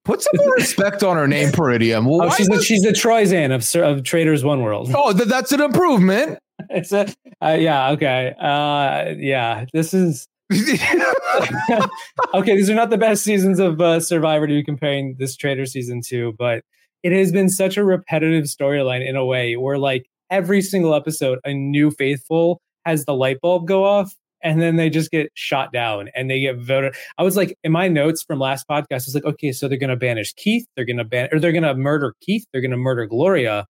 Put 0.06 0.22
some 0.22 0.32
more 0.36 0.56
respect 0.56 1.02
on 1.02 1.16
her 1.16 1.30
name, 1.30 1.50
Peridiam. 1.50 2.06
Well, 2.06 2.28
oh, 2.28 2.36
she's 2.36 2.48
the, 2.48 2.62
she's 2.62 2.82
the 2.82 2.90
Troyzan 2.90 3.56
of 3.56 3.82
of 3.82 4.04
Traitors 4.04 4.44
One 4.44 4.62
World. 4.62 4.92
Oh, 4.94 5.14
th- 5.14 5.30
that's 5.30 5.54
an 5.54 5.62
improvement. 5.62 6.40
it's 6.70 6.92
a 6.92 7.08
uh, 7.42 7.58
yeah 7.60 7.92
okay 7.92 8.34
uh, 8.40 9.14
yeah. 9.18 9.66
This 9.72 9.94
is 9.94 10.28
okay. 10.52 12.56
These 12.56 12.70
are 12.70 12.76
not 12.76 12.90
the 12.90 12.98
best 12.98 13.24
seasons 13.24 13.60
of 13.60 13.80
uh, 13.80 14.02
Survivor 14.02 14.46
to 14.46 14.54
be 14.54 14.64
comparing 14.64 15.16
this 15.20 15.38
Trader 15.38 15.66
season 15.66 16.02
to, 16.08 16.34
but 16.38 16.64
it 17.04 17.12
has 17.12 17.32
been 17.32 17.50
such 17.50 17.78
a 17.78 17.84
repetitive 17.84 18.46
storyline 18.46 19.08
in 19.08 19.16
a 19.16 19.26
way 19.26 19.56
where 19.56 19.78
like 19.78 20.08
every 20.30 20.62
single 20.62 20.96
episode, 20.96 21.40
a 21.44 21.54
new 21.54 21.92
faithful 21.92 22.62
has 22.86 23.06
the 23.06 23.14
light 23.14 23.40
bulb 23.42 23.68
go 23.68 23.84
off 23.84 24.14
and 24.42 24.62
then 24.62 24.76
they 24.76 24.90
just 24.90 25.12
get 25.12 25.30
shot 25.36 25.72
down 25.72 26.10
and 26.16 26.30
they 26.30 26.40
get 26.40 26.58
voted. 26.58 26.96
I 27.18 27.24
was 27.24 27.38
like, 27.38 27.58
in 27.64 27.72
my 27.72 27.88
notes 27.88 28.24
from 28.24 28.40
last 28.40 28.68
podcast, 28.68 28.86
I 28.92 28.96
was 28.96 29.16
like, 29.16 29.26
okay, 29.26 29.52
so 29.52 29.68
they're 29.68 29.78
going 29.78 29.90
to 29.90 29.96
banish 29.96 30.34
Keith, 30.34 30.66
they're 30.76 30.86
going 30.86 30.98
to 30.98 31.06
ban, 31.06 31.30
or 31.32 31.40
they're 31.40 31.52
going 31.52 31.64
to 31.64 31.76
murder 31.76 32.14
Keith, 32.22 32.46
they're 32.52 32.62
going 32.62 32.72
to 32.72 32.78
murder 32.78 33.06
Gloria. 33.06 33.66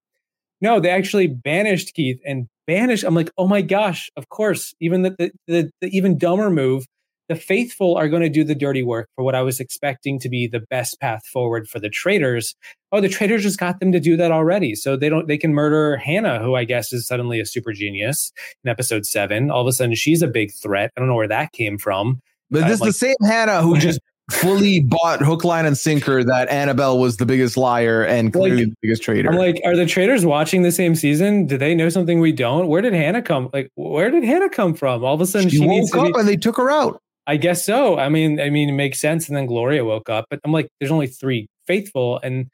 No, 0.60 0.80
they 0.80 0.90
actually 0.90 1.26
banished 1.26 1.94
Keith 1.94 2.18
and 2.26 2.48
banished. 2.66 3.04
I'm 3.04 3.14
like, 3.14 3.30
oh 3.36 3.46
my 3.46 3.62
gosh, 3.62 4.10
of 4.16 4.28
course. 4.28 4.74
Even 4.80 5.02
the 5.02 5.14
the, 5.18 5.30
the, 5.46 5.70
the 5.80 5.96
even 5.96 6.18
dumber 6.18 6.50
move 6.50 6.86
the 7.28 7.36
faithful 7.36 7.96
are 7.96 8.08
going 8.08 8.22
to 8.22 8.28
do 8.28 8.44
the 8.44 8.54
dirty 8.54 8.82
work 8.82 9.08
for 9.14 9.24
what 9.24 9.34
I 9.34 9.42
was 9.42 9.60
expecting 9.60 10.18
to 10.20 10.28
be 10.28 10.46
the 10.46 10.60
best 10.60 11.00
path 11.00 11.26
forward 11.26 11.68
for 11.68 11.80
the 11.80 11.88
traitors. 11.88 12.54
Oh, 12.92 13.00
the 13.00 13.08
traitors 13.08 13.42
just 13.42 13.58
got 13.58 13.80
them 13.80 13.92
to 13.92 14.00
do 14.00 14.16
that 14.16 14.30
already. 14.30 14.74
So 14.74 14.96
they 14.96 15.08
don't, 15.08 15.26
they 15.26 15.38
can 15.38 15.54
murder 15.54 15.96
Hannah, 15.96 16.38
who 16.38 16.54
I 16.54 16.64
guess 16.64 16.92
is 16.92 17.06
suddenly 17.06 17.40
a 17.40 17.46
super 17.46 17.72
genius 17.72 18.32
in 18.62 18.70
episode 18.70 19.06
seven. 19.06 19.50
All 19.50 19.62
of 19.62 19.66
a 19.66 19.72
sudden 19.72 19.94
she's 19.94 20.22
a 20.22 20.28
big 20.28 20.52
threat. 20.52 20.92
I 20.96 21.00
don't 21.00 21.08
know 21.08 21.16
where 21.16 21.28
that 21.28 21.52
came 21.52 21.78
from. 21.78 22.20
But 22.50 22.64
uh, 22.64 22.68
this 22.68 22.74
is 22.74 22.80
like, 22.80 22.88
the 22.88 22.92
same 22.92 23.16
Hannah 23.26 23.62
who 23.62 23.78
just 23.78 24.00
fully 24.30 24.80
bought 24.80 25.20
hook, 25.20 25.44
line, 25.44 25.66
and 25.66 25.76
sinker 25.76 26.24
that 26.24 26.48
Annabelle 26.48 26.98
was 26.98 27.18
the 27.18 27.26
biggest 27.26 27.56
liar 27.56 28.02
and 28.02 28.32
clearly 28.32 28.64
like, 28.64 28.66
the 28.66 28.76
biggest 28.82 29.02
traitor. 29.02 29.30
I'm 29.30 29.36
like, 29.36 29.60
are 29.64 29.76
the 29.76 29.86
traitors 29.86 30.24
watching 30.24 30.62
the 30.62 30.72
same 30.72 30.94
season? 30.94 31.46
Do 31.46 31.58
they 31.58 31.74
know 31.74 31.88
something 31.88 32.20
we 32.20 32.32
don't? 32.32 32.68
Where 32.68 32.80
did 32.80 32.94
Hannah 32.94 33.22
come? 33.22 33.50
Like, 33.52 33.70
where 33.74 34.10
did 34.10 34.24
Hannah 34.24 34.48
come 34.48 34.74
from? 34.74 35.04
All 35.04 35.14
of 35.14 35.20
a 35.20 35.26
sudden, 35.26 35.50
she, 35.50 35.58
she 35.58 35.66
woke 35.66 35.94
up 35.94 36.14
be- 36.14 36.18
and 36.18 36.28
they 36.28 36.36
took 36.36 36.56
her 36.56 36.70
out. 36.70 37.00
I 37.26 37.36
guess 37.36 37.64
so. 37.64 37.98
I 37.98 38.08
mean, 38.08 38.40
I 38.40 38.50
mean, 38.50 38.68
it 38.68 38.72
makes 38.72 39.00
sense. 39.00 39.28
And 39.28 39.36
then 39.36 39.46
Gloria 39.46 39.84
woke 39.84 40.10
up, 40.10 40.26
but 40.28 40.40
I'm 40.44 40.52
like, 40.52 40.68
there's 40.78 40.90
only 40.90 41.06
three 41.06 41.46
faithful, 41.66 42.20
and 42.22 42.50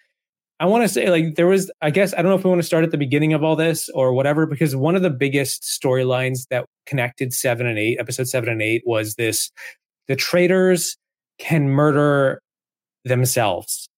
I 0.60 0.66
want 0.66 0.84
to 0.84 0.88
say 0.88 1.10
like 1.10 1.34
there 1.34 1.46
was. 1.46 1.70
I 1.80 1.90
guess 1.90 2.12
I 2.12 2.18
don't 2.18 2.30
know 2.30 2.36
if 2.36 2.44
we 2.44 2.50
want 2.50 2.60
to 2.60 2.66
start 2.66 2.84
at 2.84 2.90
the 2.90 2.98
beginning 2.98 3.32
of 3.32 3.42
all 3.42 3.56
this 3.56 3.88
or 3.90 4.12
whatever, 4.12 4.46
because 4.46 4.76
one 4.76 4.94
of 4.94 5.02
the 5.02 5.10
biggest 5.10 5.62
storylines 5.62 6.46
that 6.50 6.66
connected 6.86 7.32
seven 7.32 7.66
and 7.66 7.78
eight, 7.78 7.98
episode 7.98 8.28
seven 8.28 8.48
and 8.48 8.62
eight, 8.62 8.82
was 8.86 9.14
this: 9.14 9.50
the 10.06 10.16
traitors 10.16 10.96
can 11.38 11.70
murder 11.70 12.40
themselves. 13.04 13.88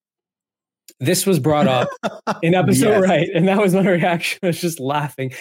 This 1.01 1.27
was 1.27 1.39
brought 1.41 1.67
up 1.67 1.89
in 2.43 2.55
episode 2.55 3.01
yes. 3.01 3.03
right, 3.03 3.29
and 3.35 3.49
that 3.49 3.59
was 3.59 3.75
my 3.75 3.87
reaction. 3.87 4.39
I 4.43 4.47
was 4.47 4.61
just 4.61 4.81
laughing. 4.81 5.33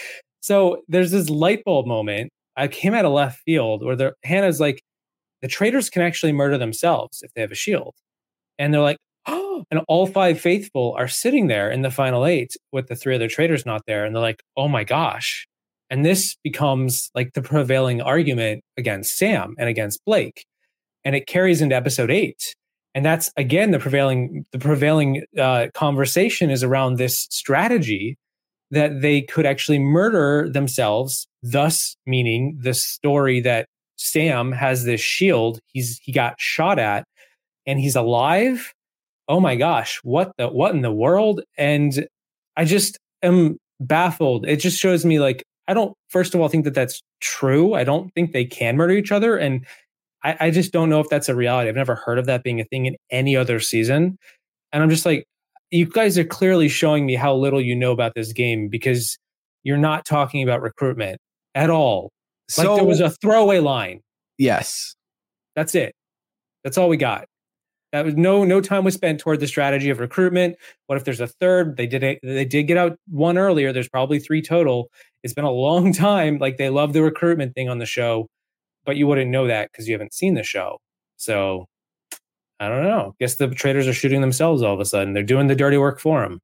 So 0.42 0.82
there's 0.88 1.12
this 1.12 1.30
light 1.30 1.64
bulb 1.64 1.86
moment. 1.86 2.32
I 2.58 2.68
came 2.68 2.94
out 2.94 3.06
of 3.06 3.14
left 3.14 3.40
field 3.46 3.86
where 3.86 3.96
the 3.96 4.14
Hannah's 4.24 4.60
like, 4.60 4.82
the 5.42 5.48
traitors 5.48 5.90
can 5.90 6.02
actually 6.02 6.32
murder 6.32 6.58
themselves 6.58 7.22
if 7.22 7.34
they 7.34 7.42
have 7.42 7.52
a 7.52 7.56
shield. 7.56 7.96
And 8.60 8.74
they're 8.74 8.82
like, 8.82 8.98
oh, 9.28 9.66
and 9.72 9.82
all 9.88 10.08
five 10.08 10.40
faithful 10.40 10.96
are 10.98 11.08
sitting 11.08 11.48
there 11.48 11.70
in 11.70 11.82
the 11.82 11.92
final 11.92 12.26
eight 12.26 12.56
with 12.72 12.88
the 12.88 12.96
three 12.96 13.16
other 13.16 13.28
traitors 13.28 13.66
not 13.66 13.84
there. 13.88 14.06
And 14.06 14.16
they're 14.16 14.22
like, 14.22 14.44
oh 14.58 14.68
my 14.68 14.84
gosh. 14.84 15.48
And 15.90 16.06
this 16.06 16.38
becomes 16.44 17.12
like 17.16 17.34
the 17.34 17.42
prevailing 17.42 18.02
argument 18.02 18.64
against 18.78 19.18
Sam 19.18 19.56
and 19.60 19.68
against 19.68 20.04
Blake. 20.06 20.46
And 21.04 21.16
it 21.16 21.28
carries 21.28 21.62
into 21.62 21.76
episode 21.76 22.12
eight. 22.12 22.56
And 22.94 23.06
that's 23.06 23.32
again 23.38 23.72
the 23.72 23.80
prevailing 23.80 24.46
the 24.52 24.60
prevailing 24.60 25.24
uh, 25.38 25.68
conversation 25.74 26.50
is 26.50 26.64
around 26.64 26.98
this 26.98 27.28
strategy 27.30 28.18
that 28.72 29.02
they 29.02 29.22
could 29.22 29.46
actually 29.46 29.80
murder 29.80 30.50
themselves, 30.50 31.28
thus 31.44 31.96
meaning 32.06 32.58
the 32.62 32.74
story 32.74 33.42
that 33.42 33.68
Sam 34.02 34.52
has 34.52 34.84
this 34.84 35.02
shield. 35.02 35.60
He's 35.68 36.00
he 36.04 36.12
got 36.12 36.40
shot 36.40 36.80
at 36.80 37.06
and 37.66 37.80
he's 37.80 37.96
alive. 37.96 38.74
Oh 39.28 39.40
my 39.40 39.56
gosh, 39.56 40.00
what 40.04 40.32
the 40.38 40.48
what 40.48 40.74
in 40.74 40.82
the 40.82 40.92
world? 40.92 41.42
And 41.58 42.08
I 42.58 42.66
just 42.66 42.98
am 43.22 43.58
baffled. 43.80 44.46
It 44.48 44.58
just 44.58 44.80
shows 44.80 45.06
me 45.06 45.20
like 45.20 45.44
I 45.68 45.74
don't 45.74 45.96
first 46.10 46.34
of 46.34 46.42
all 46.42 46.48
think 46.48 46.66
that 46.66 46.74
that's 46.74 47.02
true. 47.20 47.74
I 47.74 47.84
don't 47.84 48.12
think 48.14 48.32
they 48.32 48.46
can 48.46 48.76
murder 48.78 48.94
each 48.94 49.12
other 49.12 49.38
and 49.38 49.66
I, 50.24 50.38
I 50.40 50.52
just 50.52 50.72
don't 50.72 50.90
know 50.90 51.00
if 51.00 51.10
that's 51.10 51.30
a 51.30 51.36
reality. 51.36 51.70
I've 51.70 51.76
never 51.76 51.96
heard 51.96 52.20
of 52.20 52.26
that 52.26 52.44
being 52.44 52.60
a 52.60 52.66
thing 52.66 52.86
in 52.86 52.96
any 53.10 53.36
other 53.36 53.60
season. 53.60 54.18
And 54.72 54.84
I'm 54.84 54.90
just 54.90 55.06
like, 55.06 55.26
you 55.72 55.86
guys 55.86 56.18
are 56.18 56.24
clearly 56.24 56.70
showing 56.70 57.06
me 57.06 57.16
how 57.16 57.36
little 57.36 57.62
you 57.62 57.76
know 57.76 57.92
about 57.92 58.14
this 58.16 58.34
game 58.34 58.68
because 58.68 59.18
you're 59.64 59.78
not 59.78 60.06
talking 60.06 60.44
about 60.44 60.62
recruitment 60.62 61.18
at 61.56 61.70
all. 61.70 62.12
Like 62.58 62.66
so, 62.66 62.76
there 62.76 62.86
was 62.86 63.00
a 63.00 63.10
throwaway 63.10 63.60
line. 63.60 64.02
Yes. 64.38 64.96
That's 65.56 65.76
it. 65.76 65.94
That's 66.64 66.78
all 66.78 66.90
we 66.90 66.98
got. 66.98 67.26
That 67.92 68.06
was 68.06 68.16
no 68.16 68.46
no 68.46 68.62
time 68.62 68.86
was 68.86 68.94
spent 68.94 69.20
toward 69.20 69.42
the 69.42 69.48
strategy 69.48 69.90
of 69.90 70.00
recruitment. 70.00 70.56
What 70.88 70.98
if 70.98 71.04
there's 71.04 71.20
a 71.20 71.28
third? 71.28 71.76
They 71.76 71.88
did 71.88 72.04
it. 72.04 72.20
They 72.24 72.46
did 72.46 72.64
get 72.64 72.78
out 72.78 72.98
one 73.08 73.38
earlier. 73.38 73.74
There's 73.74 73.90
probably 73.90 74.20
three 74.20 74.42
total. 74.42 74.90
It's 75.24 75.34
been 75.34 75.46
a 75.46 75.52
long 75.52 75.92
time. 75.94 76.38
Like 76.38 76.58
they 76.58 76.70
love 76.70 76.94
the 76.94 77.04
recruitment 77.04 77.54
thing 77.54 77.68
on 77.68 77.80
the 77.80 77.86
show, 77.86 78.28
but 78.86 78.96
you 78.96 79.08
wouldn't 79.08 79.30
know 79.30 79.48
that 79.48 79.72
because 79.72 79.88
you 79.88 79.94
haven't 79.94 80.14
seen 80.14 80.36
the 80.36 80.44
show. 80.44 80.78
So 81.18 81.66
I 82.62 82.70
don't 82.70 82.84
know. 82.84 83.14
Guess 83.20 83.36
the 83.36 83.50
traders 83.50 83.88
are 83.88 83.94
shooting 83.94 84.22
themselves 84.22 84.62
all 84.62 84.74
of 84.74 84.80
a 84.80 84.86
sudden. 84.86 85.14
They're 85.14 85.24
doing 85.24 85.48
the 85.48 85.56
dirty 85.56 85.78
work 85.78 86.00
for 86.00 86.22
them. 86.22 86.40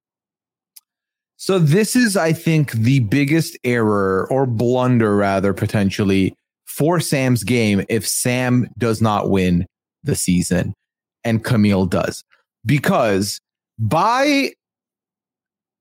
So 1.37 1.59
this 1.59 1.95
is, 1.95 2.17
I 2.17 2.33
think, 2.33 2.71
the 2.71 2.99
biggest 3.01 3.57
error 3.63 4.27
or 4.31 4.45
blunder, 4.45 5.15
rather 5.15 5.53
potentially, 5.53 6.33
for 6.65 6.99
Sam's 6.99 7.43
game 7.43 7.85
if 7.89 8.07
Sam 8.07 8.69
does 8.77 9.01
not 9.01 9.29
win 9.29 9.65
the 10.03 10.15
season 10.15 10.73
and 11.23 11.43
Camille 11.43 11.85
does, 11.85 12.23
because 12.65 13.39
by 13.79 14.51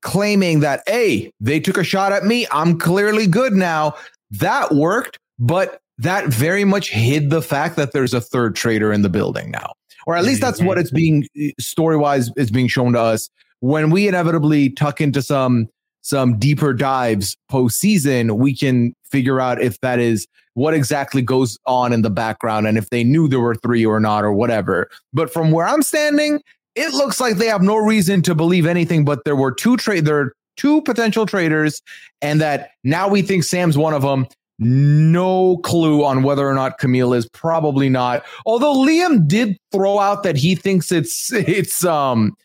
claiming 0.03 0.59
that, 0.61 0.83
hey, 0.87 1.31
they 1.39 1.59
took 1.59 1.77
a 1.77 1.83
shot 1.83 2.11
at 2.11 2.23
me, 2.23 2.45
I'm 2.51 2.77
clearly 2.77 3.27
good 3.27 3.53
now. 3.53 3.95
That 4.31 4.75
worked, 4.75 5.17
but 5.39 5.79
that 5.97 6.27
very 6.27 6.63
much 6.63 6.89
hid 6.91 7.29
the 7.29 7.41
fact 7.41 7.75
that 7.77 7.93
there's 7.93 8.13
a 8.13 8.21
third 8.21 8.55
traitor 8.55 8.93
in 8.93 9.01
the 9.01 9.09
building 9.09 9.49
now, 9.51 9.73
or 10.05 10.15
at 10.15 10.23
least 10.23 10.41
that's 10.41 10.61
what 10.61 10.77
it's 10.77 10.91
mm-hmm. 10.91 11.23
being 11.35 11.53
story 11.59 11.97
wise 11.97 12.29
is 12.37 12.51
being 12.51 12.67
shown 12.67 12.93
to 12.93 12.99
us 12.99 13.29
when 13.59 13.89
we 13.89 14.07
inevitably 14.07 14.69
tuck 14.69 15.01
into 15.01 15.21
some 15.21 15.67
some 16.01 16.39
deeper 16.39 16.73
dives 16.73 17.35
postseason, 17.51 18.37
we 18.37 18.55
can 18.55 18.93
figure 19.11 19.41
out 19.41 19.61
if 19.61 19.79
that 19.81 19.99
is 19.99 20.25
what 20.53 20.73
exactly 20.73 21.21
goes 21.21 21.57
on 21.65 21.91
in 21.91 22.01
the 22.01 22.09
background 22.09 22.65
and 22.65 22.77
if 22.77 22.89
they 22.89 23.03
knew 23.03 23.27
there 23.27 23.41
were 23.41 23.55
three 23.55 23.85
or 23.85 23.99
not 23.99 24.23
or 24.23 24.31
whatever. 24.31 24.89
But 25.11 25.31
from 25.31 25.51
where 25.51 25.67
I'm 25.67 25.81
standing, 25.81 26.41
it 26.75 26.93
looks 26.93 27.19
like 27.19 27.35
they 27.35 27.47
have 27.47 27.61
no 27.61 27.75
reason 27.75 28.21
to 28.23 28.33
believe 28.33 28.65
anything. 28.65 29.03
But 29.03 29.25
there 29.25 29.35
were 29.35 29.51
two 29.51 29.75
trade 29.75 30.05
there 30.05 30.19
are 30.19 30.33
two 30.55 30.81
potential 30.83 31.25
traders, 31.25 31.81
and 32.21 32.41
that 32.41 32.71
now 32.83 33.07
we 33.07 33.21
think 33.21 33.43
Sam's 33.43 33.77
one 33.77 33.93
of 33.93 34.01
them. 34.01 34.27
No 34.59 35.57
clue 35.57 36.03
on 36.03 36.23
whether 36.23 36.47
or 36.47 36.55
not 36.55 36.79
Camille 36.79 37.13
is 37.13 37.29
probably 37.29 37.89
not. 37.89 38.23
Although 38.45 38.73
Liam 38.73 39.27
did 39.27 39.55
throw 39.71 39.99
out 39.99 40.23
that 40.23 40.35
he 40.35 40.55
thinks 40.55 40.91
it's 40.91 41.31
it's 41.33 41.85
um 41.85 42.35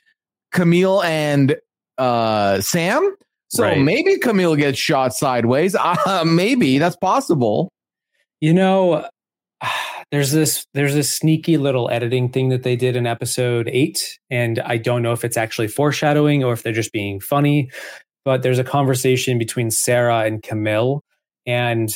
Camille 0.53 1.03
and 1.03 1.57
uh, 1.99 2.61
Sam. 2.61 3.17
So 3.49 3.65
right. 3.65 3.79
maybe 3.79 4.19
Camille 4.19 4.57
gets 4.57 4.79
shot 4.79 5.15
sideways. 5.15 5.77
Uh, 5.85 6.25
maybe 6.27 6.79
that's 6.79 6.97
possible. 6.97 7.71
You 8.41 8.55
know, 8.55 9.09
there's 10.11 10.33
this 10.33 10.67
there's 10.75 10.95
this 10.95 11.15
sneaky 11.15 11.57
little 11.57 11.91
editing 11.91 12.31
thing 12.31 12.49
that 12.51 12.62
they 12.62 12.77
did 12.77 12.97
in 12.97 13.07
episode 13.07 13.69
eight, 13.73 14.19
and 14.31 14.59
I 14.61 14.77
don't 14.77 15.03
know 15.03 15.12
if 15.12 15.25
it's 15.25 15.37
actually 15.37 15.69
foreshadowing 15.69 16.45
or 16.45 16.53
if 16.53 16.62
they're 16.62 16.73
just 16.73 16.93
being 16.93 17.21
funny. 17.21 17.71
But 18.25 18.43
there's 18.43 18.59
a 18.59 18.65
conversation 18.65 19.38
between 19.38 19.71
Sarah 19.71 20.21
and 20.21 20.43
Camille 20.43 21.03
and 21.47 21.93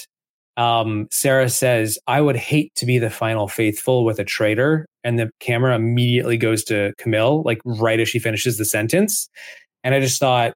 um, 0.57 1.09
Sarah 1.11 1.51
says, 1.51 1.99
I 2.07 2.21
would 2.21 2.37
hate 2.37 2.75
to 2.77 2.87
be 2.87 2.99
the 2.99 3.11
final 3.11 3.49
faithful 3.49 4.05
with 4.05 4.19
a 4.19 4.25
traitor. 4.25 4.87
And 5.07 5.21
the 5.21 5.31
camera 5.39 5.77
immediately 5.77 6.37
goes 6.37 6.65
to 6.65 6.93
Camille, 6.99 7.45
like 7.45 7.61
right 7.65 8.01
as 8.01 8.09
she 8.09 8.19
finishes 8.19 8.59
the 8.59 8.65
sentence. 8.65 9.29
And 9.85 9.95
I 9.95 10.01
just 10.01 10.19
thought, 10.19 10.53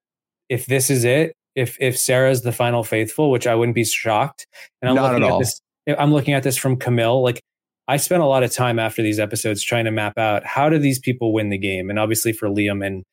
if 0.49 0.67
this 0.67 0.91
is 0.91 1.05
it, 1.05 1.35
if 1.55 1.77
if 1.81 1.97
Sarah's 1.97 2.43
the 2.43 2.51
final 2.51 2.83
faithful, 2.83 3.31
which 3.31 3.47
I 3.47 3.55
wouldn't 3.55 3.77
be 3.77 3.85
shocked. 3.85 4.49
And 4.83 4.89
I'm 4.89 4.97
Not 4.97 5.13
looking 5.13 5.29
at 5.29 5.35
at, 5.35 5.39
this 5.39 5.61
I'm 5.99 6.13
looking 6.13 6.35
at 6.35 6.43
this 6.43 6.57
from 6.57 6.77
Camille. 6.77 7.23
Like 7.23 7.41
I 7.87 7.97
spent 7.97 8.23
a 8.23 8.27
lot 8.27 8.43
of 8.43 8.53
time 8.53 8.81
after 8.81 9.03
these 9.03 9.21
episodes 9.21 9.63
trying 9.63 9.85
to 9.85 9.93
map 9.93 10.19
out 10.19 10.45
how 10.45 10.69
do 10.69 10.79
these 10.79 10.99
people 10.99 11.33
win 11.33 11.51
the 11.51 11.59
game. 11.59 11.89
And 11.89 11.99
obviously 11.99 12.33
for 12.33 12.49
Liam 12.49 12.85
and 12.85 13.05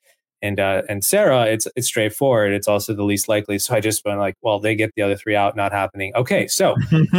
and 0.41 0.59
uh, 0.59 0.83
and 0.87 1.03
Sarah, 1.03 1.45
it's 1.45 1.67
it's 1.75 1.87
straightforward. 1.87 2.53
It's 2.53 2.67
also 2.67 2.93
the 2.93 3.03
least 3.03 3.27
likely. 3.27 3.59
So 3.59 3.75
I 3.75 3.79
just 3.79 4.05
went 4.05 4.19
like, 4.19 4.35
well, 4.41 4.59
they 4.59 4.75
get 4.75 4.91
the 4.95 5.01
other 5.01 5.15
three 5.15 5.35
out, 5.35 5.55
not 5.55 5.71
happening. 5.71 6.13
Okay, 6.15 6.47
so 6.47 6.75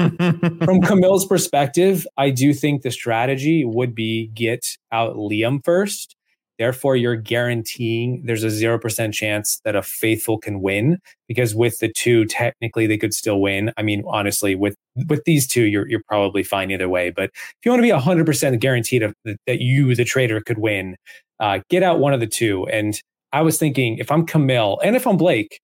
from 0.64 0.80
Camille's 0.82 1.26
perspective, 1.26 2.06
I 2.16 2.30
do 2.30 2.54
think 2.54 2.82
the 2.82 2.90
strategy 2.90 3.64
would 3.64 3.94
be 3.94 4.28
get 4.34 4.64
out 4.92 5.16
Liam 5.16 5.64
first. 5.64 6.14
Therefore, 6.58 6.96
you're 6.96 7.14
guaranteeing 7.14 8.24
there's 8.24 8.42
a 8.42 8.48
0% 8.48 9.12
chance 9.12 9.60
that 9.64 9.76
a 9.76 9.82
faithful 9.82 10.38
can 10.38 10.60
win 10.60 10.98
because 11.28 11.54
with 11.54 11.78
the 11.78 11.92
two, 11.92 12.24
technically 12.24 12.88
they 12.88 12.98
could 12.98 13.14
still 13.14 13.40
win. 13.40 13.72
I 13.76 13.82
mean, 13.82 14.02
honestly, 14.08 14.56
with 14.56 14.74
with 15.08 15.22
these 15.24 15.46
two, 15.46 15.66
you're 15.66 15.88
you're 15.88 16.02
probably 16.08 16.42
fine 16.42 16.72
either 16.72 16.88
way. 16.88 17.10
But 17.10 17.30
if 17.34 17.58
you 17.64 17.70
want 17.70 17.78
to 17.78 17.82
be 17.82 17.90
100% 17.90 18.58
guaranteed 18.58 19.04
of, 19.04 19.14
that 19.24 19.60
you, 19.60 19.94
the 19.94 20.04
trader, 20.04 20.40
could 20.40 20.58
win, 20.58 20.96
uh, 21.40 21.60
get 21.70 21.82
out 21.82 21.98
one 22.00 22.12
of 22.12 22.20
the 22.20 22.26
two. 22.26 22.66
And 22.68 22.98
I 23.32 23.42
was 23.42 23.58
thinking 23.58 23.98
if 23.98 24.10
I'm 24.10 24.26
Camille 24.26 24.78
and 24.82 24.96
if 24.96 25.06
I'm 25.06 25.16
Blake, 25.16 25.60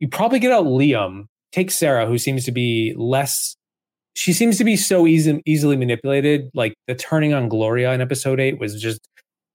you 0.00 0.08
probably 0.08 0.38
get 0.38 0.52
out 0.52 0.64
Liam, 0.66 1.24
take 1.52 1.70
Sarah, 1.70 2.06
who 2.06 2.18
seems 2.18 2.44
to 2.44 2.52
be 2.52 2.94
less 2.96 3.54
she 4.14 4.32
seems 4.32 4.58
to 4.58 4.64
be 4.64 4.76
so 4.76 5.06
easy, 5.06 5.40
easily 5.46 5.76
manipulated. 5.76 6.50
Like 6.54 6.74
the 6.86 6.94
turning 6.94 7.32
on 7.32 7.48
Gloria 7.48 7.92
in 7.92 8.00
episode 8.00 8.40
eight 8.40 8.58
was 8.60 8.80
just 8.80 9.00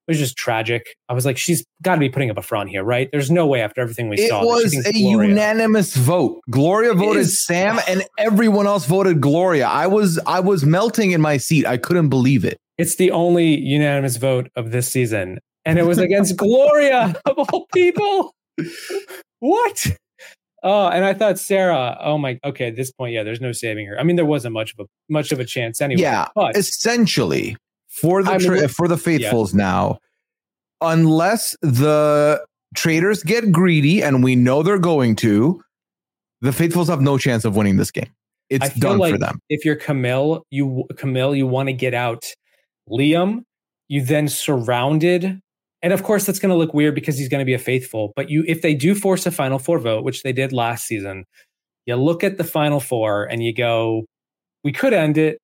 it 0.07 0.11
was 0.11 0.19
just 0.19 0.37
tragic. 0.37 0.85
I 1.09 1.13
was 1.13 1.25
like, 1.25 1.37
she's 1.37 1.65
got 1.81 1.95
to 1.95 1.99
be 1.99 2.09
putting 2.09 2.31
up 2.31 2.37
a 2.37 2.41
front 2.41 2.69
here, 2.69 2.83
right? 2.83 3.09
There's 3.11 3.29
no 3.29 3.45
way 3.45 3.61
after 3.61 3.81
everything 3.81 4.07
we 4.07 4.15
it 4.17 4.29
saw. 4.29 4.39
she 4.59 4.77
was 4.77 4.85
a 4.85 4.93
Gloria- 4.93 5.29
unanimous 5.29 5.95
vote. 5.95 6.39
Gloria 6.49 6.93
voted 6.93 7.23
is- 7.23 7.45
Sam, 7.45 7.77
and 7.87 8.03
everyone 8.17 8.67
else 8.67 8.85
voted 8.85 9.21
Gloria. 9.21 9.67
I 9.67 9.87
was 9.87 10.17
I 10.25 10.39
was 10.39 10.65
melting 10.65 11.11
in 11.11 11.21
my 11.21 11.37
seat. 11.37 11.65
I 11.65 11.77
couldn't 11.77 12.09
believe 12.09 12.45
it. 12.45 12.57
It's 12.77 12.95
the 12.95 13.11
only 13.11 13.59
unanimous 13.59 14.17
vote 14.17 14.49
of 14.55 14.71
this 14.71 14.87
season, 14.87 15.39
and 15.67 15.77
it 15.77 15.85
was 15.85 15.97
against 15.97 16.37
Gloria 16.37 17.15
of 17.25 17.37
all 17.37 17.67
people. 17.73 18.33
What? 19.39 19.87
Oh, 20.63 20.87
and 20.87 21.05
I 21.05 21.13
thought 21.13 21.37
Sarah. 21.37 21.97
Oh 22.01 22.17
my. 22.17 22.39
Okay, 22.43 22.67
at 22.67 22.75
this 22.75 22.91
point, 22.91 23.13
yeah, 23.13 23.23
there's 23.23 23.41
no 23.41 23.51
saving 23.51 23.85
her. 23.87 23.99
I 23.99 24.03
mean, 24.03 24.15
there 24.15 24.25
wasn't 24.25 24.53
much 24.53 24.73
of 24.73 24.85
a 24.85 24.89
much 25.09 25.31
of 25.31 25.39
a 25.39 25.45
chance 25.45 25.81
anyway. 25.81 26.01
Yeah, 26.01 26.27
but 26.33 26.57
essentially 26.57 27.55
for 27.87 28.23
the 28.23 28.31
I 28.31 28.37
mean, 28.37 28.47
tra- 28.47 28.67
for 28.67 28.87
the 28.87 28.97
faithfuls 28.97 29.53
now 29.53 29.99
unless 30.81 31.55
the 31.61 32.43
traders 32.75 33.23
get 33.23 33.51
greedy 33.51 34.03
and 34.03 34.23
we 34.23 34.35
know 34.35 34.61
they're 34.61 34.77
going 34.77 35.15
to 35.15 35.63
the 36.41 36.53
faithfuls 36.53 36.87
have 36.87 37.01
no 37.01 37.17
chance 37.17 37.43
of 37.45 37.55
winning 37.55 37.77
this 37.77 37.89
game 37.89 38.09
it's 38.49 38.73
done 38.75 38.99
like 38.99 39.13
for 39.13 39.17
them 39.17 39.39
if 39.49 39.65
you're 39.65 39.75
Camille, 39.75 40.45
you 40.51 40.85
Camille, 40.95 41.35
you 41.35 41.47
want 41.47 41.67
to 41.67 41.73
get 41.73 41.93
out 41.93 42.25
Liam. 42.89 43.43
You 43.89 44.01
then 44.03 44.27
surrounded, 44.27 45.39
and 45.87 45.93
of 45.93 46.03
course 46.03 46.25
that's 46.25 46.37
going 46.37 46.49
to 46.49 46.57
look 46.57 46.73
weird 46.73 46.95
because 46.95 47.17
he's 47.17 47.29
going 47.29 47.39
to 47.39 47.45
be 47.45 47.53
a 47.53 47.57
faithful. 47.57 48.11
But 48.17 48.29
you, 48.29 48.43
if 48.45 48.61
they 48.61 48.73
do 48.73 48.93
force 48.93 49.25
a 49.25 49.31
final 49.31 49.57
four 49.57 49.79
vote, 49.79 50.03
which 50.03 50.21
they 50.21 50.33
did 50.33 50.51
last 50.51 50.85
season, 50.85 51.23
you 51.85 51.95
look 51.95 52.25
at 52.25 52.37
the 52.37 52.43
final 52.43 52.81
four 52.81 53.23
and 53.23 53.41
you 53.41 53.53
go, 53.53 54.03
we 54.65 54.73
could 54.73 54.91
end 54.91 55.17
it, 55.17 55.37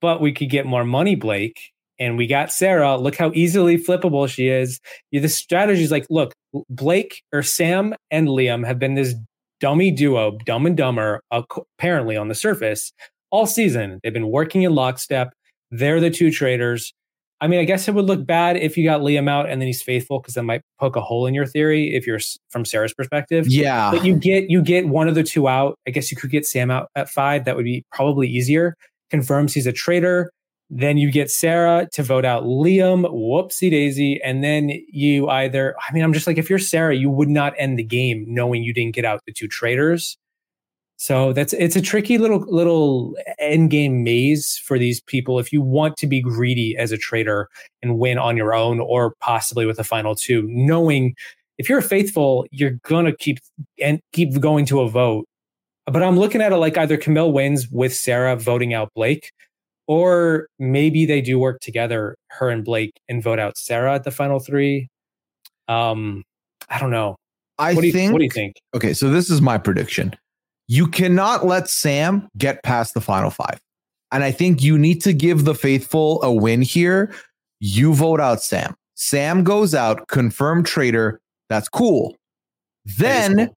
but 0.00 0.20
we 0.20 0.32
could 0.32 0.50
get 0.50 0.66
more 0.66 0.82
money, 0.82 1.14
Blake. 1.14 1.70
And 2.00 2.18
we 2.18 2.26
got 2.26 2.50
Sarah. 2.50 2.96
Look 2.96 3.14
how 3.14 3.30
easily 3.32 3.78
flippable 3.78 4.28
she 4.28 4.48
is. 4.48 4.80
The 5.12 5.28
strategy 5.28 5.84
is 5.84 5.92
like, 5.92 6.06
look, 6.10 6.32
Blake 6.68 7.22
or 7.32 7.44
Sam 7.44 7.94
and 8.10 8.26
Liam 8.26 8.66
have 8.66 8.80
been 8.80 8.94
this 8.94 9.14
dummy 9.60 9.92
duo, 9.92 10.36
dumb 10.44 10.66
and 10.66 10.76
dumber, 10.76 11.20
apparently 11.30 12.16
on 12.16 12.26
the 12.26 12.34
surface 12.34 12.92
all 13.30 13.46
season. 13.46 14.00
They've 14.02 14.12
been 14.12 14.32
working 14.32 14.62
in 14.62 14.74
lockstep. 14.74 15.32
They're 15.70 16.00
the 16.00 16.10
two 16.10 16.32
traders. 16.32 16.92
I 17.40 17.48
mean, 17.48 17.60
I 17.60 17.64
guess 17.64 17.86
it 17.86 17.94
would 17.94 18.06
look 18.06 18.24
bad 18.26 18.56
if 18.56 18.76
you 18.76 18.84
got 18.84 19.02
Liam 19.02 19.28
out 19.28 19.48
and 19.48 19.60
then 19.60 19.66
he's 19.66 19.82
faithful 19.82 20.20
because 20.20 20.34
that 20.34 20.42
might 20.42 20.62
poke 20.80 20.96
a 20.96 21.02
hole 21.02 21.26
in 21.26 21.34
your 21.34 21.46
theory 21.46 21.94
if 21.94 22.06
you're 22.06 22.20
from 22.48 22.64
Sarah's 22.64 22.94
perspective. 22.94 23.46
yeah 23.48 23.90
But 23.90 24.04
you 24.04 24.16
get 24.16 24.48
you 24.48 24.62
get 24.62 24.88
one 24.88 25.06
of 25.06 25.14
the 25.14 25.22
two 25.22 25.48
out. 25.48 25.78
I 25.86 25.90
guess 25.90 26.10
you 26.10 26.16
could 26.16 26.30
get 26.30 26.46
Sam 26.46 26.70
out 26.70 26.88
at 26.94 27.10
five. 27.10 27.44
That 27.44 27.56
would 27.56 27.64
be 27.64 27.84
probably 27.92 28.28
easier. 28.28 28.74
Confirms 29.10 29.52
he's 29.52 29.66
a 29.66 29.72
traitor. 29.72 30.30
Then 30.68 30.98
you 30.98 31.12
get 31.12 31.30
Sarah 31.30 31.86
to 31.92 32.02
vote 32.02 32.24
out 32.24 32.44
Liam. 32.44 33.04
Whoopsie 33.04 33.70
daisy. 33.70 34.20
And 34.24 34.42
then 34.42 34.72
you 34.88 35.28
either, 35.28 35.76
I 35.88 35.92
mean, 35.92 36.02
I'm 36.02 36.12
just 36.12 36.26
like, 36.26 36.38
if 36.38 36.50
you're 36.50 36.58
Sarah, 36.58 36.96
you 36.96 37.08
would 37.08 37.28
not 37.28 37.54
end 37.56 37.78
the 37.78 37.84
game 37.84 38.24
knowing 38.26 38.64
you 38.64 38.74
didn't 38.74 38.94
get 38.94 39.04
out 39.04 39.20
the 39.26 39.32
two 39.32 39.46
traitors. 39.46 40.16
So 40.98 41.32
that's 41.32 41.52
it's 41.52 41.76
a 41.76 41.82
tricky 41.82 42.16
little 42.16 42.40
little 42.40 43.14
end 43.38 43.70
game 43.70 44.02
maze 44.02 44.56
for 44.56 44.78
these 44.78 45.00
people. 45.02 45.38
If 45.38 45.52
you 45.52 45.60
want 45.60 45.96
to 45.98 46.06
be 46.06 46.22
greedy 46.22 46.76
as 46.76 46.90
a 46.90 46.96
trader 46.96 47.48
and 47.82 47.98
win 47.98 48.18
on 48.18 48.36
your 48.36 48.54
own, 48.54 48.80
or 48.80 49.14
possibly 49.20 49.66
with 49.66 49.76
the 49.76 49.84
final 49.84 50.14
two, 50.14 50.46
knowing 50.48 51.14
if 51.58 51.68
you're 51.68 51.82
faithful, 51.82 52.46
you're 52.50 52.78
gonna 52.82 53.14
keep 53.14 53.38
and 53.82 54.00
keep 54.12 54.40
going 54.40 54.64
to 54.66 54.80
a 54.80 54.88
vote. 54.88 55.26
But 55.86 56.02
I'm 56.02 56.18
looking 56.18 56.40
at 56.40 56.52
it 56.52 56.56
like 56.56 56.78
either 56.78 56.96
Camille 56.96 57.30
wins 57.32 57.68
with 57.70 57.94
Sarah 57.94 58.34
voting 58.34 58.72
out 58.74 58.90
Blake, 58.94 59.32
or 59.86 60.48
maybe 60.58 61.06
they 61.06 61.20
do 61.20 61.38
work 61.38 61.60
together, 61.60 62.16
her 62.28 62.48
and 62.48 62.64
Blake, 62.64 62.92
and 63.08 63.22
vote 63.22 63.38
out 63.38 63.56
Sarah 63.58 63.94
at 63.94 64.04
the 64.04 64.10
final 64.10 64.40
three. 64.40 64.88
Um, 65.68 66.24
I 66.70 66.78
don't 66.78 66.90
know. 66.90 67.16
i 67.58 67.74
What 67.74 67.82
do 67.82 67.86
you 67.86 67.92
think 67.92 68.12
What 68.12 68.18
do 68.18 68.24
you 68.24 68.30
think? 68.30 68.56
okay 68.74 68.92
so 68.94 69.10
this 69.10 69.30
is 69.30 69.40
my 69.40 69.58
prediction 69.58 70.14
you 70.68 70.86
cannot 70.86 71.46
let 71.46 71.68
sam 71.68 72.28
get 72.36 72.62
past 72.62 72.94
the 72.94 73.00
final 73.00 73.30
five 73.30 73.60
and 74.12 74.24
i 74.24 74.30
think 74.30 74.62
you 74.62 74.78
need 74.78 75.02
to 75.02 75.12
give 75.12 75.44
the 75.44 75.54
faithful 75.54 76.22
a 76.22 76.32
win 76.32 76.62
here 76.62 77.14
you 77.60 77.94
vote 77.94 78.20
out 78.20 78.42
sam 78.42 78.74
sam 78.94 79.44
goes 79.44 79.74
out 79.74 80.08
confirmed 80.08 80.66
traitor 80.66 81.20
that's 81.48 81.68
cool 81.68 82.16
That 82.84 82.98
then 82.98 83.46
cool. 83.46 83.56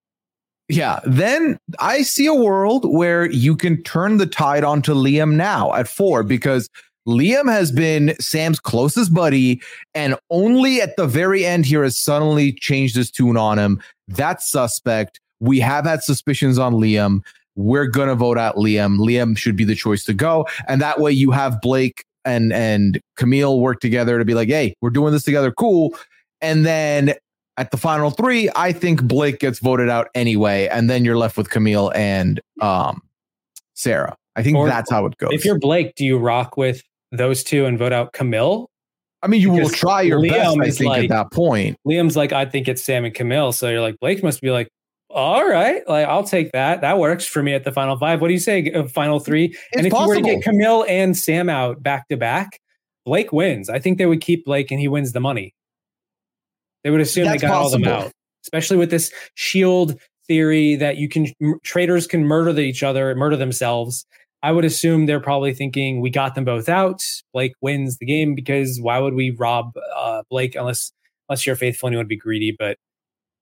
Yeah, 0.70 1.00
then 1.04 1.58
I 1.80 2.04
see 2.04 2.28
a 2.28 2.34
world 2.34 2.86
where 2.86 3.30
you 3.32 3.56
can 3.56 3.82
turn 3.82 4.18
the 4.18 4.28
tide 4.28 4.64
onto 4.64 4.94
Liam 4.94 5.34
now 5.34 5.74
at 5.74 5.88
four 5.88 6.22
because 6.22 6.70
Liam 7.08 7.52
has 7.52 7.72
been 7.72 8.14
Sam's 8.20 8.60
closest 8.60 9.12
buddy, 9.12 9.62
and 9.96 10.16
only 10.30 10.80
at 10.80 10.96
the 10.96 11.08
very 11.08 11.44
end 11.44 11.66
here 11.66 11.82
has 11.82 12.00
suddenly 12.00 12.54
changed 12.54 12.96
his 12.96 13.10
tune 13.10 13.36
on 13.36 13.58
him. 13.58 13.82
That's 14.08 14.48
suspect. 14.48 15.20
We 15.40 15.60
have 15.60 15.86
had 15.86 16.04
suspicions 16.04 16.58
on 16.58 16.74
Liam. 16.74 17.22
We're 17.56 17.88
gonna 17.88 18.16
vote 18.16 18.38
out 18.38 18.56
Liam. 18.56 18.98
Liam 19.00 19.38
should 19.38 19.56
be 19.56 19.66
the 19.66 19.76
choice 19.76 20.04
to 20.06 20.14
go, 20.14 20.48
and 20.68 20.82
that 20.82 21.00
way 21.00 21.12
you 21.12 21.32
have 21.32 21.60
Blake 21.62 22.06
and 22.26 22.54
and 22.54 23.00
Camille 23.18 23.60
work 23.60 23.80
together 23.80 24.18
to 24.18 24.26
be 24.26 24.34
like, 24.34 24.50
hey, 24.50 24.76
we're 24.82 24.90
doing 24.90 25.12
this 25.14 25.24
together, 25.24 25.52
cool. 25.52 25.96
And 26.42 26.66
then 26.66 27.14
at 27.58 27.72
the 27.72 27.78
final 27.78 28.12
three, 28.12 28.50
I 28.56 28.72
think 28.72 29.04
Blake 29.04 29.40
gets 29.40 29.60
voted 29.60 29.90
out 29.90 30.08
anyway, 30.16 30.70
and 30.72 30.90
then 30.90 31.04
you're 31.04 31.18
left 31.18 31.38
with 31.38 31.50
Camille 31.50 31.92
and 31.94 32.40
um, 32.62 33.02
Sarah. 33.74 34.16
I 34.36 34.44
think 34.44 34.58
Or- 34.58 34.68
that's 34.68 34.90
how 34.90 35.06
it 35.06 35.18
goes. 35.18 35.32
If 35.34 35.44
you're 35.44 35.60
Blake, 35.60 35.96
do 35.96 36.06
you 36.06 36.18
rock 36.18 36.56
with 36.56 36.82
those 37.12 37.44
two 37.44 37.66
and 37.66 37.78
vote 37.78 37.92
out 37.92 38.14
Camille? 38.14 38.70
I 39.22 39.28
mean, 39.28 39.42
you 39.42 39.52
will 39.52 39.70
try 39.70 40.02
your 40.02 40.20
Liam 40.22 40.30
best. 40.30 40.60
I 40.62 40.70
think 40.72 40.90
like- 40.90 41.04
at 41.04 41.10
that 41.10 41.32
point. 41.32 41.78
Liam's 41.86 42.16
like, 42.16 42.32
I 42.32 42.46
think 42.46 42.70
it's 42.70 42.82
Sam 42.82 43.04
and 43.04 43.14
Camille. 43.14 43.52
So 43.52 43.68
you're 43.68 43.82
like, 43.82 44.00
Blake 44.00 44.24
must 44.24 44.40
be 44.42 44.50
like, 44.52 44.70
all 45.10 45.48
right, 45.48 45.88
like 45.88 46.08
I'll 46.08 46.24
take 46.24 46.52
that. 46.52 46.82
That 46.82 47.00
works 47.00 47.26
for 47.26 47.42
me 47.42 47.54
at 47.54 47.64
the 47.64 47.72
final 47.72 47.98
five. 47.98 48.22
What 48.22 48.28
do 48.28 48.34
you 48.34 48.40
say? 48.40 48.72
uh, 48.72 48.88
Final 48.88 49.20
three. 49.20 49.58
and 49.74 49.86
if 49.88 49.94
you 49.94 50.08
were 50.08 50.16
to 50.16 50.22
get 50.22 50.44
Camille 50.44 50.86
and 50.88 51.18
Sam 51.18 51.50
out 51.50 51.82
back 51.82 52.08
to 52.10 52.18
back, 52.18 52.60
Blake 53.06 53.32
wins. 53.34 53.70
I 53.70 53.80
think 53.80 53.98
they 53.98 54.06
would 54.06 54.22
keep 54.22 54.46
Blake 54.46 54.70
and 54.72 54.80
he 54.80 54.88
wins 54.88 55.14
the 55.14 55.20
money. 55.20 55.56
They 56.84 56.92
would 56.92 57.02
assume 57.02 57.26
That's 57.26 57.42
they 57.42 57.48
got 57.48 57.56
all 57.56 57.70
them 57.70 57.86
out, 57.86 58.12
especially 58.46 58.78
with 58.78 58.92
this 58.92 59.12
shield 59.34 60.00
theory 60.28 60.76
that 60.76 60.98
you 60.98 61.10
can 61.10 61.28
m- 61.42 61.60
traders 61.64 62.08
can 62.08 62.24
murder 62.26 62.58
each 62.60 62.84
other, 62.84 63.14
murder 63.16 63.36
themselves. 63.36 64.06
I 64.42 64.52
would 64.52 64.64
assume 64.64 65.06
they're 65.06 65.20
probably 65.20 65.54
thinking 65.54 66.00
we 66.00 66.10
got 66.10 66.36
them 66.36 66.46
both 66.46 66.70
out. 66.70 67.04
Blake 67.34 67.54
wins 67.62 67.98
the 67.98 68.06
game 68.06 68.36
because 68.36 68.80
why 68.80 69.00
would 69.00 69.14
we 69.14 69.32
rob 69.32 69.74
uh, 69.98 70.24
Blake 70.30 70.56
unless 70.56 70.92
unless 71.28 71.46
you're 71.46 71.56
faithful 71.58 71.88
and 71.88 71.94
you 71.94 71.98
want 71.98 72.06
to 72.06 72.10
be 72.10 72.18
greedy? 72.18 72.56
But 72.58 72.78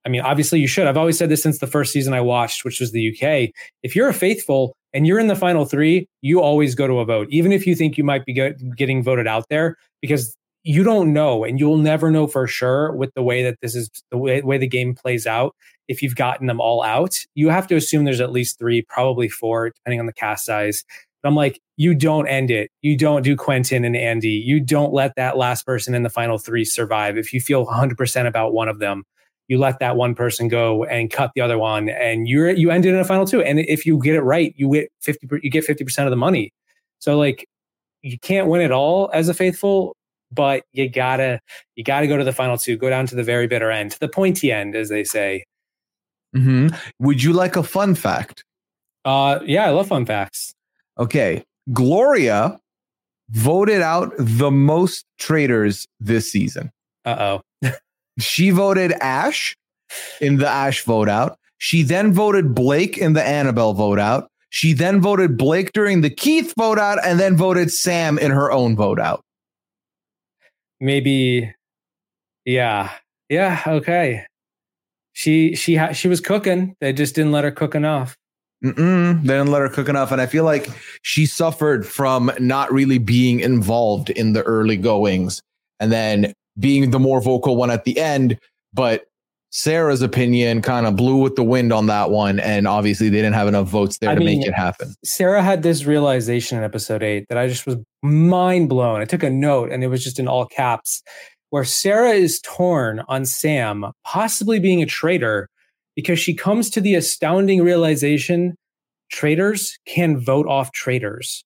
I 0.08 0.10
mean, 0.10 0.22
obviously 0.22 0.62
you 0.62 0.68
should. 0.68 0.88
I've 0.88 0.96
always 0.96 1.18
said 1.18 1.28
this 1.28 1.44
since 1.44 1.60
the 1.60 1.68
first 1.68 1.92
season 1.92 2.14
I 2.14 2.22
watched, 2.22 2.64
which 2.64 2.80
was 2.80 2.94
the 2.94 3.10
UK. 3.10 3.54
If 3.84 3.94
you're 3.94 4.08
a 4.08 4.14
faithful 4.14 4.74
and 4.94 5.06
you're 5.06 5.20
in 5.20 5.28
the 5.28 5.36
final 5.36 5.66
three, 5.66 6.08
you 6.22 6.40
always 6.40 6.76
go 6.76 6.88
to 6.88 7.00
a 7.00 7.06
vote, 7.06 7.28
even 7.30 7.52
if 7.52 7.68
you 7.68 7.76
think 7.76 7.98
you 7.98 8.06
might 8.06 8.24
be 8.24 8.32
get, 8.32 8.56
getting 8.78 9.04
voted 9.04 9.28
out 9.28 9.50
there, 9.50 9.76
because 10.02 10.34
you 10.64 10.82
don't 10.82 11.12
know 11.12 11.44
and 11.44 11.60
you'll 11.60 11.76
never 11.76 12.10
know 12.10 12.26
for 12.26 12.48
sure 12.48 12.94
with 12.94 13.14
the 13.16 13.22
way 13.22 13.44
that 13.44 13.58
this 13.62 13.76
is 13.76 13.90
the 14.10 14.18
way, 14.18 14.42
way 14.42 14.58
the 14.58 14.66
game 14.66 14.96
plays 14.96 15.28
out 15.28 15.54
if 15.90 16.02
you've 16.02 16.16
gotten 16.16 16.48
them 16.48 16.62
all 16.62 16.84
out. 16.84 17.20
You 17.36 17.50
have 17.50 17.68
to 17.68 17.76
assume 17.76 18.06
there's 18.06 18.22
at 18.22 18.32
least 18.32 18.58
three, 18.58 18.84
probably 18.84 19.28
four, 19.28 19.72
depending 19.72 20.00
on 20.00 20.06
the 20.06 20.14
cast 20.14 20.46
size. 20.46 20.86
But 21.22 21.28
I'm 21.28 21.36
like, 21.36 21.60
you 21.76 21.94
don't 21.94 22.28
end 22.28 22.50
it. 22.50 22.72
You 22.82 22.98
don't 22.98 23.24
do 23.24 23.36
Quentin 23.36 23.84
and 23.84 23.98
Andy. 23.98 24.30
You 24.30 24.62
don't 24.62 24.94
let 24.94 25.16
that 25.18 25.36
last 25.36 25.66
person 25.66 25.94
in 25.94 26.04
the 26.04 26.10
final 26.10 26.38
three 26.38 26.64
survive. 26.64 27.18
If 27.18 27.34
you 27.34 27.42
feel 27.42 27.66
100% 27.66 28.26
about 28.26 28.54
one 28.54 28.70
of 28.70 28.80
them, 28.80 29.04
you 29.48 29.58
let 29.58 29.80
that 29.80 29.96
one 29.96 30.16
person 30.16 30.48
go 30.48 30.84
and 30.86 31.12
cut 31.12 31.32
the 31.36 31.42
other 31.42 31.58
one, 31.58 31.90
and 31.90 32.28
you're 32.28 32.52
you 32.52 32.72
ended 32.72 32.94
in 32.94 33.00
a 33.00 33.06
final 33.06 33.26
two. 33.26 33.42
And 33.42 33.60
if 33.60 33.86
you 33.86 34.02
get 34.02 34.16
it 34.16 34.22
right, 34.22 34.54
you 34.58 34.72
get 34.72 34.92
50. 35.02 35.28
You 35.42 35.50
get 35.50 35.64
50 35.64 35.84
percent 35.84 36.08
of 36.08 36.12
the 36.12 36.18
money. 36.18 36.52
So 37.00 37.18
like, 37.18 37.48
you 38.02 38.18
can't 38.20 38.48
win 38.48 38.62
it 38.62 38.72
all 38.72 39.10
as 39.14 39.30
a 39.30 39.34
faithful, 39.34 39.96
but 40.32 40.64
you 40.74 40.90
gotta 40.90 41.40
you 41.76 41.84
gotta 41.84 42.08
go 42.08 42.18
to 42.18 42.24
the 42.24 42.34
final 42.34 42.58
two. 42.58 42.78
Go 42.78 42.90
down 42.90 43.08
to 43.08 43.16
the 43.16 43.24
very 43.24 43.48
bitter 43.48 43.72
end, 43.72 43.92
to 43.92 44.00
the 44.00 44.10
pointy 44.10 44.52
end, 44.52 44.76
as 44.76 44.90
they 44.90 45.04
say. 45.04 45.44
Mm-hmm. 46.36 46.76
Would 47.00 47.24
you 47.24 47.34
like 47.34 47.56
a 47.56 47.64
fun 47.64 47.96
fact? 47.96 48.44
Uh, 49.06 49.40
yeah, 49.46 49.66
I 49.66 49.70
love 49.70 49.88
fun 49.88 50.06
facts. 50.06 50.54
Okay. 51.00 51.44
Gloria 51.72 52.60
voted 53.30 53.82
out 53.82 54.14
the 54.18 54.52
most 54.52 55.06
traitors 55.18 55.88
this 56.00 56.32
season. 56.32 56.72
Uh 57.06 57.42
oh. 57.64 57.72
she 58.20 58.50
voted 58.50 58.92
Ash 58.94 59.56
in 60.22 60.38
the 60.38 60.48
Ash 60.48 60.84
vote 60.84 61.10
out. 61.10 61.38
She 61.58 61.84
then 61.84 62.14
voted 62.14 62.54
Blake 62.54 62.98
in 62.98 63.14
the 63.14 63.24
Annabelle 63.24 63.74
vote 63.74 64.00
out. 64.00 64.30
She 64.50 64.74
then 64.74 65.02
voted 65.02 65.38
Blake 65.38 65.72
during 65.74 66.02
the 66.02 66.10
Keith 66.10 66.54
vote 66.58 66.80
out 66.80 67.04
and 67.04 67.20
then 67.20 67.36
voted 67.36 67.72
Sam 67.72 68.18
in 68.18 68.32
her 68.32 68.52
own 68.52 68.76
vote 68.76 69.00
out. 69.00 69.22
Maybe, 70.80 71.54
yeah. 72.46 72.92
Yeah. 73.30 73.62
Okay. 73.66 74.26
She, 75.14 75.56
she, 75.56 75.76
ha- 75.76 75.94
she 75.94 76.08
was 76.08 76.22
cooking. 76.22 76.76
They 76.80 76.94
just 76.94 77.16
didn't 77.16 77.32
let 77.32 77.44
her 77.44 77.52
cook 77.52 77.76
enough. 77.76 78.16
Mm-mm, 78.64 79.22
they 79.22 79.34
didn't 79.34 79.52
let 79.52 79.62
her 79.62 79.70
cook 79.70 79.90
enough. 79.90 80.12
And 80.12 80.22
I 80.22 80.26
feel 80.28 80.44
like 80.44 80.70
she 81.02 81.26
suffered 81.26 81.86
from 81.86 82.32
not 82.40 82.72
really 82.72 82.98
being 82.98 83.40
involved 83.40 84.10
in 84.12 84.34
the 84.34 84.44
early 84.44 84.78
goings 84.78 85.42
and 85.80 85.92
then 85.92 86.34
being 86.60 86.92
the 86.92 87.00
more 87.00 87.22
vocal 87.22 87.56
one 87.56 87.72
at 87.72 87.84
the 87.84 88.00
end. 88.00 88.40
But 88.74 89.06
Sarah's 89.52 90.02
opinion 90.02 90.62
kind 90.62 90.86
of 90.86 90.96
blew 90.96 91.18
with 91.18 91.36
the 91.36 91.44
wind 91.44 91.72
on 91.72 91.88
that 91.88 92.10
one. 92.10 92.40
And 92.40 92.68
obviously, 92.68 93.10
they 93.10 93.18
didn't 93.18 93.34
have 93.34 93.48
enough 93.48 93.68
votes 93.68 93.98
there 94.00 94.10
I 94.10 94.16
to 94.16 94.20
mean, 94.20 94.40
make 94.40 94.48
it 94.48 94.54
happen. 94.54 94.94
Sarah 95.04 95.42
had 95.42 95.64
this 95.64 95.86
realization 95.86 96.58
in 96.58 96.64
episode 96.64 97.02
eight 97.02 97.28
that 97.30 97.38
I 97.38 97.48
just 97.48 97.66
was 97.66 97.78
mind 98.04 98.70
blown. 98.70 99.02
I 99.02 99.06
took 99.06 99.24
a 99.24 99.30
note 99.30 99.72
and 99.72 99.84
it 99.84 99.88
was 99.88 100.04
just 100.04 100.20
in 100.20 100.28
all 100.28 100.46
caps 100.46 101.02
where 101.50 101.64
Sarah 101.64 102.12
is 102.12 102.42
torn 102.42 103.04
on 103.08 103.26
Sam 103.26 103.86
possibly 104.04 104.60
being 104.60 104.82
a 104.82 104.86
traitor 104.86 105.50
because 105.96 106.20
she 106.20 106.34
comes 106.34 106.70
to 106.72 106.82
the 106.82 106.96
astounding 106.96 107.64
realization 107.64 108.56
traitors 109.10 109.78
can 109.86 110.20
vote 110.20 110.48
off 110.48 110.72
traitors. 110.74 111.44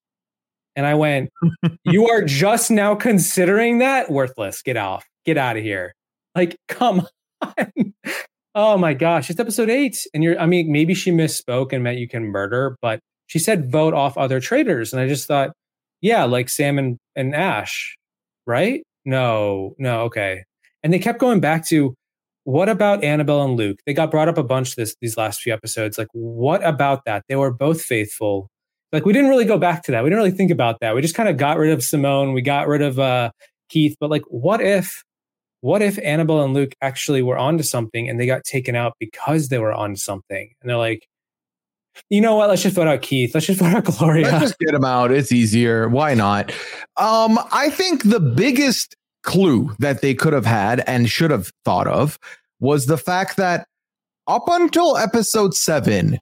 And 0.75 0.85
I 0.85 0.93
went, 0.93 1.29
You 1.85 2.09
are 2.09 2.23
just 2.23 2.71
now 2.71 2.95
considering 2.95 3.79
that? 3.79 4.11
Worthless. 4.11 4.61
Get 4.61 4.77
off. 4.77 5.05
Get 5.25 5.37
out 5.37 5.57
of 5.57 5.63
here. 5.63 5.93
Like, 6.35 6.57
come 6.67 7.05
on. 7.41 7.71
oh 8.55 8.77
my 8.77 8.93
gosh. 8.93 9.29
It's 9.29 9.39
episode 9.39 9.69
eight. 9.69 9.97
And 10.13 10.23
you're, 10.23 10.39
I 10.39 10.45
mean, 10.45 10.71
maybe 10.71 10.93
she 10.93 11.11
misspoke 11.11 11.73
and 11.73 11.83
meant 11.83 11.99
you 11.99 12.07
can 12.07 12.23
murder, 12.23 12.77
but 12.81 12.99
she 13.27 13.39
said 13.39 13.71
vote 13.71 13.93
off 13.93 14.17
other 14.17 14.39
traitors. 14.39 14.93
And 14.93 15.01
I 15.01 15.07
just 15.07 15.27
thought, 15.27 15.51
yeah, 16.01 16.23
like 16.23 16.49
Sam 16.49 16.79
and, 16.79 16.97
and 17.15 17.35
Ash, 17.35 17.97
right? 18.47 18.83
No, 19.05 19.75
no, 19.77 20.01
okay. 20.01 20.43
And 20.83 20.91
they 20.91 20.99
kept 20.99 21.19
going 21.19 21.39
back 21.39 21.65
to 21.67 21.95
what 22.43 22.69
about 22.69 23.03
Annabelle 23.03 23.43
and 23.43 23.55
Luke? 23.55 23.79
They 23.85 23.93
got 23.93 24.09
brought 24.09 24.27
up 24.27 24.37
a 24.37 24.43
bunch 24.43 24.75
this 24.75 24.95
these 24.99 25.17
last 25.17 25.41
few 25.41 25.53
episodes. 25.53 25.97
Like, 25.97 26.07
what 26.13 26.65
about 26.65 27.05
that? 27.05 27.23
They 27.29 27.35
were 27.35 27.53
both 27.53 27.81
faithful. 27.81 28.49
Like, 28.91 29.05
we 29.05 29.13
didn't 29.13 29.29
really 29.29 29.45
go 29.45 29.57
back 29.57 29.83
to 29.83 29.91
that. 29.91 30.03
We 30.03 30.09
didn't 30.09 30.23
really 30.23 30.35
think 30.35 30.51
about 30.51 30.79
that. 30.81 30.95
We 30.95 31.01
just 31.01 31.15
kind 31.15 31.29
of 31.29 31.37
got 31.37 31.57
rid 31.57 31.71
of 31.71 31.83
Simone. 31.83 32.33
We 32.33 32.41
got 32.41 32.67
rid 32.67 32.81
of 32.81 32.99
uh, 32.99 33.31
Keith. 33.69 33.95
But 33.99 34.09
like, 34.09 34.23
what 34.27 34.61
if, 34.61 35.03
what 35.61 35.81
if 35.81 35.97
Annabelle 35.99 36.43
and 36.43 36.53
Luke 36.53 36.73
actually 36.81 37.21
were 37.21 37.37
onto 37.37 37.63
something 37.63 38.09
and 38.09 38.19
they 38.19 38.25
got 38.25 38.43
taken 38.43 38.75
out 38.75 38.93
because 38.99 39.47
they 39.47 39.59
were 39.59 39.73
on 39.73 39.95
something? 39.95 40.51
And 40.61 40.69
they're 40.69 40.77
like, 40.77 41.07
you 42.09 42.21
know 42.21 42.35
what? 42.35 42.49
Let's 42.49 42.63
just 42.63 42.75
vote 42.75 42.87
out 42.87 43.01
Keith. 43.01 43.33
Let's 43.33 43.47
just 43.47 43.59
vote 43.61 43.73
out 43.73 43.85
Gloria. 43.85 44.25
Let's 44.25 44.41
just 44.41 44.59
get 44.59 44.73
him 44.73 44.85
out. 44.85 45.11
It's 45.11 45.31
easier. 45.31 45.87
Why 45.89 46.13
not? 46.13 46.51
Um, 46.97 47.39
I 47.51 47.69
think 47.69 48.03
the 48.03 48.19
biggest 48.19 48.95
clue 49.23 49.75
that 49.79 50.01
they 50.01 50.13
could 50.13 50.33
have 50.33 50.45
had 50.45 50.83
and 50.87 51.09
should 51.09 51.31
have 51.31 51.51
thought 51.63 51.87
of 51.87 52.17
was 52.59 52.87
the 52.87 52.97
fact 52.97 53.37
that 53.37 53.67
up 54.27 54.43
until 54.47 54.97
episode 54.97 55.53
seven, 55.53 56.19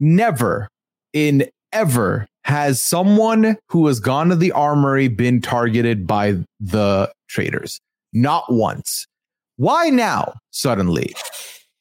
never 0.00 0.68
in 1.12 1.48
ever 1.72 2.26
has 2.44 2.82
someone 2.82 3.56
who 3.68 3.86
has 3.86 4.00
gone 4.00 4.28
to 4.28 4.36
the 4.36 4.52
armory 4.52 5.08
been 5.08 5.40
targeted 5.40 6.06
by 6.06 6.36
the 6.60 7.12
traitors. 7.28 7.80
Not 8.12 8.44
once. 8.52 9.06
Why 9.56 9.90
now, 9.90 10.34
suddenly? 10.50 11.14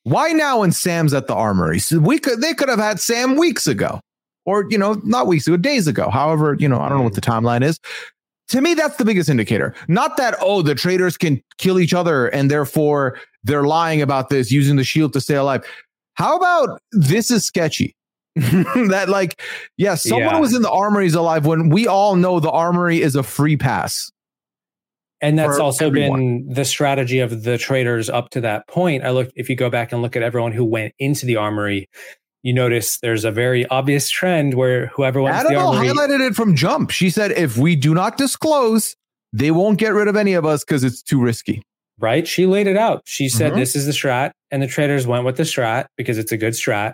Why 0.03 0.31
now 0.31 0.59
when 0.59 0.71
Sam's 0.71 1.13
at 1.13 1.27
the 1.27 1.35
armory? 1.35 1.79
So 1.79 1.99
we 1.99 2.19
could 2.19 2.41
they 2.41 2.53
could 2.53 2.69
have 2.69 2.79
had 2.79 2.99
Sam 2.99 3.35
weeks 3.35 3.67
ago. 3.67 3.99
Or, 4.43 4.65
you 4.69 4.77
know, 4.77 4.93
not 5.03 5.27
weeks 5.27 5.45
ago, 5.45 5.55
days 5.55 5.87
ago. 5.87 6.09
However, 6.09 6.55
you 6.57 6.67
know, 6.67 6.81
I 6.81 6.89
don't 6.89 6.97
know 6.97 7.03
what 7.03 7.13
the 7.13 7.21
timeline 7.21 7.63
is 7.63 7.79
to 8.51 8.59
me, 8.59 8.73
that's 8.73 8.97
the 8.97 9.05
biggest 9.05 9.29
indicator. 9.29 9.73
Not 9.87 10.17
that, 10.17 10.35
oh, 10.41 10.61
the 10.61 10.75
traitors 10.75 11.17
can 11.17 11.41
kill 11.57 11.79
each 11.79 11.93
other 11.93 12.27
and 12.27 12.51
therefore 12.51 13.17
they're 13.45 13.63
lying 13.63 14.01
about 14.01 14.27
this 14.27 14.51
using 14.51 14.75
the 14.75 14.83
shield 14.83 15.13
to 15.13 15.21
stay 15.21 15.35
alive. 15.35 15.65
How 16.15 16.35
about 16.35 16.81
this 16.91 17.31
is 17.31 17.45
sketchy? 17.45 17.95
that, 18.35 19.07
like, 19.09 19.41
yeah, 19.77 19.95
someone 19.95 20.35
yeah. 20.35 20.39
was 20.39 20.55
in 20.55 20.61
the 20.61 20.71
armory 20.71 21.05
is 21.05 21.15
alive 21.15 21.45
when 21.45 21.69
we 21.69 21.87
all 21.87 22.15
know 22.15 22.39
the 22.39 22.51
armory 22.51 23.01
is 23.01 23.15
a 23.15 23.23
free 23.23 23.57
pass. 23.57 24.11
And 25.21 25.37
that's 25.37 25.59
also 25.59 25.87
everyone. 25.87 26.19
been 26.19 26.53
the 26.53 26.65
strategy 26.65 27.19
of 27.19 27.43
the 27.43 27.57
traders 27.57 28.09
up 28.09 28.31
to 28.31 28.41
that 28.41 28.67
point. 28.67 29.03
I 29.03 29.11
look, 29.11 29.29
if 29.35 29.49
you 29.49 29.55
go 29.55 29.69
back 29.69 29.91
and 29.91 30.01
look 30.01 30.15
at 30.15 30.23
everyone 30.23 30.51
who 30.51 30.65
went 30.65 30.95
into 30.97 31.27
the 31.27 31.35
armory, 31.35 31.87
you 32.41 32.53
notice 32.53 32.97
there's 32.99 33.23
a 33.23 33.31
very 33.31 33.67
obvious 33.67 34.09
trend 34.09 34.55
where 34.55 34.87
whoever 34.87 35.21
wants 35.21 35.39
Annabelle 35.41 35.73
the 35.73 35.77
armory, 35.77 35.89
highlighted 35.89 36.27
it 36.27 36.35
from 36.35 36.55
jump. 36.55 36.89
She 36.89 37.11
said, 37.11 37.31
if 37.33 37.55
we 37.55 37.75
do 37.75 37.93
not 37.93 38.17
disclose, 38.17 38.95
they 39.31 39.51
won't 39.51 39.77
get 39.77 39.93
rid 39.93 40.07
of 40.07 40.15
any 40.15 40.33
of 40.33 40.43
us 40.43 40.63
because 40.63 40.83
it's 40.83 41.03
too 41.03 41.21
risky. 41.21 41.61
Right? 41.99 42.27
She 42.27 42.47
laid 42.47 42.65
it 42.65 42.77
out. 42.77 43.03
She 43.05 43.29
said, 43.29 43.51
mm-hmm. 43.51 43.59
this 43.59 43.75
is 43.75 43.85
the 43.85 43.91
strat. 43.91 44.31
And 44.49 44.63
the 44.63 44.67
traders 44.67 45.05
went 45.05 45.23
with 45.23 45.37
the 45.37 45.43
strat 45.43 45.85
because 45.97 46.17
it's 46.17 46.31
a 46.31 46.37
good 46.37 46.53
strat. 46.53 46.93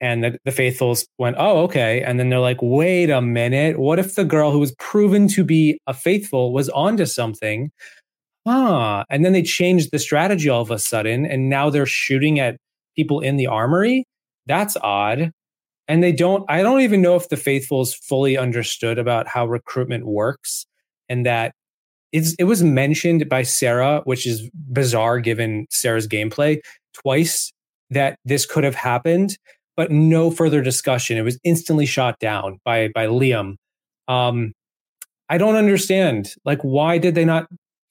And 0.00 0.24
the, 0.24 0.38
the 0.44 0.52
faithfuls 0.52 1.06
went, 1.18 1.36
oh, 1.38 1.62
okay. 1.64 2.02
And 2.02 2.18
then 2.18 2.30
they're 2.30 2.38
like, 2.38 2.58
wait 2.62 3.10
a 3.10 3.20
minute. 3.20 3.78
What 3.78 3.98
if 3.98 4.14
the 4.14 4.24
girl 4.24 4.50
who 4.50 4.58
was 4.58 4.74
proven 4.78 5.28
to 5.28 5.44
be 5.44 5.78
a 5.86 5.92
faithful 5.92 6.52
was 6.52 6.70
onto 6.70 7.04
something? 7.04 7.70
Huh. 8.46 9.04
And 9.10 9.24
then 9.24 9.32
they 9.32 9.42
changed 9.42 9.90
the 9.92 9.98
strategy 9.98 10.48
all 10.48 10.62
of 10.62 10.70
a 10.70 10.78
sudden. 10.78 11.26
And 11.26 11.50
now 11.50 11.68
they're 11.68 11.84
shooting 11.84 12.40
at 12.40 12.56
people 12.96 13.20
in 13.20 13.36
the 13.36 13.46
armory 13.46 14.06
that's 14.46 14.76
odd. 14.82 15.30
And 15.86 16.02
they 16.02 16.12
don't, 16.12 16.44
I 16.48 16.62
don't 16.62 16.80
even 16.80 17.02
know 17.02 17.16
if 17.16 17.28
the 17.28 17.36
faithfuls 17.36 17.94
fully 17.94 18.36
understood 18.36 18.98
about 18.98 19.28
how 19.28 19.46
recruitment 19.46 20.06
works 20.06 20.66
and 21.08 21.26
that 21.26 21.52
it's, 22.12 22.34
it 22.34 22.44
was 22.44 22.62
mentioned 22.62 23.28
by 23.28 23.42
Sarah, 23.42 24.02
which 24.04 24.26
is 24.26 24.48
bizarre 24.54 25.20
given 25.20 25.66
Sarah's 25.70 26.08
gameplay 26.08 26.60
twice 26.94 27.52
that 27.90 28.16
this 28.24 28.46
could 28.46 28.64
have 28.64 28.74
happened, 28.74 29.36
but 29.80 29.90
no 29.90 30.30
further 30.30 30.60
discussion. 30.60 31.16
It 31.16 31.22
was 31.22 31.38
instantly 31.42 31.86
shot 31.86 32.18
down 32.18 32.58
by, 32.66 32.88
by 32.94 33.06
Liam. 33.06 33.54
Um, 34.08 34.52
I 35.30 35.38
don't 35.38 35.54
understand. 35.54 36.34
Like, 36.44 36.60
why 36.60 36.98
did 36.98 37.14
they 37.14 37.24
not 37.24 37.46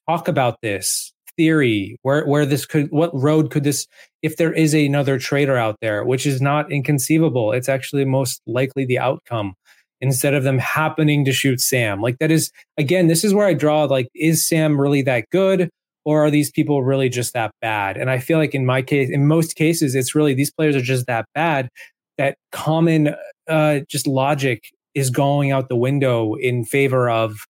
talk 0.08 0.28
about 0.28 0.62
this? 0.62 1.12
theory 1.36 1.98
where 2.02 2.26
where 2.26 2.46
this 2.46 2.66
could 2.66 2.92
what 2.92 3.10
road 3.14 3.50
could 3.50 3.64
this 3.64 3.88
if 4.22 4.36
there 4.36 4.52
is 4.52 4.74
another 4.74 5.18
traitor 5.18 5.56
out 5.56 5.78
there 5.80 6.04
which 6.04 6.26
is 6.26 6.42
not 6.42 6.70
inconceivable 6.70 7.54
it's 7.54 7.70
actually 7.70 8.04
most 8.04 8.42
likely 8.46 8.84
the 8.84 9.00
outcome 9.00 9.54
instead 10.02 10.34
of 10.34 10.44
them 10.44 10.58
happening 10.58 11.24
to 11.24 11.32
shoot 11.32 11.62
sam 11.62 12.02
like 12.02 12.18
that 12.20 12.30
is 12.30 12.52
again 12.78 13.08
this 13.08 13.24
is 13.24 13.34
where 13.34 13.48
i 13.48 13.54
draw 13.54 13.86
like 13.86 14.10
is 14.14 14.46
sam 14.46 14.82
really 14.82 15.02
that 15.02 15.24
good 15.30 15.70
or 16.06 16.26
are 16.26 16.32
these 16.32 16.52
people 16.52 16.84
really 16.84 17.10
just 17.10 17.34
that 17.34 17.52
bad 17.62 17.98
and 17.98 18.10
i 18.10 18.18
feel 18.18 18.38
like 18.38 18.56
in 18.56 18.66
my 18.66 18.82
case 18.82 19.10
in 19.12 19.28
most 19.28 19.56
cases 19.56 19.96
it's 19.96 20.16
really 20.16 20.34
these 20.34 20.52
players 20.52 20.76
are 20.76 20.82
just 20.82 21.06
that 21.08 21.26
bad 21.34 21.70
that 22.18 22.36
common 22.52 23.16
uh 23.48 23.80
just 23.90 24.08
logic 24.08 24.64
is 24.96 25.10
going 25.10 25.52
out 25.52 25.70
the 25.70 25.76
window 25.76 26.36
in 26.36 26.66
favor 26.66 27.10
of 27.10 27.46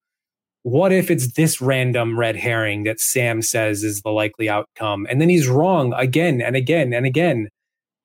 what 0.63 0.91
if 0.91 1.09
it's 1.09 1.33
this 1.33 1.61
random 1.61 2.19
red 2.19 2.35
herring 2.35 2.83
that 2.83 2.99
Sam 2.99 3.41
says 3.41 3.83
is 3.83 4.01
the 4.01 4.09
likely 4.09 4.49
outcome? 4.49 5.07
And 5.09 5.21
then 5.21 5.29
he's 5.29 5.47
wrong 5.47 5.93
again 5.93 6.41
and 6.41 6.55
again 6.55 6.93
and 6.93 7.05
again. 7.05 7.47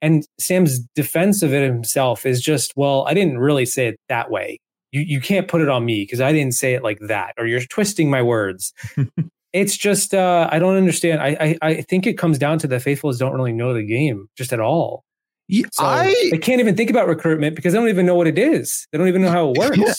And 0.00 0.24
Sam's 0.38 0.80
defense 0.94 1.42
of 1.42 1.52
it 1.52 1.64
himself 1.64 2.26
is 2.26 2.40
just, 2.40 2.72
well, 2.76 3.06
I 3.08 3.14
didn't 3.14 3.38
really 3.38 3.66
say 3.66 3.88
it 3.88 3.96
that 4.08 4.30
way. 4.30 4.58
You, 4.92 5.00
you 5.00 5.20
can't 5.20 5.48
put 5.48 5.62
it 5.62 5.68
on 5.68 5.84
me 5.84 6.02
because 6.02 6.20
I 6.20 6.32
didn't 6.32 6.54
say 6.54 6.74
it 6.74 6.82
like 6.82 6.98
that, 7.08 7.32
or 7.38 7.46
you're 7.46 7.60
twisting 7.60 8.10
my 8.10 8.22
words. 8.22 8.72
It's 9.54 9.76
just 9.76 10.12
uh, 10.12 10.48
I 10.50 10.58
don't 10.58 10.76
understand. 10.76 11.22
I, 11.22 11.36
I 11.40 11.58
I 11.62 11.82
think 11.82 12.08
it 12.08 12.18
comes 12.18 12.38
down 12.38 12.58
to 12.58 12.66
the 12.66 12.80
faithfuls 12.80 13.18
don't 13.18 13.32
really 13.32 13.52
know 13.52 13.72
the 13.72 13.84
game 13.84 14.28
just 14.36 14.52
at 14.52 14.58
all. 14.58 15.04
Yeah, 15.46 15.66
So 15.72 15.84
I 15.84 16.12
they 16.32 16.38
can't 16.38 16.60
even 16.60 16.74
think 16.74 16.90
about 16.90 17.06
recruitment 17.06 17.54
because 17.54 17.72
they 17.72 17.78
don't 17.78 17.88
even 17.88 18.04
know 18.04 18.16
what 18.16 18.26
it 18.26 18.36
is. 18.36 18.88
They 18.90 18.98
don't 18.98 19.06
even 19.06 19.22
know 19.22 19.30
how 19.30 19.50
it 19.50 19.58
works. 19.58 19.78
Yeah. 19.78 19.92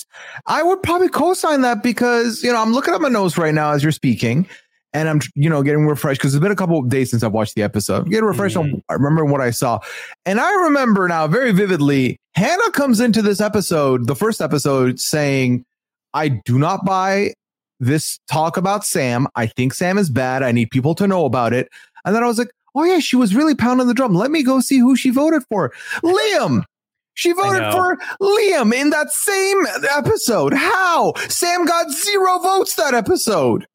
I 0.46 0.62
would 0.62 0.84
probably 0.84 1.08
co-sign 1.08 1.62
that 1.62 1.82
because 1.82 2.44
you 2.44 2.52
know 2.52 2.62
I'm 2.62 2.74
looking 2.74 2.94
at 2.94 3.00
my 3.00 3.08
notes 3.08 3.38
right 3.38 3.54
now 3.54 3.72
as 3.72 3.82
you're 3.82 3.94
speaking, 3.94 4.46
and 4.92 5.08
I'm 5.08 5.22
you 5.36 5.50
know 5.50 5.64
getting 5.64 5.88
refreshed 5.88 6.20
because 6.20 6.36
it's 6.36 6.42
been 6.42 6.52
a 6.52 6.56
couple 6.56 6.78
of 6.78 6.90
days 6.90 7.12
since 7.12 7.24
I've 7.24 7.32
watched 7.32 7.56
the 7.56 7.64
episode. 7.64 8.10
Getting 8.10 8.26
refreshed 8.26 8.58
on 8.58 8.84
I 8.90 8.94
remember 8.94 9.24
what 9.24 9.40
I 9.40 9.52
saw, 9.52 9.80
and 10.26 10.42
I 10.42 10.52
remember 10.64 11.08
now 11.08 11.28
very 11.28 11.54
vividly. 11.54 12.18
Hannah 12.34 12.72
comes 12.72 13.00
into 13.00 13.22
this 13.22 13.40
episode, 13.40 14.08
the 14.08 14.16
first 14.16 14.42
episode, 14.42 15.00
saying, 15.00 15.64
"I 16.14 16.28
do 16.28 16.60
not 16.60 16.84
buy 16.84 17.32
this 17.80 18.20
talk 18.30 18.58
about 18.58 18.86
Sam. 18.86 19.28
I 19.36 19.48
think 19.48 19.74
Sam 19.74 19.98
is 19.98 20.10
bad. 20.10 20.44
I 20.44 20.52
need 20.52 20.72
people 20.72 20.96
to 20.96 21.08
know 21.08 21.26
about 21.26 21.54
it." 21.54 21.70
And 22.04 22.16
then 22.16 22.24
I 22.24 22.28
was 22.28 22.38
like, 22.38 22.52
"Oh 22.76 22.84
yeah, 22.84 23.00
she 23.00 23.16
was 23.16 23.36
really 23.36 23.56
pounding 23.56 23.88
the 23.88 23.94
drum. 23.94 24.14
Let 24.14 24.32
me 24.32 24.44
go 24.44 24.60
see 24.60 24.80
who 24.80 24.96
she 24.96 25.10
voted 25.10 25.44
for. 25.50 25.74
Liam." 26.04 26.64
She 27.18 27.32
voted 27.32 27.64
for 27.72 27.98
Liam 28.22 28.74
in 28.74 28.90
that 28.90 29.10
same 29.10 29.66
episode. 29.96 30.54
How? 30.54 31.14
Sam 31.30 31.66
got 31.66 31.90
zero 31.90 32.40
votes 32.40 32.76
that 32.76 32.94
episode. 32.94 33.66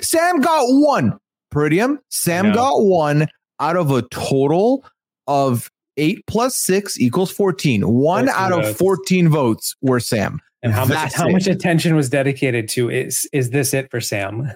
Sam 0.00 0.40
got 0.40 0.66
one. 0.68 1.18
Peridiam. 1.52 1.98
Sam 2.10 2.52
got 2.52 2.82
one 2.84 3.26
out 3.58 3.76
of 3.76 3.90
a 3.90 4.02
total 4.02 4.84
of 5.26 5.68
eight 5.96 6.24
plus 6.26 6.54
six 6.54 6.98
equals 6.98 7.32
14. 7.32 7.82
One 7.82 8.26
14 8.26 8.42
out 8.42 8.52
of 8.64 8.76
14 8.76 9.28
votes 9.28 9.74
were 9.82 9.98
Sam. 10.00 10.40
And 10.62 10.72
how 10.72 10.84
much 10.84 11.14
how 11.14 11.28
it. 11.28 11.32
much 11.32 11.46
attention 11.46 11.96
was 11.96 12.08
dedicated 12.10 12.68
to 12.70 12.90
is 12.90 13.28
is 13.32 13.50
this 13.50 13.72
it 13.72 13.90
for 13.90 14.00
Sam? 14.00 14.50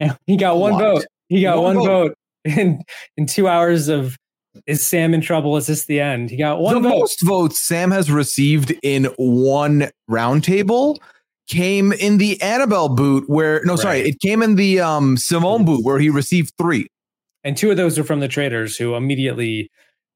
And 0.00 0.16
he 0.26 0.36
got 0.36 0.58
one 0.58 0.78
vote. 0.78 1.06
He 1.28 1.42
got 1.42 1.62
One 1.62 1.76
one, 1.76 1.86
vote. 1.86 2.16
vote. 2.44 2.58
in 2.58 2.82
in 3.16 3.26
two 3.26 3.48
hours 3.48 3.88
of 3.88 4.16
is 4.66 4.84
Sam 4.86 5.14
in 5.14 5.20
trouble? 5.20 5.56
Is 5.56 5.66
this 5.66 5.84
the 5.86 6.00
end? 6.00 6.30
He 6.30 6.36
got 6.36 6.60
one 6.60 6.74
the 6.74 6.88
vote. 6.88 6.98
most 6.98 7.22
votes 7.26 7.60
Sam 7.60 7.90
has 7.90 8.10
received 8.10 8.74
in 8.82 9.04
one 9.16 9.90
roundtable 10.10 10.96
came 11.48 11.92
in 11.92 12.18
the 12.18 12.40
Annabelle 12.42 12.88
boot 12.88 13.24
where 13.28 13.62
no 13.64 13.76
sorry, 13.76 14.00
it 14.00 14.18
came 14.20 14.42
in 14.42 14.56
the 14.56 14.80
um 14.80 15.16
Simone 15.16 15.64
boot 15.64 15.84
where 15.84 15.98
he 15.98 16.10
received 16.10 16.52
three. 16.58 16.88
And 17.44 17.56
two 17.56 17.70
of 17.70 17.76
those 17.76 17.98
are 17.98 18.04
from 18.04 18.20
the 18.20 18.28
traders 18.28 18.76
who 18.76 18.96
immediately 18.96 19.70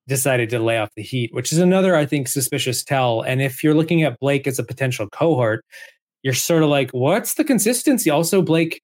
decided 0.09 0.51
to 0.51 0.59
lay 0.59 0.79
off 0.79 0.91
the 0.97 1.03
heat, 1.03 1.33
which 1.33 1.53
is 1.53 1.59
another, 1.59 1.95
I 1.95 2.07
think, 2.07 2.29
suspicious 2.29 2.83
tell. 2.83 3.23
And 3.23 3.41
if 3.41 3.63
you're 3.63 3.75
looking 3.75 4.03
at 4.03 4.19
Blake 4.19 4.47
as 4.47 4.59
a 4.59 4.65
potential 4.65 5.09
cohort, 5.09 5.65
you're 6.23 6.35
sort 6.35 6.63
of 6.63 6.69
like, 6.69 6.91
what's 6.91 7.35
the 7.35 7.45
consistency? 7.45 8.11
Also, 8.11 8.43
Blake 8.43 8.83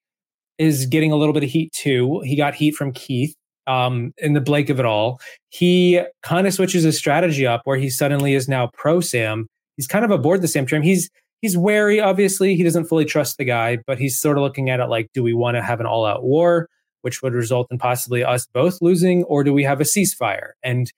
is 0.59 0.87
getting 0.87 1.12
a 1.12 1.16
little 1.16 1.35
bit 1.35 1.42
of 1.42 1.50
heat 1.50 1.72
too. 1.72 2.20
He 2.24 2.37
got 2.37 2.55
heat 2.55 2.74
from 2.74 2.92
Keith 2.92 3.35
um, 3.66 4.12
in 4.18 4.33
the 4.33 4.40
Blake 4.40 4.70
of 4.70 4.79
it 4.79 4.87
all. 4.87 5.20
He 5.50 6.00
kind 6.22 6.46
of 6.46 6.55
switches 6.55 6.85
his 6.85 6.96
strategy 6.96 7.46
up 7.46 7.62
where 7.64 7.76
he 7.76 7.90
suddenly 7.90 8.35
is 8.35 8.48
now 8.48 8.70
pro 8.72 9.00
Sam. 9.00 9.46
He's 9.76 9.87
kind 9.87 10.05
of 10.05 10.11
aboard 10.11 10.42
the 10.42 10.48
Sam 10.48 10.64
train. 10.64 10.83
He's 10.83 11.11
he's 11.42 11.57
wary, 11.57 12.00
obviously. 12.00 12.57
He 12.57 12.62
doesn't 12.62 12.87
fully 12.87 13.05
trust 13.05 13.37
the 13.37 13.44
guy, 13.44 13.79
but 13.87 13.98
he's 13.98 14.18
sort 14.18 14.38
of 14.38 14.42
looking 14.42 14.70
at 14.70 14.81
it 14.81 14.87
like, 14.87 15.11
do 15.12 15.22
we 15.22 15.35
want 15.35 15.57
to 15.57 15.62
have 15.62 15.81
an 15.81 15.87
all 15.87 16.07
out 16.07 16.22
war? 16.24 16.68
Which 17.06 17.22
would 17.22 17.34
result 17.34 17.68
in 17.70 17.78
possibly 17.78 18.24
us 18.24 18.48
both 18.52 18.82
losing, 18.82 19.22
or 19.24 19.44
do 19.44 19.52
we 19.52 19.62
have 19.62 19.80
a 19.80 19.84
ceasefire? 19.84 20.50
And 20.64 20.92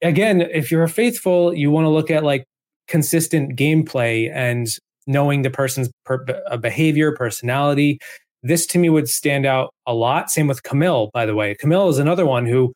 again, 0.00 0.42
if 0.42 0.70
you're 0.70 0.86
faithful, 0.86 1.52
you 1.52 1.72
want 1.72 1.86
to 1.86 1.88
look 1.88 2.08
at 2.08 2.22
like 2.22 2.44
consistent 2.86 3.56
gameplay 3.56 4.30
and 4.32 4.68
knowing 5.08 5.42
the 5.42 5.50
person's 5.50 5.90
per- 6.04 6.24
uh, 6.48 6.56
behavior, 6.56 7.10
personality. 7.10 7.98
This 8.44 8.64
to 8.66 8.78
me 8.78 8.90
would 8.90 9.08
stand 9.08 9.44
out 9.44 9.74
a 9.88 9.92
lot. 9.92 10.30
Same 10.30 10.46
with 10.46 10.62
Camille, 10.62 11.10
by 11.12 11.26
the 11.26 11.34
way. 11.34 11.56
Camille 11.56 11.88
is 11.88 11.98
another 11.98 12.26
one 12.26 12.46
who 12.46 12.72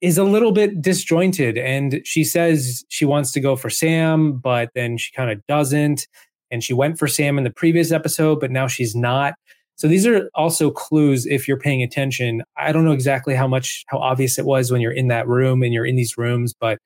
is 0.00 0.18
a 0.18 0.24
little 0.24 0.50
bit 0.50 0.82
disjointed 0.82 1.56
and 1.56 2.00
she 2.04 2.24
says 2.24 2.82
she 2.88 3.04
wants 3.04 3.30
to 3.30 3.40
go 3.40 3.54
for 3.54 3.70
Sam, 3.70 4.32
but 4.32 4.70
then 4.74 4.98
she 4.98 5.12
kind 5.12 5.30
of 5.30 5.46
doesn't. 5.46 6.08
And 6.50 6.64
she 6.64 6.74
went 6.74 6.98
for 6.98 7.06
Sam 7.06 7.38
in 7.38 7.44
the 7.44 7.52
previous 7.52 7.92
episode, 7.92 8.40
but 8.40 8.50
now 8.50 8.66
she's 8.66 8.96
not. 8.96 9.34
So 9.76 9.88
these 9.88 10.06
are 10.06 10.30
also 10.34 10.70
clues 10.70 11.26
if 11.26 11.48
you're 11.48 11.58
paying 11.58 11.82
attention. 11.82 12.42
I 12.56 12.72
don't 12.72 12.84
know 12.84 12.92
exactly 12.92 13.34
how 13.34 13.48
much 13.48 13.84
how 13.88 13.98
obvious 13.98 14.38
it 14.38 14.44
was 14.44 14.70
when 14.70 14.80
you're 14.80 14.92
in 14.92 15.08
that 15.08 15.26
room 15.26 15.62
and 15.62 15.74
you're 15.74 15.86
in 15.86 15.96
these 15.96 16.16
rooms, 16.16 16.54
but 16.58 16.78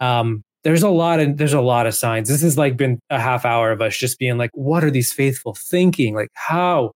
um, 0.00 0.42
there's 0.64 0.82
a 0.82 0.90
lot 0.90 1.20
of 1.20 1.36
there's 1.36 1.52
a 1.52 1.60
lot 1.60 1.86
of 1.86 1.94
signs. 1.94 2.28
This 2.28 2.42
has 2.42 2.58
like 2.58 2.76
been 2.76 2.98
a 3.10 3.20
half 3.20 3.44
hour 3.44 3.70
of 3.70 3.80
us 3.80 3.96
just 3.96 4.18
being 4.18 4.36
like, 4.36 4.50
what 4.52 4.84
are 4.84 4.90
these 4.90 5.12
faithful 5.12 5.54
thinking? 5.54 6.14
Like 6.14 6.30
how 6.34 6.92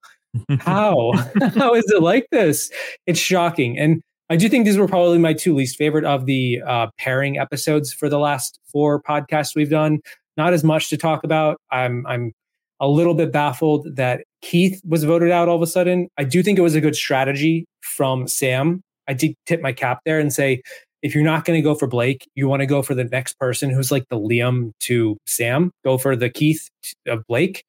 how 0.58 1.12
how 1.54 1.74
is 1.74 1.84
it 1.90 2.02
like 2.02 2.26
this? 2.30 2.70
It's 3.06 3.20
shocking, 3.20 3.78
and 3.78 4.02
I 4.28 4.36
do 4.36 4.48
think 4.48 4.64
these 4.64 4.76
were 4.76 4.88
probably 4.88 5.18
my 5.18 5.34
two 5.34 5.54
least 5.54 5.76
favorite 5.76 6.04
of 6.04 6.26
the 6.26 6.60
uh, 6.66 6.88
pairing 6.98 7.38
episodes 7.38 7.92
for 7.92 8.08
the 8.08 8.18
last 8.18 8.58
four 8.66 9.02
podcasts 9.02 9.54
we've 9.54 9.70
done. 9.70 10.00
Not 10.36 10.52
as 10.52 10.64
much 10.64 10.88
to 10.90 10.96
talk 10.96 11.24
about. 11.24 11.60
I'm 11.70 12.06
I'm 12.06 12.32
a 12.80 12.88
little 12.88 13.14
bit 13.14 13.30
baffled 13.30 13.96
that 13.96 14.24
Keith 14.42 14.80
was 14.88 15.04
voted 15.04 15.30
out 15.30 15.48
all 15.48 15.56
of 15.56 15.62
a 15.62 15.66
sudden. 15.66 16.08
I 16.18 16.24
do 16.24 16.42
think 16.42 16.58
it 16.58 16.62
was 16.62 16.74
a 16.74 16.80
good 16.80 16.96
strategy 16.96 17.66
from 17.82 18.26
Sam. 18.26 18.82
I 19.06 19.12
did 19.12 19.34
tip 19.46 19.60
my 19.60 19.72
cap 19.72 20.00
there 20.04 20.18
and 20.18 20.32
say, 20.32 20.62
if 21.02 21.14
you're 21.14 21.24
not 21.24 21.44
going 21.44 21.56
to 21.56 21.62
go 21.62 21.74
for 21.74 21.86
Blake, 21.86 22.28
you 22.34 22.48
want 22.48 22.60
to 22.60 22.66
go 22.66 22.82
for 22.82 22.94
the 22.94 23.04
next 23.04 23.38
person 23.38 23.70
who's 23.70 23.90
like 23.90 24.08
the 24.08 24.18
Liam 24.18 24.72
to 24.80 25.16
Sam. 25.26 25.70
Go 25.84 25.98
for 25.98 26.14
the 26.14 26.28
Keith 26.28 26.68
of 27.06 27.26
Blake. 27.26 27.64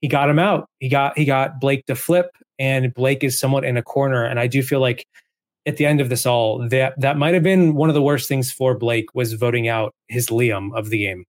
He 0.00 0.08
got 0.08 0.30
him 0.30 0.38
out. 0.38 0.68
He 0.78 0.88
got 0.88 1.18
he 1.18 1.24
got 1.24 1.60
Blake 1.60 1.84
to 1.86 1.96
flip, 1.96 2.30
and 2.58 2.94
Blake 2.94 3.24
is 3.24 3.38
somewhat 3.38 3.64
in 3.64 3.76
a 3.76 3.82
corner. 3.82 4.24
And 4.24 4.38
I 4.38 4.46
do 4.46 4.62
feel 4.62 4.80
like 4.80 5.06
at 5.66 5.78
the 5.78 5.86
end 5.86 6.00
of 6.00 6.10
this 6.10 6.26
all, 6.26 6.68
that 6.68 6.94
that 7.00 7.18
might 7.18 7.34
have 7.34 7.42
been 7.42 7.74
one 7.74 7.88
of 7.88 7.94
the 7.94 8.02
worst 8.02 8.28
things 8.28 8.52
for 8.52 8.76
Blake 8.76 9.14
was 9.14 9.32
voting 9.32 9.68
out 9.68 9.94
his 10.08 10.28
Liam 10.28 10.76
of 10.76 10.90
the 10.90 10.98
game. 10.98 11.24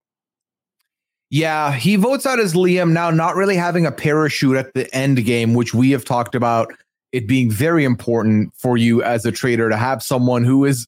Yeah, 1.29 1.73
he 1.73 1.97
votes 1.97 2.25
out 2.25 2.39
as 2.39 2.53
Liam 2.53 2.91
now, 2.91 3.09
not 3.09 3.35
really 3.35 3.57
having 3.57 3.85
a 3.85 3.91
parachute 3.91 4.55
at 4.55 4.73
the 4.73 4.93
end 4.95 5.23
game, 5.25 5.53
which 5.53 5.73
we 5.73 5.91
have 5.91 6.05
talked 6.05 6.35
about 6.35 6.73
it 7.11 7.27
being 7.27 7.51
very 7.51 7.83
important 7.83 8.53
for 8.55 8.77
you 8.77 9.03
as 9.03 9.25
a 9.25 9.31
trader 9.31 9.69
to 9.69 9.77
have 9.77 10.01
someone 10.01 10.43
who 10.43 10.63
is 10.65 10.87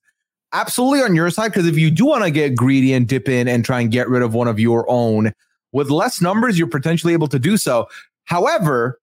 absolutely 0.53 1.01
on 1.01 1.15
your 1.15 1.29
side. 1.29 1.49
Because 1.49 1.67
if 1.67 1.77
you 1.77 1.91
do 1.91 2.05
want 2.05 2.23
to 2.23 2.31
get 2.31 2.55
greedy 2.55 2.93
and 2.93 3.07
dip 3.07 3.27
in 3.27 3.47
and 3.47 3.65
try 3.65 3.81
and 3.81 3.91
get 3.91 4.07
rid 4.07 4.21
of 4.21 4.33
one 4.33 4.47
of 4.47 4.59
your 4.59 4.89
own 4.89 5.33
with 5.71 5.89
less 5.89 6.21
numbers, 6.21 6.57
you're 6.57 6.67
potentially 6.67 7.13
able 7.13 7.27
to 7.27 7.39
do 7.39 7.57
so. 7.57 7.87
However, 8.25 8.99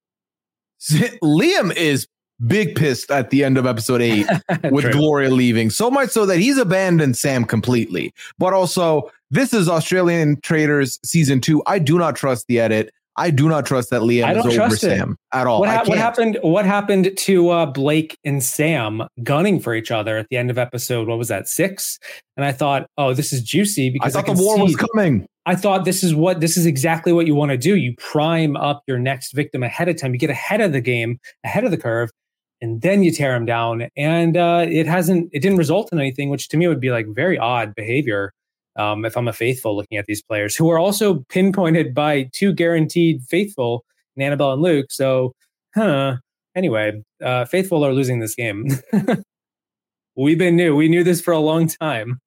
Liam 1.23 1.75
is 1.75 2.07
big 2.47 2.77
pissed 2.77 3.11
at 3.11 3.31
the 3.31 3.45
end 3.45 3.57
of 3.59 3.67
episode 3.67 4.03
eight 4.03 4.27
with 4.71 4.93
Gloria 4.93 5.31
leaving, 5.31 5.71
so 5.71 5.91
much 5.91 6.11
so 6.11 6.27
that 6.27 6.39
he's 6.39 6.59
abandoned 6.59 7.17
Sam 7.17 7.45
completely. 7.45 8.13
But 8.39 8.53
also, 8.53 9.11
this 9.31 9.53
is 9.53 9.69
Australian 9.69 10.41
Traitors 10.41 10.99
season 11.05 11.41
two. 11.41 11.63
I 11.67 11.79
do 11.79 11.99
not 11.99 12.17
trust 12.17 12.47
the 12.49 12.61
edit. 12.61 12.91
I 13.19 13.31
do 13.31 13.49
not 13.49 13.65
trust 13.65 13.91
that 13.91 14.03
Liam 14.03 14.25
I 14.25 14.35
don't 14.35 14.47
over 14.47 14.55
trust 14.55 14.85
it. 14.85 14.91
Sam 14.91 15.17
at 15.33 15.47
all. 15.47 15.61
what, 15.61 15.71
I 15.71 15.83
what 15.85 15.97
happened? 15.97 16.39
What 16.43 16.67
happened 16.67 17.17
to 17.17 17.49
uh, 17.49 17.67
Blake 17.67 18.19
and 18.25 18.43
Sam 18.43 19.03
gunning 19.23 19.59
for 19.59 19.75
each 19.75 19.91
other 19.91 20.19
at 20.19 20.27
the 20.29 20.37
end 20.37 20.51
of 20.51 20.59
episode? 20.59 21.09
What 21.09 21.17
was 21.17 21.29
that 21.29 21.49
six? 21.49 21.99
And 22.37 22.45
I 22.45 22.53
thought, 22.53 22.87
oh, 22.99 23.15
this 23.15 23.33
is 23.33 23.43
juicy 23.43 23.89
because 23.91 24.15
I 24.15 24.21
thought 24.21 24.27
can 24.27 24.37
the 24.37 24.43
war 24.43 24.63
was 24.63 24.77
coming. 24.77 25.27
I 25.47 25.55
thought 25.55 25.85
this 25.85 26.03
is 26.03 26.15
what 26.15 26.41
this 26.41 26.57
is 26.57 26.67
exactly 26.67 27.13
what 27.13 27.27
you 27.27 27.35
want 27.35 27.53
to 27.53 27.57
do. 27.57 27.77
You 27.77 27.95
prime 27.97 28.57
up 28.57 28.83
your 28.87 28.99
next 28.99 29.33
victim 29.33 29.63
ahead 29.63 29.89
of 29.89 29.97
time. 29.97 30.13
You 30.13 30.19
get 30.19 30.31
ahead 30.31 30.61
of 30.61 30.73
the 30.73 30.81
game, 30.83 31.19
ahead 31.43 31.65
of 31.65 31.71
the 31.71 31.79
curve, 31.79 32.11
and 32.61 32.83
then 32.83 33.03
you 33.03 33.13
tear 33.13 33.33
them 33.33 33.47
down. 33.47 33.89
And 33.97 34.37
uh, 34.37 34.67
it 34.69 34.87
hasn't. 34.87 35.31
It 35.33 35.41
didn't 35.41 35.59
result 35.59 35.91
in 35.91 35.99
anything, 35.99 36.29
which 36.29 36.49
to 36.49 36.59
me 36.59 36.69
would 36.69 36.81
be 36.81 36.91
like 36.91 37.07
very 37.09 37.39
odd 37.39 37.75
behavior. 37.75 38.33
Um, 38.77 39.05
if 39.05 39.17
I'm 39.17 39.27
a 39.29 39.33
faithful 39.33 39.75
looking 39.77 39.97
at 39.99 40.07
these 40.07 40.23
players 40.23 40.55
who 40.55 40.69
are 40.71 40.79
also 40.79 41.25
pinpointed 41.29 41.95
by 41.95 42.29
two 42.33 42.53
guaranteed 42.53 43.23
faithful, 43.23 43.85
in 44.17 44.23
Annabelle 44.23 44.53
and 44.53 44.63
Luke. 44.63 44.87
So, 44.91 45.35
huh. 45.75 46.17
Anyway, 46.55 47.03
uh, 47.23 47.45
faithful 47.45 47.85
are 47.85 47.93
losing 47.93 48.19
this 48.21 48.35
game. 48.35 48.67
We've 50.17 50.39
been 50.39 50.57
new. 50.57 50.75
We 50.75 50.89
knew 50.89 51.05
this 51.05 51.21
for 51.21 51.33
a 51.33 51.39
long 51.39 51.69
time. 51.69 52.19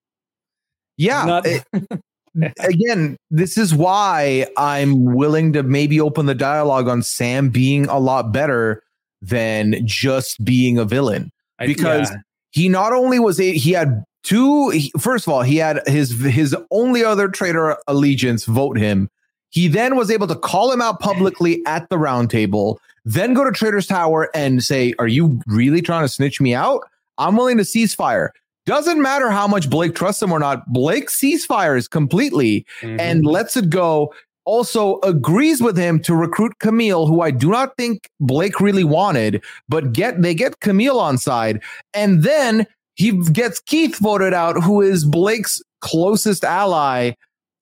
Yeah. 0.98 1.26
Not- 1.26 1.46
it- 1.48 1.64
again, 2.60 3.18
this 3.32 3.58
is 3.58 3.74
why 3.74 4.46
I'm 4.56 5.04
willing 5.16 5.54
to 5.54 5.64
maybe 5.64 6.00
open 6.00 6.28
the 6.28 6.36
dialogue 6.36 6.88
on 6.88 7.02
Sam 7.02 7.50
being 7.50 7.88
a 7.88 7.98
lot 7.98 8.32
better 8.32 8.84
than 9.22 9.82
just 9.86 10.44
being 10.46 10.78
a 10.78 10.86
villain. 10.86 11.32
I- 11.58 11.66
Because 11.66 12.12
yeah. 12.12 12.18
he 12.52 12.70
not 12.70 12.94
only 12.94 13.18
was 13.18 13.40
a 13.40 13.54
he 13.54 13.72
had 13.72 14.04
two 14.24 14.70
he- 14.70 14.92
first 15.00 15.28
of 15.28 15.34
all 15.34 15.42
he 15.42 15.58
had 15.58 15.82
his 15.88 16.12
his 16.24 16.56
only 16.72 17.04
other 17.04 17.28
trader 17.28 17.78
allegiance 17.88 18.46
vote 18.46 18.78
him. 18.78 19.10
He 19.50 19.68
then 19.68 19.96
was 19.96 20.12
able 20.12 20.28
to 20.28 20.36
call 20.36 20.72
him 20.72 20.82
out 20.82 21.00
publicly 21.00 21.62
at 21.66 21.90
the 21.90 21.96
roundtable, 21.98 22.78
then 23.06 23.34
go 23.34 23.44
to 23.44 23.52
traitors 23.52 23.88
tower 23.88 24.30
and 24.36 24.64
say 24.64 24.94
are 25.00 25.08
you 25.08 25.40
really 25.48 25.82
trying 25.82 26.04
to 26.04 26.10
snitch 26.10 26.40
me 26.40 26.54
out? 26.54 26.82
I'm 27.18 27.36
willing 27.36 27.58
to 27.58 27.64
ceasefire. 27.64 28.30
Doesn't 28.66 29.02
matter 29.02 29.32
how 29.32 29.48
much 29.48 29.70
blake 29.70 29.96
trusts 29.96 30.22
him 30.22 30.32
or 30.32 30.38
not 30.40 30.72
blake 30.72 31.10
ceasefires 31.10 31.90
completely. 31.90 32.66
Mhm. 32.82 33.00
and 33.00 33.26
lets 33.26 33.58
it 33.58 33.70
go. 33.70 34.14
Also 34.46 35.00
agrees 35.02 35.62
with 35.62 35.78
him 35.78 36.00
to 36.02 36.16
recruit 36.16 36.54
Camille, 36.60 37.06
who 37.06 37.22
I 37.22 37.30
do 37.30 37.52
not 37.52 37.78
think 37.78 38.10
Blake 38.20 38.60
really 38.60 38.84
wanted, 38.84 39.44
but 39.68 39.94
get 39.94 40.22
they 40.24 40.34
get 40.34 40.60
Camille 40.60 41.00
on 41.00 41.18
side, 41.20 41.62
and 41.94 42.24
then 42.24 42.66
he 43.00 43.14
gets 43.32 43.62
Keith 43.62 43.98
voted 43.98 44.34
out, 44.34 44.62
who 44.62 44.82
is 44.82 45.06
Blake's 45.06 45.62
closest 45.80 46.44
ally 46.44 47.14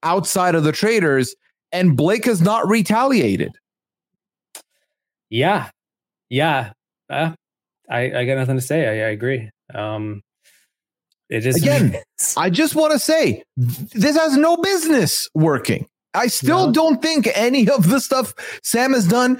outside 0.02 0.56
of 0.56 0.64
the 0.64 0.72
traders, 0.72 1.36
and 1.72 1.96
Blake 1.96 2.26
has 2.26 2.42
not 2.42 2.68
retaliated. 2.68 3.52
Yeah, 5.30 5.70
yeah, 6.30 6.72
uh, 7.12 7.34
I 7.88 8.00
I 8.12 8.26
got 8.26 8.38
nothing 8.38 8.56
to 8.56 8.62
say. 8.62 8.88
I, 8.88 9.08
I 9.08 9.10
agree. 9.12 9.52
Um, 9.76 10.24
it 11.30 11.46
is 11.46 11.58
again. 11.58 11.96
I 12.38 12.50
just 12.50 12.74
want 12.74 12.94
to 12.94 13.00
say 13.00 13.44
this 13.56 14.18
has 14.18 14.38
no 14.38 14.58
business 14.58 15.30
working. 15.36 15.88
I 16.16 16.28
still 16.28 16.72
don't 16.72 17.00
think 17.00 17.30
any 17.36 17.70
of 17.70 17.90
the 17.90 18.00
stuff 18.00 18.34
Sam 18.64 18.94
has 18.94 19.08
done 19.08 19.40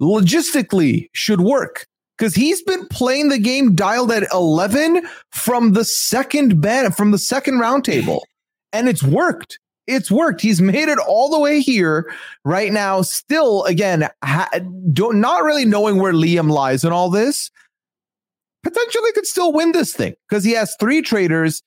logistically 0.00 1.08
should 1.12 1.42
work 1.42 1.86
because 2.22 2.36
he's 2.36 2.62
been 2.62 2.86
playing 2.86 3.30
the 3.30 3.38
game 3.38 3.74
dialed 3.74 4.12
at 4.12 4.22
11 4.32 5.02
from 5.32 5.72
the 5.72 5.84
second 5.84 6.60
band 6.60 6.94
from 6.94 7.10
the 7.10 7.18
second 7.18 7.54
roundtable 7.54 8.20
and 8.72 8.88
it's 8.88 9.02
worked. 9.02 9.58
It's 9.88 10.08
worked. 10.08 10.40
He's 10.40 10.62
made 10.62 10.88
it 10.88 11.00
all 11.00 11.28
the 11.32 11.40
way 11.40 11.60
here 11.60 12.14
right 12.44 12.70
now. 12.70 13.02
Still 13.02 13.64
again 13.64 14.08
ha- 14.22 14.48
don't, 14.92 15.20
not 15.20 15.42
really 15.42 15.64
knowing 15.64 15.96
where 15.96 16.12
liam 16.12 16.48
lies 16.48 16.84
in 16.84 16.92
all 16.92 17.10
this. 17.10 17.50
Potentially 18.62 19.10
could 19.14 19.26
still 19.26 19.52
win 19.52 19.72
this 19.72 19.92
thing 19.92 20.14
because 20.28 20.44
he 20.44 20.52
has 20.52 20.76
three 20.78 21.02
traders. 21.02 21.60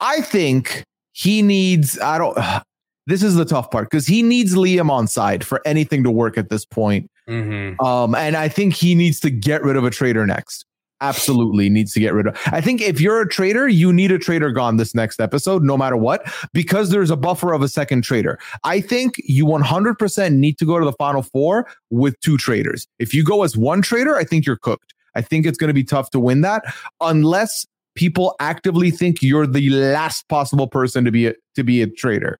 I 0.00 0.22
think 0.22 0.82
he 1.12 1.42
needs 1.42 1.98
i 2.00 2.16
don't 2.16 2.38
this 3.06 3.22
is 3.22 3.34
the 3.34 3.44
tough 3.44 3.70
part 3.70 3.90
because 3.90 4.06
he 4.06 4.22
needs 4.22 4.54
Liam 4.54 4.90
on 4.90 5.06
side 5.06 5.44
for 5.44 5.60
anything 5.66 6.04
to 6.04 6.10
work 6.10 6.38
at 6.38 6.48
this 6.48 6.64
point. 6.64 7.10
Mm-hmm. 7.28 7.84
Um, 7.84 8.14
and 8.14 8.36
I 8.36 8.48
think 8.48 8.74
he 8.74 8.94
needs 8.94 9.20
to 9.20 9.30
get 9.30 9.62
rid 9.62 9.76
of 9.76 9.84
a 9.84 9.90
trader 9.90 10.26
next. 10.26 10.64
Absolutely 11.02 11.68
needs 11.68 11.92
to 11.92 12.00
get 12.00 12.14
rid 12.14 12.26
of. 12.26 12.40
I 12.46 12.62
think 12.62 12.80
if 12.80 13.00
you're 13.00 13.20
a 13.20 13.28
trader, 13.28 13.68
you 13.68 13.92
need 13.92 14.10
a 14.12 14.18
trader 14.18 14.50
gone 14.50 14.78
this 14.78 14.94
next 14.94 15.20
episode, 15.20 15.62
no 15.62 15.76
matter 15.76 15.96
what, 15.96 16.26
because 16.54 16.88
there's 16.90 17.10
a 17.10 17.16
buffer 17.16 17.52
of 17.52 17.60
a 17.60 17.68
second 17.68 18.02
trader. 18.02 18.38
I 18.64 18.80
think 18.80 19.16
you 19.18 19.44
100% 19.44 20.34
need 20.36 20.56
to 20.58 20.64
go 20.64 20.78
to 20.78 20.84
the 20.84 20.92
final 20.92 21.22
four 21.22 21.66
with 21.90 22.18
two 22.20 22.38
traders. 22.38 22.86
If 22.98 23.12
you 23.12 23.22
go 23.22 23.42
as 23.42 23.56
one 23.56 23.82
trader, 23.82 24.16
I 24.16 24.24
think 24.24 24.46
you're 24.46 24.56
cooked. 24.56 24.94
I 25.14 25.20
think 25.20 25.44
it's 25.44 25.58
going 25.58 25.68
to 25.68 25.74
be 25.74 25.84
tough 25.84 26.10
to 26.10 26.20
win 26.20 26.40
that 26.42 26.64
unless 27.00 27.66
people 27.94 28.34
actively 28.40 28.90
think 28.90 29.22
you're 29.22 29.46
the 29.46 29.68
last 29.70 30.28
possible 30.28 30.66
person 30.66 31.04
to 31.04 31.10
be 31.10 31.26
a, 31.26 31.34
to 31.56 31.64
be 31.64 31.82
a 31.82 31.86
trader 31.86 32.38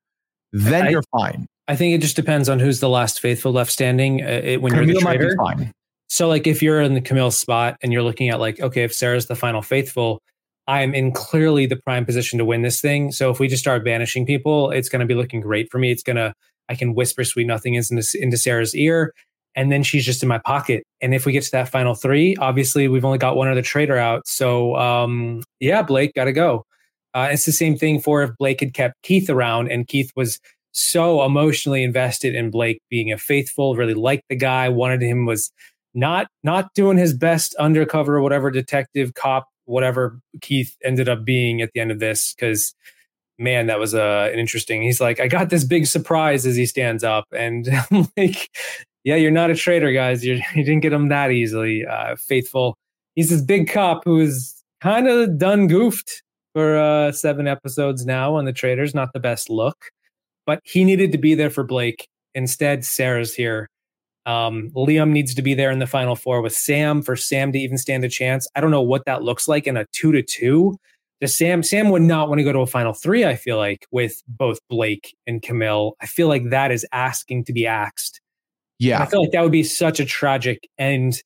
then 0.52 0.86
I, 0.86 0.90
you're 0.90 1.02
fine. 1.12 1.46
I 1.68 1.76
think 1.76 1.94
it 1.94 2.00
just 2.00 2.16
depends 2.16 2.48
on 2.48 2.58
who's 2.58 2.80
the 2.80 2.88
last 2.88 3.20
faithful 3.20 3.52
left 3.52 3.72
standing 3.72 4.22
uh, 4.22 4.40
it, 4.42 4.62
when 4.62 4.72
Camille 4.72 4.86
you're 4.88 4.94
the 4.94 5.00
trader. 5.00 5.34
Might 5.36 5.56
be 5.56 5.64
fine. 5.64 5.72
So, 6.08 6.28
like, 6.28 6.46
if 6.46 6.62
you're 6.62 6.80
in 6.80 6.94
the 6.94 7.00
Camille 7.00 7.32
spot 7.32 7.76
and 7.82 7.92
you're 7.92 8.02
looking 8.02 8.28
at 8.28 8.38
like, 8.38 8.60
okay, 8.60 8.84
if 8.84 8.94
Sarah's 8.94 9.26
the 9.26 9.34
final 9.34 9.62
faithful, 9.62 10.20
I'm 10.68 10.94
in 10.94 11.12
clearly 11.12 11.66
the 11.66 11.76
prime 11.76 12.04
position 12.04 12.38
to 12.38 12.44
win 12.44 12.62
this 12.62 12.80
thing. 12.80 13.12
So 13.12 13.30
if 13.30 13.38
we 13.38 13.48
just 13.48 13.62
start 13.62 13.84
banishing 13.84 14.26
people, 14.26 14.70
it's 14.70 14.88
going 14.88 15.00
to 15.00 15.06
be 15.06 15.14
looking 15.14 15.40
great 15.40 15.70
for 15.70 15.78
me. 15.78 15.92
It's 15.92 16.02
going 16.02 16.16
to, 16.16 16.32
I 16.68 16.74
can 16.74 16.94
whisper 16.94 17.24
sweet 17.24 17.46
nothings 17.46 17.90
into, 17.90 18.04
into 18.20 18.36
Sarah's 18.36 18.74
ear, 18.74 19.12
and 19.54 19.70
then 19.70 19.82
she's 19.82 20.04
just 20.04 20.22
in 20.22 20.28
my 20.28 20.38
pocket. 20.38 20.82
And 21.00 21.14
if 21.14 21.24
we 21.24 21.32
get 21.32 21.44
to 21.44 21.50
that 21.52 21.68
final 21.68 21.94
three, 21.94 22.36
obviously 22.36 22.88
we've 22.88 23.04
only 23.04 23.18
got 23.18 23.36
one 23.36 23.48
other 23.48 23.62
trader 23.62 23.96
out. 23.96 24.26
So 24.26 24.74
um, 24.76 25.44
yeah, 25.60 25.82
Blake, 25.82 26.14
got 26.14 26.24
to 26.24 26.32
go. 26.32 26.64
Uh, 27.14 27.28
it's 27.30 27.46
the 27.46 27.52
same 27.52 27.76
thing 27.76 28.00
for 28.00 28.22
if 28.22 28.30
Blake 28.36 28.60
had 28.60 28.74
kept 28.74 29.00
Keith 29.02 29.30
around 29.30 29.70
and 29.70 29.86
Keith 29.86 30.10
was 30.16 30.38
so 30.76 31.24
emotionally 31.24 31.82
invested 31.82 32.34
in 32.34 32.50
Blake 32.50 32.80
being 32.90 33.12
a 33.12 33.18
faithful, 33.18 33.76
really 33.76 33.94
liked 33.94 34.24
the 34.28 34.36
guy, 34.36 34.68
wanted 34.68 35.02
him 35.02 35.26
was 35.26 35.50
not 35.94 36.28
not 36.42 36.72
doing 36.74 36.98
his 36.98 37.14
best 37.14 37.54
undercover 37.56 38.20
whatever 38.20 38.50
detective 38.50 39.14
cop 39.14 39.48
whatever 39.64 40.20
Keith 40.42 40.76
ended 40.84 41.08
up 41.08 41.24
being 41.24 41.60
at 41.60 41.70
the 41.74 41.80
end 41.80 41.90
of 41.90 41.98
this 41.98 42.34
because 42.34 42.74
man 43.38 43.66
that 43.66 43.80
was 43.80 43.94
uh, 43.94 44.30
an 44.32 44.38
interesting 44.38 44.82
he's 44.82 45.00
like 45.00 45.18
I 45.18 45.26
got 45.26 45.48
this 45.48 45.64
big 45.64 45.86
surprise 45.86 46.44
as 46.46 46.54
he 46.54 46.66
stands 46.66 47.02
up 47.02 47.24
and 47.34 47.68
I'm 47.90 48.06
like 48.16 48.50
yeah 49.04 49.16
you're 49.16 49.30
not 49.30 49.50
a 49.50 49.56
traitor 49.56 49.90
guys 49.92 50.24
you're, 50.24 50.36
you 50.54 50.64
didn't 50.64 50.80
get 50.80 50.92
him 50.92 51.08
that 51.08 51.32
easily 51.32 51.84
uh, 51.86 52.14
faithful 52.16 52.76
he's 53.14 53.30
this 53.30 53.40
big 53.40 53.68
cop 53.68 54.02
who's 54.04 54.62
kind 54.80 55.08
of 55.08 55.38
done 55.38 55.66
goofed 55.66 56.22
for 56.56 56.78
uh, 56.78 57.12
seven 57.12 57.46
episodes 57.46 58.06
now 58.06 58.34
on 58.34 58.46
the 58.46 58.52
Traitors. 58.52 58.94
Not 58.94 59.12
the 59.12 59.20
best 59.20 59.50
look, 59.50 59.90
but 60.46 60.60
he 60.64 60.84
needed 60.84 61.12
to 61.12 61.18
be 61.18 61.34
there 61.34 61.50
for 61.50 61.64
Blake. 61.64 62.08
Instead, 62.34 62.84
Sarah's 62.84 63.34
here. 63.34 63.68
Um, 64.24 64.70
Liam 64.74 65.10
needs 65.10 65.34
to 65.34 65.42
be 65.42 65.54
there 65.54 65.70
in 65.70 65.78
the 65.78 65.86
final 65.86 66.16
four 66.16 66.42
with 66.42 66.52
Sam 66.52 67.02
for 67.02 67.14
Sam 67.14 67.52
to 67.52 67.58
even 67.58 67.78
stand 67.78 68.04
a 68.04 68.08
chance. 68.08 68.48
I 68.56 68.60
don't 68.60 68.72
know 68.72 68.82
what 68.82 69.04
that 69.06 69.22
looks 69.22 69.46
like 69.46 69.66
in 69.66 69.76
a 69.76 69.86
two 69.92 70.12
to 70.12 70.22
two. 70.22 70.76
Does 71.20 71.36
Sam 71.36 71.62
Sam 71.62 71.90
would 71.90 72.02
not 72.02 72.28
want 72.28 72.40
to 72.40 72.44
go 72.44 72.52
to 72.52 72.58
a 72.60 72.66
final 72.66 72.92
three, 72.92 73.24
I 73.24 73.36
feel 73.36 73.56
like, 73.56 73.86
with 73.90 74.22
both 74.28 74.58
Blake 74.68 75.16
and 75.26 75.40
Camille. 75.40 75.96
I 76.00 76.06
feel 76.06 76.28
like 76.28 76.50
that 76.50 76.72
is 76.72 76.84
asking 76.92 77.44
to 77.44 77.52
be 77.52 77.66
axed. 77.66 78.20
Yeah. 78.78 79.00
I 79.00 79.06
feel 79.06 79.22
like 79.22 79.32
that 79.32 79.42
would 79.42 79.52
be 79.52 79.62
such 79.62 80.00
a 80.00 80.04
tragic 80.04 80.68
and 80.76 81.18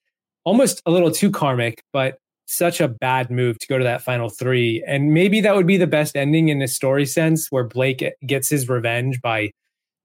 almost 0.44 0.82
a 0.86 0.90
little 0.90 1.10
too 1.10 1.30
karmic, 1.30 1.82
but 1.92 2.18
such 2.50 2.80
a 2.80 2.88
bad 2.88 3.30
move 3.30 3.58
to 3.58 3.66
go 3.68 3.78
to 3.78 3.84
that 3.84 4.02
final 4.02 4.28
three. 4.28 4.82
And 4.86 5.14
maybe 5.14 5.40
that 5.40 5.54
would 5.54 5.66
be 5.66 5.76
the 5.76 5.86
best 5.86 6.16
ending 6.16 6.48
in 6.48 6.60
a 6.60 6.68
story 6.68 7.06
sense 7.06 7.46
where 7.50 7.64
Blake 7.64 8.04
gets 8.26 8.48
his 8.48 8.68
revenge 8.68 9.20
by 9.20 9.52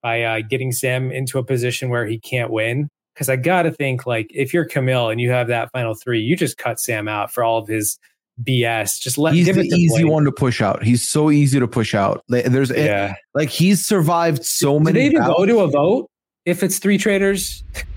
by 0.04 0.22
uh, 0.22 0.42
getting 0.48 0.72
Sam 0.72 1.12
into 1.12 1.40
a 1.40 1.44
position 1.44 1.90
where 1.90 2.06
he 2.06 2.20
can't 2.20 2.52
win. 2.52 2.90
Because 3.14 3.30
I 3.30 3.38
got 3.38 3.64
to 3.64 3.72
think, 3.72 4.06
like, 4.06 4.28
if 4.30 4.54
you're 4.54 4.66
Camille 4.66 5.10
and 5.10 5.22
you 5.22 5.32
have 5.32 5.48
that 5.48 5.72
final 5.72 5.96
three, 5.96 6.20
you 6.20 6.36
just 6.36 6.58
cut 6.58 6.80
Sam 6.82 7.08
out 7.08 7.32
for 7.32 7.44
all 7.46 7.58
of 7.58 7.68
his 7.68 7.98
BS. 8.44 9.00
Just 9.00 9.18
let 9.18 9.34
he's 9.34 9.46
give 9.46 9.56
the 9.56 9.64
easy 9.68 10.04
Blake. 10.04 10.12
one 10.12 10.26
to 10.26 10.34
push 10.34 10.62
out. 10.62 10.84
He's 10.84 11.08
so 11.08 11.32
easy 11.32 11.60
to 11.60 11.68
push 11.68 11.96
out. 11.96 12.24
There's 12.28 12.72
yeah. 12.72 13.16
like 13.34 13.50
he's 13.50 13.84
survived 13.86 14.44
so 14.44 14.80
many. 14.80 14.94
Did 14.94 15.02
they 15.02 15.16
even 15.16 15.26
go 15.26 15.46
to 15.46 15.60
a 15.62 15.68
vote 15.68 16.10
if 16.46 16.62
it's 16.62 16.78
three 16.78 16.98
traders? 16.98 17.64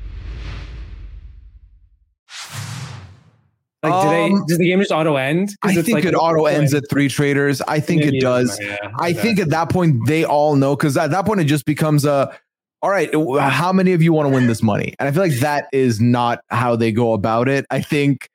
Like, 3.82 3.92
um, 3.92 4.02
do 4.02 4.10
they, 4.10 4.24
um, 4.24 4.44
does 4.48 4.58
the 4.58 4.66
game 4.66 4.80
just 4.80 4.90
auto 4.90 5.16
end? 5.16 5.50
I 5.62 5.74
think 5.74 5.90
like, 5.90 6.04
it 6.04 6.14
auto 6.14 6.46
ends 6.46 6.74
at 6.74 6.84
three 6.90 7.08
traders. 7.08 7.62
I 7.62 7.78
think 7.78 8.02
it 8.02 8.20
does. 8.20 8.58
Yeah, 8.60 8.76
I 8.98 9.12
think 9.12 9.38
at 9.38 9.50
that 9.50 9.70
point 9.70 10.06
they 10.06 10.24
all 10.24 10.56
know 10.56 10.74
because 10.74 10.96
at 10.96 11.10
that 11.12 11.26
point 11.26 11.40
it 11.40 11.44
just 11.44 11.64
becomes 11.64 12.04
a 12.04 12.36
all 12.80 12.90
right, 12.90 13.10
how 13.40 13.72
many 13.72 13.92
of 13.92 14.02
you 14.02 14.12
want 14.12 14.28
to 14.28 14.34
win 14.34 14.46
this 14.46 14.62
money? 14.62 14.94
And 14.98 15.08
I 15.08 15.12
feel 15.12 15.22
like 15.22 15.40
that 15.40 15.68
is 15.72 16.00
not 16.00 16.40
how 16.50 16.76
they 16.76 16.92
go 16.92 17.12
about 17.12 17.48
it. 17.48 17.66
I 17.70 17.80
think 17.80 18.30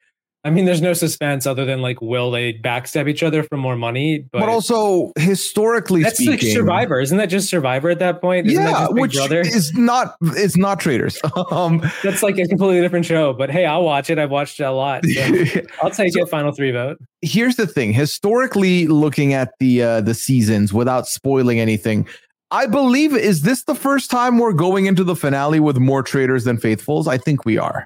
I 0.46 0.50
mean, 0.50 0.66
there's 0.66 0.82
no 0.82 0.92
suspense 0.92 1.48
other 1.48 1.64
than 1.64 1.82
like, 1.82 2.02
will 2.02 2.30
they 2.30 2.54
backstab 2.54 3.08
each 3.08 3.24
other 3.24 3.44
for 3.44 3.56
more 3.56 3.78
money? 3.78 4.26
But, 4.32 4.42
but 4.42 4.50
also 4.50 5.14
historically 5.18 6.04
that's 6.04 6.18
speaking, 6.18 6.34
like 6.34 6.42
Survivor, 6.42 7.00
isn't 7.00 7.18
that 7.18 7.28
just 7.28 7.50
Survivor 7.50 7.90
at 7.90 8.00
that 8.00 8.20
point? 8.20 8.48
Isn't 8.48 8.62
yeah, 8.62 8.88
which 8.90 9.14
Brother? 9.14 9.40
is 9.40 9.74
not 9.74 10.18
it's 10.22 10.58
not 10.58 10.82
Traitors. 10.82 11.18
um, 11.52 11.82
that's 12.04 12.22
like 12.22 12.38
a 12.38 12.48
completely 12.48 12.82
different 12.82 13.06
show. 13.06 13.32
But 13.32 13.52
hey, 13.52 13.66
I'll 13.66 13.84
watch 13.84 14.10
it. 14.10 14.20
I've 14.20 14.32
watched 14.32 14.60
it 14.60 14.64
a 14.64 14.72
lot. 14.72 15.06
So 15.06 15.22
I'll 15.82 15.92
take 15.92 16.12
so, 16.12 16.24
it. 16.24 16.30
Final 16.30 16.52
three 16.52 16.72
vote. 16.72 16.98
Here's 17.22 17.56
the 17.56 17.68
thing: 17.68 17.94
historically, 17.94 18.88
looking 18.88 19.34
at 19.34 19.54
the 19.60 19.82
uh, 19.82 20.02
the 20.02 20.14
seasons 20.14 20.74
without 20.74 21.08
spoiling 21.08 21.62
anything, 21.62 22.06
I 22.52 22.66
believe 22.66 23.16
is 23.16 23.44
this 23.44 23.64
the 23.64 23.76
first 23.76 24.12
time 24.12 24.40
we're 24.40 24.52
going 24.52 24.88
into 24.88 25.06
the 25.06 25.16
finale 25.16 25.62
with 25.62 25.78
more 25.78 26.04
traitors 26.04 26.44
than 26.44 26.58
faithfuls? 26.58 27.08
I 27.08 27.18
think 27.18 27.46
we 27.46 27.58
are. 27.58 27.86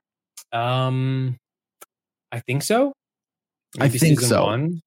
Um, 0.54 1.38
I 2.32 2.40
think 2.40 2.64
so. 2.64 2.94
Maybe 3.78 3.96
I 3.96 3.98
think 3.98 4.20
so. 4.20 4.44
One. 4.46 4.82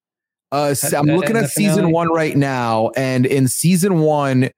Uh, 0.52 0.74
so 0.74 0.98
I'm 0.98 1.06
looking 1.06 1.36
at 1.36 1.50
season 1.50 1.92
one 1.92 2.12
right 2.12 2.36
now, 2.36 2.90
and 2.96 3.24
in 3.24 3.46
season 3.46 4.00
one, 4.00 4.50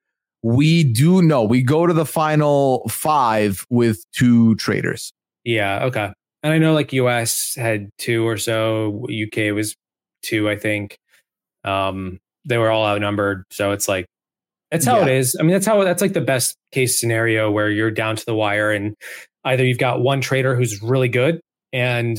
we 0.43 0.85
do 0.85 1.23
know 1.23 1.45
we 1.45 1.63
go 1.63 1.87
to 1.87 1.93
the 1.93 2.07
final 2.07 2.89
five 2.89 3.67
with 3.71 4.03
two 4.13 4.55
traders. 4.57 5.13
Yeah. 5.45 5.85
Okay. 5.85 6.13
And 6.43 6.53
I 6.53 6.59
know 6.59 6.73
like 6.73 6.93
US 6.95 7.55
had 7.55 7.91
two 7.99 8.27
or 8.27 8.37
so. 8.37 9.07
UK 9.09 9.55
was 9.55 9.77
two, 10.23 10.49
I 10.49 10.57
think. 10.57 10.99
Um, 11.65 12.19
they 12.45 12.59
were 12.59 12.71
all 12.71 12.85
outnumbered, 12.85 13.45
so 13.51 13.71
it's 13.71 13.87
like 13.87 14.07
that's 14.73 14.85
how 14.85 14.97
yeah. 14.97 15.07
it 15.07 15.17
is. 15.19 15.37
I 15.39 15.43
mean, 15.43 15.53
that's 15.53 15.67
how 15.67 15.85
that's 15.85 16.03
like 16.03 16.13
the 16.13 16.21
best 16.21 16.57
case 16.73 16.99
scenario 16.99 17.51
where 17.51 17.71
you're 17.71 17.93
down 17.93 18.17
to 18.17 18.25
the 18.27 18.35
wire, 18.35 18.73
and 18.73 18.97
either 19.45 19.65
you've 19.65 19.79
got 19.79 20.01
one 20.01 20.21
trader 20.21 20.57
who's 20.57 20.83
really 20.83 21.09
good 21.09 21.41
and 21.73 22.19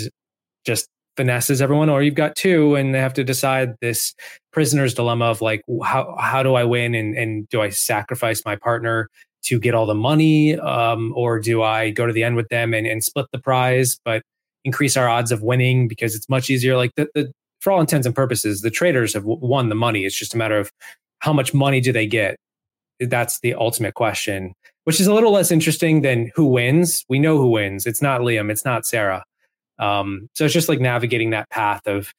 just 0.66 0.88
finesses 1.16 1.61
everyone, 1.61 1.89
or 1.89 2.01
you've 2.01 2.16
got 2.16 2.36
two 2.36 2.76
and 2.76 2.93
they 2.93 2.99
have 2.99 3.14
to 3.14 3.24
decide 3.24 3.76
this 3.82 4.16
prisoner's 4.51 4.93
dilemma 4.93 5.26
of 5.26 5.41
like, 5.41 5.61
how, 5.84 6.16
how 6.20 6.41
do 6.41 6.55
I 6.55 6.64
win? 6.64 6.95
And, 6.95 7.16
and 7.16 7.47
do 7.49 7.61
I 7.61 7.70
sacrifice 7.70 8.43
my 8.45 8.55
partner 8.55 9.09
to 9.43 9.59
get 9.59 9.76
all 9.76 9.86
the 9.86 9.93
money? 9.93 10.57
Um, 10.57 11.14
or 11.16 11.39
do 11.39 11.61
I 11.61 11.91
go 11.91 12.07
to 12.07 12.14
the 12.14 12.24
end 12.24 12.36
with 12.36 12.49
them 12.49 12.74
and, 12.74 12.88
and 12.88 13.03
split 13.03 13.28
the 13.32 13.39
prize, 13.39 13.99
but 14.03 14.24
increase 14.64 14.97
our 14.97 15.07
odds 15.07 15.32
of 15.32 15.43
winning 15.43 15.88
because 15.88 16.16
it's 16.16 16.30
much 16.30 16.49
easier? 16.49 16.76
Like 16.76 16.95
the, 16.95 17.07
the 17.14 17.32
for 17.59 17.72
all 17.72 17.80
intents 17.80 18.05
and 18.05 18.16
purposes, 18.16 18.61
the 18.61 18.72
traders 18.72 19.14
have 19.14 19.24
won 19.26 19.70
the 19.70 19.76
money. 19.76 20.05
It's 20.05 20.18
just 20.18 20.34
a 20.34 20.38
matter 20.38 20.57
of 20.57 20.72
how 21.20 21.32
much 21.32 21.53
money 21.53 21.80
do 21.80 21.93
they 21.93 22.07
get 22.07 22.38
that's 22.99 23.39
the 23.39 23.53
ultimate 23.55 23.93
question, 23.93 24.53
which 24.84 24.99
is 24.99 25.07
a 25.07 25.14
little 25.14 25.32
less 25.32 25.51
interesting 25.51 26.01
than 26.01 26.32
who 26.36 26.45
wins. 26.45 27.05
We 27.09 27.20
know 27.20 27.38
who 27.38 27.49
wins. 27.49 27.86
It's 27.86 28.01
not 28.01 28.22
Liam. 28.22 28.51
It's 28.51 28.66
not 28.66 28.86
Sarah. 28.86 29.24
Um, 29.84 30.29
so 30.34 30.45
it's 30.45 30.53
just 30.53 30.69
like 30.69 30.79
navigating 30.79 31.31
that 31.31 31.49
path 31.49 31.88
of 31.88 32.13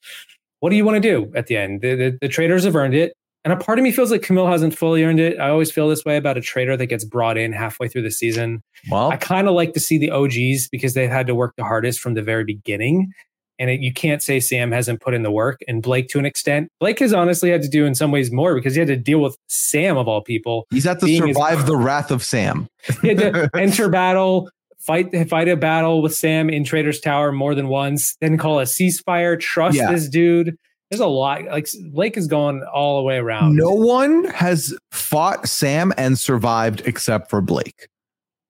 what 0.61 0.71
do 0.71 0.77
you 0.77 0.85
want 0.85 0.97
to 0.97 1.01
do 1.01 1.33
at 1.35 1.47
the 1.47 1.57
end? 1.57 1.81
The, 1.83 1.95
the, 1.95 2.19
the 2.23 2.29
traders 2.29 2.65
have 2.65 2.77
earned 2.77 2.95
it. 2.95 3.15
And 3.45 3.53
a 3.53 3.57
part 3.57 3.79
of 3.79 3.83
me 3.83 3.93
feels 3.93 4.11
like 4.11 4.23
Camille 4.23 4.47
hasn't 4.47 4.77
fully 4.77 5.05
earned 5.05 5.21
it. 5.21 5.39
I 5.39 5.51
always 5.51 5.71
feel 5.71 5.89
this 5.89 6.05
way 6.05 6.17
about 6.17 6.39
a 6.39 6.41
trader 6.41 6.79
that 6.79 6.87
gets 6.87 7.05
brought 7.05 7.37
in 7.37 7.53
halfway 7.53 7.89
through 7.89 8.03
the 8.03 8.11
season. 8.11 8.63
Well, 8.91 9.11
I 9.11 9.19
kind 9.19 9.49
of 9.49 9.55
like 9.55 9.75
to 9.75 9.81
see 9.81 9.99
the 9.99 10.11
OGs 10.11 10.69
because 10.69 10.95
they've 10.95 11.11
had 11.11 11.27
to 11.27 11.35
work 11.35 11.55
the 11.57 11.65
hardest 11.65 12.01
from 12.01 12.15
the 12.15 12.23
very 12.23 12.45
beginning. 12.45 13.13
And 13.59 13.69
it, 13.69 13.81
you 13.81 13.93
can't 13.93 14.23
say 14.23 14.41
Sam 14.41 14.73
hasn't 14.73 15.03
put 15.03 15.13
in 15.13 15.23
the 15.23 15.31
work 15.31 15.61
and 15.69 15.83
Blake 15.83 16.09
to 16.09 16.19
an 16.19 16.25
extent. 16.25 16.69
Blake 16.81 16.99
has 17.01 17.13
honestly 17.13 17.51
had 17.51 17.61
to 17.63 17.69
do 17.69 17.85
in 17.85 17.95
some 17.95 18.11
ways 18.11 18.33
more 18.33 18.55
because 18.55 18.75
he 18.75 18.79
had 18.81 18.89
to 18.89 18.97
deal 18.97 19.21
with 19.21 19.37
Sam 19.49 19.99
of 19.99 20.09
all 20.09 20.23
people. 20.23 20.67
He's 20.71 20.85
had 20.85 20.99
to 21.01 21.17
survive 21.17 21.59
his, 21.59 21.67
the 21.67 21.77
wrath 21.77 22.11
of 22.11 22.23
Sam. 22.23 22.67
he 23.03 23.09
had 23.09 23.19
to 23.19 23.51
enter 23.55 23.91
battle, 23.91 24.49
fight 24.85 25.29
fight 25.29 25.49
a 25.49 25.57
battle 25.57 26.03
with 26.03 26.15
Sam 26.15 26.51
in 26.51 26.65
Traitor's 26.65 27.01
Tower 27.01 27.33
more 27.33 27.55
than 27.55 27.69
once, 27.69 28.17
then 28.21 28.39
call 28.39 28.61
a 28.61 28.65
ceasefire, 28.65 29.39
trust 29.39 29.77
yeah. 29.77 29.91
this 29.91 30.09
dude 30.09 30.57
there's 30.91 31.01
a 31.01 31.07
lot 31.07 31.45
like 31.47 31.69
Blake 31.91 32.17
is 32.17 32.27
going 32.27 32.63
all 32.73 32.99
the 32.99 33.03
way 33.03 33.17
around. 33.17 33.57
No 33.57 33.71
one 33.71 34.25
has 34.27 34.77
fought 34.93 35.49
Sam 35.49 35.93
and 35.97 36.19
survived 36.19 36.83
except 36.87 37.31
for 37.31 37.41
Blake. 37.41 37.89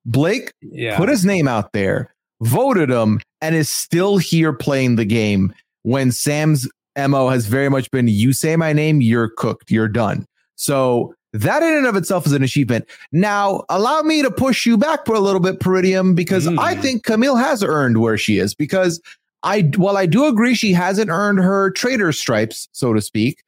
Blake 0.04 0.52
yeah. 0.60 0.96
put 0.96 1.08
his 1.08 1.24
name 1.24 1.48
out 1.48 1.72
there, 1.72 2.14
voted 2.42 2.90
him, 2.90 3.20
and 3.40 3.54
is 3.54 3.70
still 3.70 4.18
here 4.18 4.52
playing 4.52 4.96
the 4.96 5.04
game 5.04 5.54
when 5.82 6.12
Sam's 6.12 6.68
MO 6.98 7.28
has 7.28 7.46
very 7.46 7.70
much 7.70 7.90
been 7.90 8.08
you 8.08 8.32
say 8.32 8.56
my 8.56 8.72
name, 8.72 9.00
you're 9.00 9.30
cooked, 9.30 9.70
you're 9.70 9.88
done. 9.88 10.26
So 10.56 11.14
that 11.34 11.62
in 11.62 11.74
and 11.76 11.86
of 11.86 11.96
itself 11.96 12.26
is 12.26 12.32
an 12.32 12.44
achievement. 12.44 12.86
Now, 13.10 13.64
allow 13.68 14.02
me 14.02 14.22
to 14.22 14.30
push 14.30 14.64
you 14.64 14.78
back 14.78 15.04
for 15.04 15.14
a 15.14 15.20
little 15.20 15.40
bit, 15.40 15.58
Peridiam, 15.58 16.14
because 16.14 16.46
mm. 16.46 16.58
I 16.58 16.76
think 16.76 17.02
Camille 17.02 17.36
has 17.36 17.62
earned 17.62 18.00
where 18.00 18.16
she 18.16 18.38
is 18.38 18.54
because 18.54 19.02
I 19.42 19.62
while 19.76 19.96
I 19.96 20.06
do 20.06 20.26
agree 20.26 20.54
she 20.54 20.72
hasn't 20.72 21.10
earned 21.10 21.40
her 21.40 21.72
trader 21.72 22.12
stripes, 22.12 22.68
so 22.72 22.92
to 22.94 23.02
speak. 23.02 23.42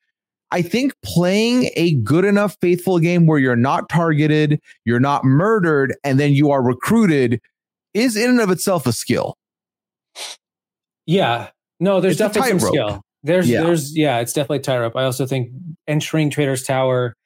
I 0.50 0.62
think 0.62 0.94
playing 1.02 1.70
a 1.76 1.94
good 1.96 2.24
enough 2.24 2.56
faithful 2.60 2.98
game 2.98 3.26
where 3.26 3.38
you're 3.38 3.56
not 3.56 3.88
targeted, 3.88 4.60
you're 4.84 5.00
not 5.00 5.24
murdered, 5.24 5.96
and 6.04 6.20
then 6.20 6.32
you 6.32 6.50
are 6.50 6.62
recruited 6.62 7.40
is 7.94 8.16
in 8.16 8.30
and 8.30 8.40
of 8.40 8.50
itself 8.50 8.86
a 8.86 8.92
skill. 8.92 9.36
Yeah. 11.06 11.48
No, 11.80 12.00
there's 12.00 12.12
it's 12.12 12.18
definitely 12.18 12.58
some 12.58 12.68
skill. 12.68 13.02
There's 13.22 13.48
yeah. 13.48 13.62
there's 13.62 13.96
yeah, 13.96 14.18
it's 14.18 14.32
definitely 14.32 14.60
tightrope. 14.60 14.96
I 14.96 15.04
also 15.04 15.26
think 15.26 15.50
entering 15.88 16.30
Traitor's 16.30 16.62
Tower 16.62 17.16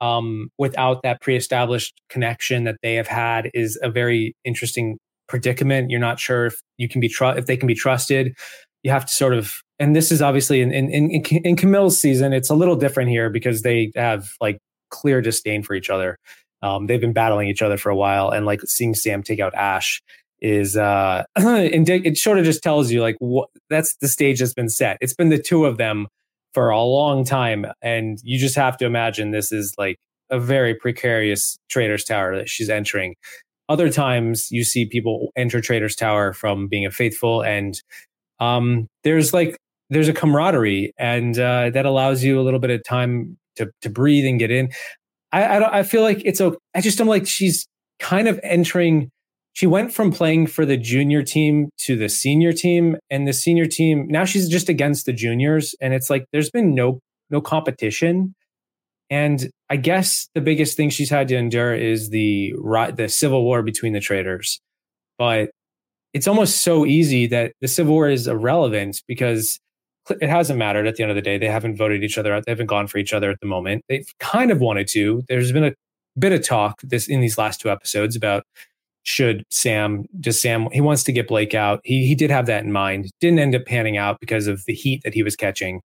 um, 0.00 0.48
without 0.58 1.02
that 1.02 1.20
pre-established 1.20 2.00
connection 2.08 2.64
that 2.64 2.76
they 2.82 2.94
have 2.94 3.06
had 3.06 3.50
is 3.54 3.78
a 3.82 3.90
very 3.90 4.34
interesting 4.44 4.98
predicament. 5.28 5.90
You're 5.90 6.00
not 6.00 6.18
sure 6.18 6.46
if 6.46 6.60
you 6.76 6.88
can 6.88 7.00
be 7.00 7.12
if 7.20 7.46
they 7.46 7.56
can 7.56 7.66
be 7.66 7.74
trusted. 7.74 8.34
You 8.82 8.90
have 8.90 9.06
to 9.06 9.12
sort 9.12 9.34
of, 9.34 9.54
and 9.78 9.94
this 9.94 10.10
is 10.10 10.22
obviously 10.22 10.60
in 10.60 10.72
in 10.72 10.90
in, 10.90 11.22
in 11.44 11.56
Camille's 11.56 11.98
season. 11.98 12.32
It's 12.32 12.50
a 12.50 12.54
little 12.54 12.76
different 12.76 13.10
here 13.10 13.30
because 13.30 13.62
they 13.62 13.92
have 13.94 14.30
like 14.40 14.58
clear 14.90 15.20
disdain 15.20 15.62
for 15.62 15.74
each 15.74 15.90
other. 15.90 16.18
Um, 16.62 16.86
they've 16.86 17.00
been 17.00 17.12
battling 17.12 17.48
each 17.48 17.62
other 17.62 17.76
for 17.76 17.90
a 17.90 17.96
while, 17.96 18.30
and 18.30 18.44
like 18.46 18.62
seeing 18.62 18.94
Sam 18.94 19.22
take 19.22 19.40
out 19.40 19.54
Ash 19.54 20.02
is 20.40 20.76
uh, 20.76 21.24
it 21.36 22.18
sort 22.18 22.38
of 22.38 22.44
just 22.44 22.62
tells 22.62 22.90
you 22.90 23.02
like 23.02 23.16
what 23.18 23.48
that's 23.68 23.96
the 23.96 24.08
stage 24.08 24.40
that's 24.40 24.54
been 24.54 24.68
set. 24.68 24.98
It's 25.00 25.14
been 25.14 25.28
the 25.28 25.40
two 25.40 25.66
of 25.66 25.76
them 25.76 26.08
for 26.52 26.70
a 26.70 26.82
long 26.82 27.24
time, 27.24 27.66
and 27.82 28.18
you 28.22 28.38
just 28.38 28.56
have 28.56 28.76
to 28.78 28.86
imagine 28.86 29.30
this 29.30 29.52
is 29.52 29.74
like 29.78 29.98
a 30.30 30.38
very 30.38 30.74
precarious 30.74 31.58
traitor's 31.68 32.04
tower 32.04 32.36
that 32.36 32.48
she's 32.48 32.68
entering 32.68 33.14
other 33.70 33.88
times 33.88 34.50
you 34.50 34.64
see 34.64 34.84
people 34.84 35.30
enter 35.36 35.60
Traitor's 35.60 35.94
Tower 35.94 36.32
from 36.32 36.66
being 36.66 36.84
a 36.84 36.90
faithful, 36.90 37.42
and 37.42 37.80
um, 38.40 38.88
there's 39.04 39.32
like 39.32 39.56
there's 39.90 40.08
a 40.08 40.12
camaraderie, 40.12 40.92
and 40.98 41.38
uh, 41.38 41.70
that 41.70 41.86
allows 41.86 42.24
you 42.24 42.38
a 42.38 42.42
little 42.42 42.58
bit 42.58 42.70
of 42.70 42.82
time 42.82 43.38
to 43.56 43.70
to 43.82 43.88
breathe 43.88 44.26
and 44.26 44.40
get 44.40 44.50
in. 44.50 44.70
I 45.32 45.44
I, 45.44 45.78
I 45.78 45.82
feel 45.84 46.02
like 46.02 46.20
it's 46.24 46.40
a. 46.40 46.52
I 46.74 46.80
just 46.80 47.00
am 47.00 47.06
like 47.06 47.26
she's 47.26 47.66
kind 48.00 48.26
of 48.26 48.40
entering. 48.42 49.10
She 49.52 49.66
went 49.66 49.92
from 49.92 50.12
playing 50.12 50.46
for 50.46 50.64
the 50.64 50.76
junior 50.76 51.22
team 51.22 51.70
to 51.78 51.96
the 51.96 52.08
senior 52.08 52.52
team, 52.52 52.96
and 53.10 53.26
the 53.26 53.32
senior 53.32 53.66
team 53.66 54.06
now 54.08 54.24
she's 54.24 54.48
just 54.48 54.68
against 54.68 55.06
the 55.06 55.12
juniors, 55.12 55.74
and 55.80 55.92
it's 55.94 56.10
like 56.10 56.26
there's 56.32 56.50
been 56.50 56.74
no 56.74 57.00
no 57.30 57.40
competition 57.40 58.34
and 59.10 59.50
I 59.68 59.76
guess 59.76 60.28
the 60.34 60.40
biggest 60.40 60.76
thing 60.76 60.88
she's 60.88 61.10
had 61.10 61.28
to 61.28 61.36
endure 61.36 61.74
is 61.74 62.10
the 62.10 62.54
the 62.94 63.08
civil 63.08 63.44
war 63.44 63.62
between 63.62 63.92
the 63.92 64.00
traders. 64.00 64.60
But 65.18 65.50
it's 66.14 66.28
almost 66.28 66.62
so 66.62 66.86
easy 66.86 67.26
that 67.26 67.52
the 67.60 67.68
civil 67.68 67.94
war 67.94 68.08
is 68.08 68.28
irrelevant 68.28 69.02
because 69.06 69.58
it 70.20 70.28
hasn't 70.28 70.58
mattered 70.58 70.86
at 70.86 70.96
the 70.96 71.02
end 71.02 71.10
of 71.10 71.16
the 71.16 71.22
day. 71.22 71.38
They 71.38 71.48
haven't 71.48 71.76
voted 71.76 72.02
each 72.04 72.18
other 72.18 72.32
out. 72.32 72.46
They 72.46 72.52
haven't 72.52 72.66
gone 72.66 72.86
for 72.86 72.98
each 72.98 73.12
other 73.12 73.30
at 73.30 73.40
the 73.40 73.46
moment. 73.46 73.84
They've 73.88 74.06
kind 74.20 74.50
of 74.50 74.60
wanted 74.60 74.88
to. 74.88 75.22
There's 75.28 75.52
been 75.52 75.64
a 75.64 75.74
bit 76.18 76.32
of 76.32 76.44
talk 76.44 76.80
this 76.82 77.08
in 77.08 77.20
these 77.20 77.36
last 77.36 77.60
two 77.60 77.70
episodes 77.70 78.16
about 78.16 78.44
should 79.02 79.44
Sam 79.50 80.04
does 80.20 80.40
Sam 80.40 80.68
he 80.72 80.80
wants 80.80 81.04
to 81.04 81.12
get 81.12 81.28
Blake 81.28 81.54
out. 81.54 81.80
He 81.84 82.06
he 82.06 82.14
did 82.14 82.30
have 82.30 82.46
that 82.46 82.64
in 82.64 82.72
mind. 82.72 83.10
Didn't 83.20 83.38
end 83.38 83.54
up 83.54 83.64
panning 83.66 83.96
out 83.96 84.20
because 84.20 84.46
of 84.46 84.64
the 84.66 84.74
heat 84.74 85.02
that 85.04 85.14
he 85.14 85.22
was 85.22 85.36
catching 85.36 85.80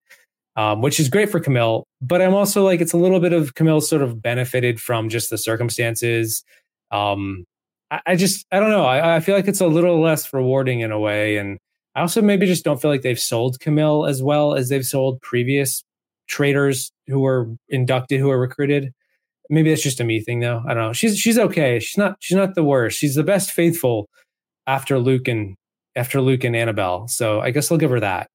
um, 0.56 0.82
which 0.82 1.00
is 1.00 1.10
great 1.10 1.30
for 1.30 1.40
Camille. 1.40 1.88
But 2.02 2.22
I'm 2.22 2.34
also 2.34 2.64
like, 2.64 2.82
it's 2.82 2.94
a 2.94 2.98
little 2.98 3.20
bit 3.20 3.34
of 3.34 3.56
Camille 3.56 3.82
sort 3.82 4.02
of 4.02 4.22
benefited 4.22 4.80
from 4.80 5.10
just 5.10 5.30
the 5.30 5.38
circumstances. 5.38 6.44
Um, 6.92 7.46
I, 7.92 8.02
I, 8.08 8.16
just, 8.16 8.46
I 8.52 8.60
don't 8.60 8.70
know. 8.70 8.86
I, 8.86 9.18
I, 9.18 9.20
feel 9.20 9.36
like 9.36 9.48
it's 9.48 9.62
a 9.62 9.68
little 9.68 10.02
less 10.02 10.32
rewarding 10.32 10.80
in 10.80 10.92
a 10.92 11.00
way. 11.00 11.38
And 11.38 11.58
I 11.96 12.02
also 12.02 12.22
maybe 12.22 12.46
just 12.46 12.64
don't 12.64 12.82
feel 12.82 12.92
like 12.92 13.02
they've 13.02 13.20
sold 13.20 13.60
Camille 13.60 14.06
as 14.06 14.24
well 14.24 14.56
as 14.56 14.70
they've 14.70 14.86
sold 14.86 15.22
previous 15.22 15.84
traders 16.28 16.92
who 17.08 17.20
were 17.20 17.50
inducted, 17.70 18.20
who 18.20 18.28
were 18.28 18.40
recruited. 18.40 18.94
Maybe 19.50 19.70
that's 19.70 19.84
just 19.84 20.00
a 20.00 20.04
me 20.04 20.22
thing 20.22 20.40
though. 20.40 20.64
I 20.68 20.74
don't 20.74 20.84
know. 20.84 20.94
She's, 20.94 21.18
she's 21.18 21.38
okay. 21.38 21.80
She's 21.80 21.98
not, 21.98 22.18
she's 22.20 22.38
not 22.38 22.56
the 22.56 22.64
worst. 22.64 23.00
She's 23.00 23.16
the 23.16 23.24
best 23.24 23.52
faithful 23.52 24.08
after 24.68 25.00
Luke 25.00 25.28
and 25.28 25.56
after 25.96 26.22
Luke 26.22 26.44
and 26.44 26.56
Annabelle. 26.56 27.08
So 27.08 27.40
I 27.40 27.52
guess 27.52 27.72
I'll 27.72 27.78
give 27.78 27.92
her 27.92 28.00
that. 28.00 28.30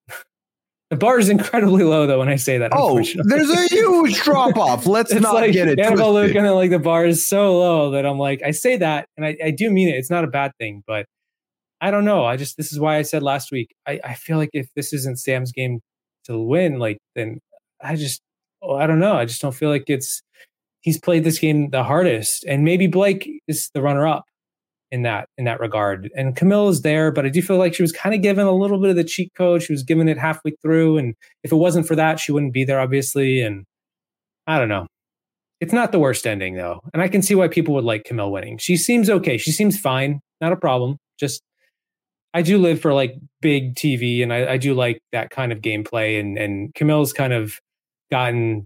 The 0.90 0.96
bar 0.96 1.20
is 1.20 1.28
incredibly 1.28 1.84
low, 1.84 2.08
though. 2.08 2.18
When 2.18 2.28
I 2.28 2.34
say 2.34 2.58
that, 2.58 2.72
oh, 2.74 2.96
there's 2.96 3.48
a 3.48 3.68
huge 3.68 4.20
drop 4.22 4.56
off. 4.56 4.86
Let's 4.86 5.14
not 5.14 5.34
like 5.34 5.52
get 5.52 5.68
it. 5.68 5.78
Annabelle 5.78 6.12
Luke, 6.12 6.34
and 6.34 6.44
then 6.44 6.54
like 6.54 6.70
the 6.70 6.80
bar 6.80 7.06
is 7.06 7.24
so 7.24 7.60
low 7.60 7.92
that 7.92 8.04
I'm 8.04 8.18
like, 8.18 8.42
I 8.44 8.50
say 8.50 8.76
that, 8.76 9.06
and 9.16 9.24
I, 9.24 9.36
I 9.44 9.50
do 9.52 9.70
mean 9.70 9.88
it. 9.88 9.94
It's 9.94 10.10
not 10.10 10.24
a 10.24 10.26
bad 10.26 10.50
thing, 10.58 10.82
but 10.88 11.06
I 11.80 11.92
don't 11.92 12.04
know. 12.04 12.24
I 12.24 12.36
just 12.36 12.56
this 12.56 12.72
is 12.72 12.80
why 12.80 12.96
I 12.96 13.02
said 13.02 13.22
last 13.22 13.52
week. 13.52 13.72
I, 13.86 14.00
I 14.02 14.14
feel 14.14 14.36
like 14.36 14.50
if 14.52 14.66
this 14.74 14.92
isn't 14.92 15.20
Sam's 15.20 15.52
game 15.52 15.78
to 16.24 16.36
win, 16.36 16.80
like 16.80 16.98
then 17.14 17.38
I 17.80 17.94
just 17.94 18.20
oh, 18.60 18.74
I 18.74 18.88
don't 18.88 18.98
know. 18.98 19.14
I 19.14 19.26
just 19.26 19.40
don't 19.40 19.54
feel 19.54 19.70
like 19.70 19.84
it's 19.86 20.20
he's 20.80 20.98
played 20.98 21.24
this 21.24 21.38
game 21.38 21.70
the 21.70 21.84
hardest, 21.84 22.44
and 22.44 22.64
maybe 22.64 22.86
Blake 22.86 23.28
is 23.46 23.70
the 23.74 23.82
runner 23.82 24.06
up 24.06 24.24
in 24.90 25.02
that 25.02 25.28
in 25.38 25.44
that 25.44 25.60
regard. 25.60 26.10
And 26.14 26.34
Camille 26.36 26.68
is 26.68 26.82
there, 26.82 27.10
but 27.10 27.24
I 27.24 27.28
do 27.28 27.42
feel 27.42 27.58
like 27.58 27.74
she 27.74 27.82
was 27.82 27.92
kind 27.92 28.14
of 28.14 28.22
given 28.22 28.46
a 28.46 28.52
little 28.52 28.80
bit 28.80 28.90
of 28.90 28.96
the 28.96 29.04
cheat 29.04 29.32
code. 29.36 29.62
She 29.62 29.72
was 29.72 29.82
given 29.82 30.08
it 30.08 30.18
halfway 30.18 30.52
through, 30.62 30.98
and 30.98 31.14
if 31.42 31.52
it 31.52 31.56
wasn't 31.56 31.86
for 31.86 31.96
that, 31.96 32.20
she 32.20 32.32
wouldn't 32.32 32.52
be 32.52 32.64
there, 32.64 32.80
obviously. 32.80 33.40
And 33.40 33.64
I 34.46 34.58
don't 34.58 34.68
know. 34.68 34.86
It's 35.60 35.72
not 35.72 35.92
the 35.92 35.98
worst 35.98 36.26
ending 36.26 36.56
though, 36.56 36.80
and 36.92 37.02
I 37.02 37.08
can 37.08 37.22
see 37.22 37.34
why 37.34 37.48
people 37.48 37.74
would 37.74 37.84
like 37.84 38.04
Camille 38.04 38.32
winning. 38.32 38.58
She 38.58 38.76
seems 38.76 39.10
okay. 39.10 39.36
She 39.36 39.52
seems 39.52 39.78
fine. 39.78 40.20
Not 40.40 40.52
a 40.52 40.56
problem. 40.56 40.96
Just 41.18 41.42
I 42.32 42.42
do 42.42 42.58
live 42.58 42.80
for 42.80 42.94
like 42.94 43.16
big 43.42 43.74
TV, 43.74 44.22
and 44.22 44.32
I, 44.32 44.52
I 44.52 44.56
do 44.56 44.72
like 44.74 45.00
that 45.12 45.30
kind 45.30 45.52
of 45.52 45.58
gameplay. 45.58 46.18
And 46.18 46.38
and 46.38 46.74
Camille's 46.74 47.12
kind 47.12 47.34
of 47.34 47.58
gotten 48.10 48.64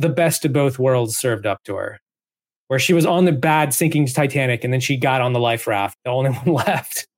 the 0.00 0.08
best 0.08 0.44
of 0.44 0.52
both 0.52 0.78
worlds 0.78 1.16
served 1.16 1.46
up 1.46 1.62
to 1.64 1.76
her 1.76 2.00
where 2.70 2.78
she 2.78 2.92
was 2.92 3.04
on 3.04 3.24
the 3.24 3.32
bad 3.32 3.74
sinking 3.74 4.06
Titanic 4.06 4.62
and 4.62 4.72
then 4.72 4.78
she 4.78 4.96
got 4.96 5.20
on 5.20 5.32
the 5.32 5.40
life 5.40 5.66
raft, 5.66 5.98
the 6.04 6.10
only 6.12 6.30
one 6.44 6.54
left. 6.54 7.08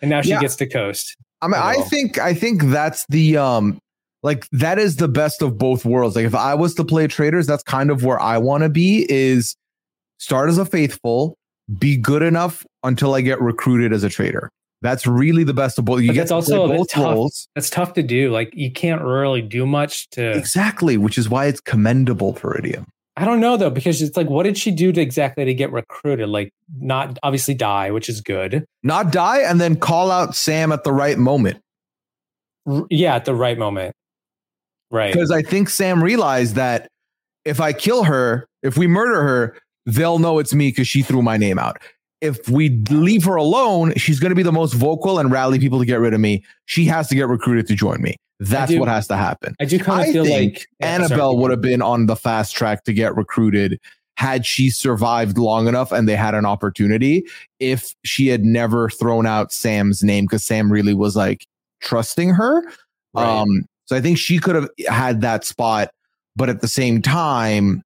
And 0.00 0.08
now 0.08 0.22
she 0.22 0.30
yeah. 0.30 0.40
gets 0.40 0.54
to 0.56 0.68
coast. 0.68 1.16
I 1.40 1.48
mean, 1.48 1.60
I 1.60 1.82
think 1.82 2.18
I 2.18 2.32
think 2.32 2.62
that's 2.66 3.04
the 3.08 3.36
um 3.38 3.80
like 4.22 4.46
that 4.52 4.78
is 4.78 4.96
the 4.96 5.08
best 5.08 5.42
of 5.42 5.58
both 5.58 5.84
worlds. 5.84 6.14
Like 6.14 6.26
if 6.26 6.34
I 6.36 6.54
was 6.54 6.76
to 6.76 6.84
play 6.84 7.08
traders, 7.08 7.48
that's 7.48 7.64
kind 7.64 7.90
of 7.90 8.04
where 8.04 8.20
I 8.20 8.38
want 8.38 8.62
to 8.62 8.68
be 8.68 9.04
is 9.10 9.56
start 10.18 10.48
as 10.48 10.58
a 10.58 10.64
faithful, 10.64 11.36
be 11.80 11.96
good 11.96 12.22
enough 12.22 12.64
until 12.84 13.14
I 13.14 13.20
get 13.20 13.40
recruited 13.40 13.92
as 13.92 14.04
a 14.04 14.08
trader. 14.08 14.48
That's 14.82 15.06
really 15.06 15.44
the 15.44 15.54
best 15.54 15.78
of 15.78 15.86
both. 15.86 16.02
You 16.02 16.08
but 16.08 16.14
get 16.14 16.30
also 16.30 16.68
both 16.68 16.90
tough. 16.90 17.04
roles. 17.04 17.48
That's 17.54 17.70
tough 17.70 17.94
to 17.94 18.02
do. 18.02 18.30
Like 18.30 18.52
you 18.54 18.70
can't 18.70 19.00
really 19.00 19.40
do 19.40 19.64
much 19.64 20.10
to 20.10 20.32
exactly, 20.32 20.96
which 20.96 21.16
is 21.16 21.30
why 21.30 21.46
it's 21.46 21.60
commendable 21.60 22.34
for 22.34 22.52
Iridium. 22.52 22.86
I 23.16 23.24
don't 23.24 23.40
know 23.40 23.56
though, 23.56 23.70
because 23.70 24.02
it's 24.02 24.16
like, 24.16 24.28
what 24.28 24.42
did 24.42 24.58
she 24.58 24.70
do 24.70 24.92
to 24.92 25.00
exactly 25.00 25.44
to 25.44 25.54
get 25.54 25.72
recruited? 25.72 26.28
Like, 26.28 26.52
not 26.78 27.18
obviously 27.22 27.54
die, 27.54 27.90
which 27.90 28.08
is 28.08 28.20
good. 28.20 28.64
Not 28.82 29.12
die 29.12 29.40
and 29.40 29.60
then 29.60 29.76
call 29.76 30.10
out 30.10 30.34
Sam 30.34 30.72
at 30.72 30.84
the 30.84 30.92
right 30.92 31.18
moment. 31.18 31.60
R- 32.66 32.86
yeah, 32.90 33.14
at 33.14 33.24
the 33.24 33.34
right 33.34 33.58
moment. 33.58 33.94
Right. 34.90 35.12
Because 35.12 35.30
I 35.30 35.42
think 35.42 35.68
Sam 35.70 36.02
realized 36.02 36.54
that 36.56 36.88
if 37.44 37.60
I 37.60 37.72
kill 37.72 38.04
her, 38.04 38.46
If 38.62 38.78
we 38.78 38.86
murder 38.86 39.22
her, 39.22 39.58
they'll 39.86 40.18
know 40.18 40.38
it's 40.38 40.54
me 40.54 40.68
because 40.68 40.88
she 40.88 41.02
threw 41.02 41.22
my 41.22 41.36
name 41.36 41.58
out. 41.58 41.78
If 42.22 42.48
we 42.48 42.70
leave 42.90 43.24
her 43.24 43.34
alone, 43.34 43.92
she's 43.96 44.18
going 44.18 44.30
to 44.30 44.36
be 44.36 44.42
the 44.42 44.52
most 44.52 44.72
vocal 44.72 45.18
and 45.18 45.30
rally 45.30 45.58
people 45.58 45.78
to 45.80 45.84
get 45.84 45.96
rid 45.96 46.14
of 46.14 46.20
me. 46.20 46.44
She 46.64 46.84
has 46.86 47.08
to 47.08 47.14
get 47.14 47.28
recruited 47.28 47.66
to 47.66 47.74
join 47.74 48.00
me. 48.00 48.16
That's 48.40 48.72
do- 48.72 48.80
what 48.80 48.88
has 48.88 49.06
to 49.08 49.16
happen. 49.16 49.54
I 49.60 49.66
do 49.66 49.78
kind 49.78 50.02
of 50.02 50.08
I 50.08 50.12
feel 50.12 50.24
think 50.24 50.54
like 50.54 50.66
Annabelle 50.80 51.36
would 51.36 51.50
have 51.50 51.60
been 51.60 51.82
on 51.82 52.06
the 52.06 52.16
fast 52.16 52.56
track 52.56 52.84
to 52.84 52.92
get 52.92 53.14
recruited 53.16 53.78
had 54.16 54.46
she 54.46 54.70
survived 54.70 55.38
long 55.38 55.68
enough 55.68 55.90
and 55.90 56.08
they 56.08 56.16
had 56.16 56.34
an 56.34 56.46
opportunity 56.46 57.24
if 57.60 57.94
she 58.04 58.28
had 58.28 58.44
never 58.44 58.88
thrown 58.88 59.26
out 59.26 59.52
Sam's 59.52 60.02
name 60.02 60.26
because 60.26 60.44
Sam 60.44 60.70
really 60.70 60.94
was 60.94 61.16
like 61.16 61.46
trusting 61.80 62.30
her. 62.30 62.62
Right. 63.14 63.26
Um, 63.26 63.64
so 63.86 63.96
I 63.96 64.00
think 64.00 64.18
she 64.18 64.38
could 64.38 64.54
have 64.54 64.68
had 64.86 65.22
that 65.22 65.44
spot, 65.44 65.90
but 66.36 66.48
at 66.48 66.60
the 66.60 66.68
same 66.68 67.02
time, 67.02 67.82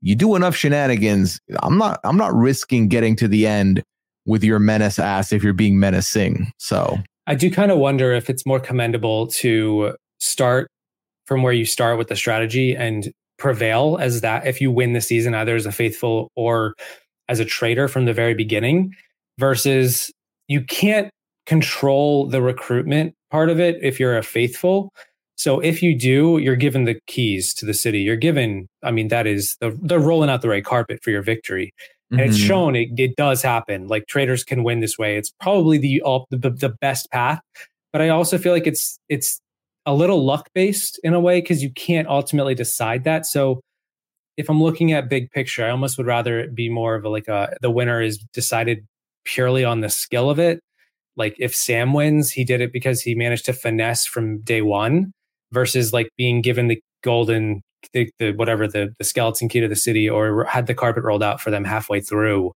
you 0.00 0.14
do 0.14 0.34
enough 0.34 0.54
shenanigans. 0.54 1.40
I'm 1.62 1.78
not 1.78 2.00
I'm 2.04 2.16
not 2.16 2.34
risking 2.34 2.88
getting 2.88 3.16
to 3.16 3.28
the 3.28 3.46
end 3.46 3.82
with 4.26 4.44
your 4.44 4.58
menace 4.58 4.98
ass 4.98 5.32
if 5.32 5.42
you're 5.42 5.52
being 5.52 5.80
menacing. 5.80 6.52
So 6.58 6.98
I 7.26 7.34
do 7.34 7.50
kind 7.50 7.70
of 7.70 7.78
wonder 7.78 8.12
if 8.12 8.30
it's 8.30 8.46
more 8.46 8.60
commendable 8.60 9.26
to 9.28 9.94
start 10.18 10.68
from 11.26 11.42
where 11.42 11.52
you 11.52 11.64
start 11.64 11.98
with 11.98 12.08
the 12.08 12.16
strategy 12.16 12.74
and 12.74 13.12
prevail 13.38 13.98
as 14.00 14.20
that 14.20 14.46
if 14.46 14.60
you 14.60 14.70
win 14.70 14.92
the 14.92 15.00
season 15.00 15.34
either 15.34 15.54
as 15.54 15.66
a 15.66 15.72
faithful 15.72 16.30
or 16.34 16.74
as 17.28 17.38
a 17.38 17.44
traitor 17.44 17.86
from 17.86 18.04
the 18.04 18.12
very 18.12 18.34
beginning 18.34 18.94
versus 19.38 20.10
you 20.48 20.62
can't 20.62 21.10
control 21.46 22.26
the 22.26 22.42
recruitment 22.42 23.14
part 23.30 23.48
of 23.48 23.60
it 23.60 23.76
if 23.80 24.00
you're 24.00 24.18
a 24.18 24.22
faithful 24.22 24.92
so 25.38 25.60
if 25.60 25.82
you 25.82 25.96
do 25.98 26.38
you're 26.38 26.56
given 26.56 26.84
the 26.84 27.00
keys 27.06 27.54
to 27.54 27.64
the 27.64 27.74
city. 27.74 28.00
You're 28.00 28.16
given 28.16 28.68
i 28.82 28.90
mean 28.90 29.08
that 29.08 29.26
is 29.26 29.56
the, 29.60 29.70
they're 29.82 30.00
rolling 30.00 30.30
out 30.30 30.42
the 30.42 30.48
right 30.50 30.64
carpet 30.64 31.00
for 31.02 31.10
your 31.10 31.22
victory. 31.22 31.72
And 32.10 32.20
it's 32.22 32.38
Mhm. 32.38 32.46
shown 32.48 32.76
it, 32.76 32.88
it 32.98 33.16
does 33.16 33.42
happen. 33.42 33.86
Like 33.88 34.06
traders 34.08 34.42
can 34.44 34.64
win 34.64 34.80
this 34.80 34.98
way. 34.98 35.16
It's 35.18 35.30
probably 35.40 35.78
the, 35.78 36.00
all, 36.02 36.26
the 36.30 36.50
the 36.50 36.70
best 36.80 37.10
path. 37.12 37.40
But 37.92 38.02
i 38.02 38.08
also 38.10 38.36
feel 38.38 38.52
like 38.52 38.66
it's 38.66 38.98
it's 39.08 39.40
a 39.86 39.94
little 39.94 40.24
luck 40.24 40.48
based 40.54 41.00
in 41.04 41.14
a 41.14 41.20
way 41.20 41.40
because 41.40 41.62
you 41.62 41.70
can't 41.72 42.08
ultimately 42.08 42.54
decide 42.54 43.04
that. 43.04 43.24
So 43.26 43.60
if 44.38 44.48
i'm 44.50 44.62
looking 44.62 44.92
at 44.92 45.08
big 45.08 45.30
picture 45.32 45.64
i 45.64 45.70
almost 45.70 45.98
would 45.98 46.06
rather 46.06 46.38
it 46.40 46.54
be 46.54 46.68
more 46.68 46.94
of 46.94 47.04
a, 47.04 47.08
like 47.08 47.28
a 47.28 47.56
the 47.62 47.70
winner 47.70 48.00
is 48.02 48.18
decided 48.34 48.86
purely 49.24 49.64
on 49.64 49.80
the 49.82 49.88
skill 49.90 50.30
of 50.30 50.38
it. 50.38 50.60
Like 51.16 51.36
if 51.38 51.54
sam 51.54 51.92
wins 51.94 52.30
he 52.32 52.44
did 52.44 52.60
it 52.60 52.72
because 52.72 53.02
he 53.02 53.14
managed 53.14 53.46
to 53.46 53.52
finesse 53.52 54.06
from 54.06 54.40
day 54.42 54.62
one 54.62 55.12
versus 55.52 55.92
like 55.92 56.10
being 56.16 56.40
given 56.40 56.68
the 56.68 56.80
golden 57.02 57.62
the, 57.92 58.10
the 58.18 58.32
whatever 58.32 58.66
the 58.66 58.94
the 58.98 59.04
skeleton 59.04 59.48
key 59.48 59.60
to 59.60 59.68
the 59.68 59.76
city 59.76 60.08
or 60.08 60.44
had 60.44 60.66
the 60.66 60.74
carpet 60.74 61.04
rolled 61.04 61.22
out 61.22 61.40
for 61.40 61.50
them 61.50 61.64
halfway 61.64 62.00
through. 62.00 62.52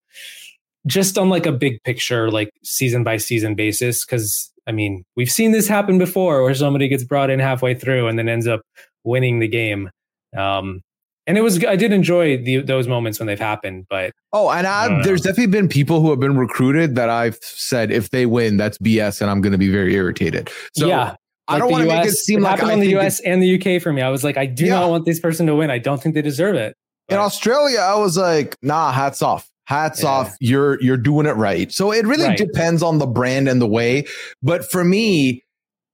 Just 0.87 1.17
on 1.17 1.29
like 1.29 1.47
a 1.47 1.53
big 1.53 1.83
picture 1.85 2.31
like 2.31 2.51
season 2.65 3.05
by 3.05 3.17
season 3.17 3.55
basis 3.55 4.05
because 4.05 4.51
i 4.67 4.73
mean 4.73 5.05
we've 5.17 5.31
seen 5.31 5.53
this 5.53 5.69
happen 5.69 5.97
before 5.97 6.43
where 6.43 6.55
somebody 6.55 6.89
gets 6.89 7.05
brought 7.05 7.31
in 7.31 7.39
halfway 7.39 7.75
through 7.75 8.09
and 8.09 8.19
then 8.19 8.29
ends 8.29 8.47
up 8.47 8.63
winning 9.05 9.39
the 9.39 9.49
game. 9.49 9.91
Um 10.37 10.81
and 11.29 11.39
it 11.39 11.43
was 11.43 11.65
i 11.65 11.77
did 11.77 11.93
enjoy 11.93 12.37
the, 12.37 12.63
those 12.63 12.89
moments 12.89 13.21
when 13.21 13.29
they've 13.29 13.39
happened 13.39 13.87
but 13.89 14.13
Oh, 14.33 14.51
and 14.51 14.67
I, 14.67 14.87
Uh, 14.87 15.03
there's 15.05 15.21
definitely 15.21 15.49
been 15.49 15.69
people 15.69 16.01
who 16.01 16.09
have 16.11 16.19
been 16.19 16.39
recruited 16.39 16.95
that 16.97 17.11
I've 17.11 17.37
said 17.43 17.91
if 17.93 18.09
they 18.09 18.25
win, 18.25 18.57
that's 18.57 18.79
BS, 18.79 19.21
and 19.21 19.31
I'm 19.31 19.43
going 19.43 19.53
to 19.53 19.59
be 19.59 19.71
very 19.71 19.95
irritated. 19.95 20.51
So 20.75 20.89
yeah 20.89 21.17
I 21.49 21.59
don't 21.59 21.71
want 21.73 21.83
to 21.83 21.89
make 21.89 22.07
it 22.07 22.13
seem 22.13 22.41
like 22.41 22.53
happened 22.61 22.71
I 22.71 22.75
on 22.75 22.81
the 22.81 22.97
us 22.97 23.21
and 23.21 23.43
the 23.43 23.55
uk 23.77 23.83
for 23.83 23.93
me 23.93 24.01
i 24.03 24.09
was 24.09 24.23
like 24.25 24.37
i 24.37 24.47
do 24.47 24.67
Yeah. 24.67 24.81
not 24.81 24.91
want 24.91 25.05
this 25.07 25.19
person 25.21 25.47
to 25.47 25.55
win 25.57 25.71
i 25.71 25.79
don't 25.79 26.03
think 26.03 26.15
they 26.15 26.23
deserve 26.23 26.55
it 26.57 26.77
in 27.09 27.19
Australia, 27.19 27.81
I 27.81 27.97
was 27.97 28.17
like, 28.17 28.57
nah, 28.63 28.91
hats 28.93 29.21
off. 29.21 29.51
Hats 29.67 30.03
Yeah. 30.03 30.09
off. 30.09 30.37
You're 30.41 30.81
you're 30.83 30.97
doing 30.97 31.27
it 31.27 31.33
right. 31.37 31.71
So 31.71 31.93
it 31.93 32.07
really 32.07 32.29
Right. 32.29 32.39
depends 32.39 32.83
on 32.83 32.99
the 32.99 33.07
brand 33.07 33.49
and 33.49 33.61
the 33.61 33.67
way. 33.67 34.05
But 34.43 34.71
for 34.71 34.83
me, 34.83 35.43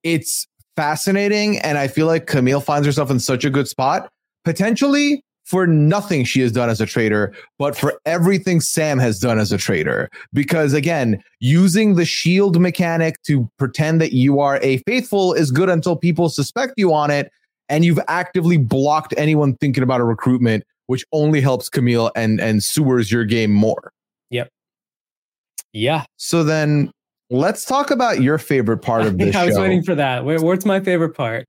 it's 0.04 0.46
fascinating. 0.76 1.58
And 1.58 1.76
I 1.76 1.88
feel 1.88 2.06
like 2.06 2.26
Camille 2.26 2.60
finds 2.60 2.86
herself 2.86 3.10
in 3.10 3.18
such 3.18 3.44
a 3.44 3.50
good 3.50 3.66
spot, 3.66 4.08
potentially 4.44 5.22
for 5.48 5.66
nothing 5.66 6.24
she 6.26 6.40
has 6.42 6.52
done 6.52 6.68
as 6.68 6.78
a 6.78 6.84
trader, 6.84 7.34
but 7.58 7.74
for 7.74 7.98
everything 8.04 8.60
Sam 8.60 8.98
has 8.98 9.18
done 9.18 9.38
as 9.38 9.50
a 9.50 9.56
trader. 9.56 10.10
Because 10.34 10.74
again, 10.74 11.22
using 11.40 11.94
the 11.94 12.04
shield 12.04 12.60
mechanic 12.60 13.22
to 13.22 13.48
pretend 13.58 13.98
that 14.02 14.12
you 14.12 14.40
are 14.40 14.58
a 14.62 14.76
faithful 14.78 15.32
is 15.32 15.50
good 15.50 15.70
until 15.70 15.96
people 15.96 16.28
suspect 16.28 16.74
you 16.76 16.92
on 16.92 17.10
it. 17.10 17.32
And 17.70 17.82
you've 17.82 17.98
actively 18.08 18.58
blocked 18.58 19.14
anyone 19.16 19.56
thinking 19.56 19.82
about 19.82 20.02
a 20.02 20.04
recruitment, 20.04 20.64
which 20.86 21.06
only 21.12 21.40
helps 21.40 21.70
Camille 21.70 22.10
and, 22.14 22.40
and 22.42 22.62
sewers 22.62 23.10
your 23.10 23.24
game 23.24 23.50
more. 23.50 23.90
Yep. 24.28 24.50
Yeah 25.72 26.04
So 26.18 26.44
then 26.44 26.90
let's 27.30 27.64
talk 27.64 27.90
about 27.90 28.20
your 28.20 28.36
favorite 28.36 28.78
part 28.78 29.06
of 29.06 29.16
this 29.18 29.34
i 29.34 29.46
was 29.46 29.54
show. 29.54 29.62
waiting 29.62 29.82
for 29.82 29.94
that 29.94 30.26
Where, 30.26 30.40
what's 30.42 30.66
my 30.66 30.80
favorite 30.80 31.14
part 31.14 31.46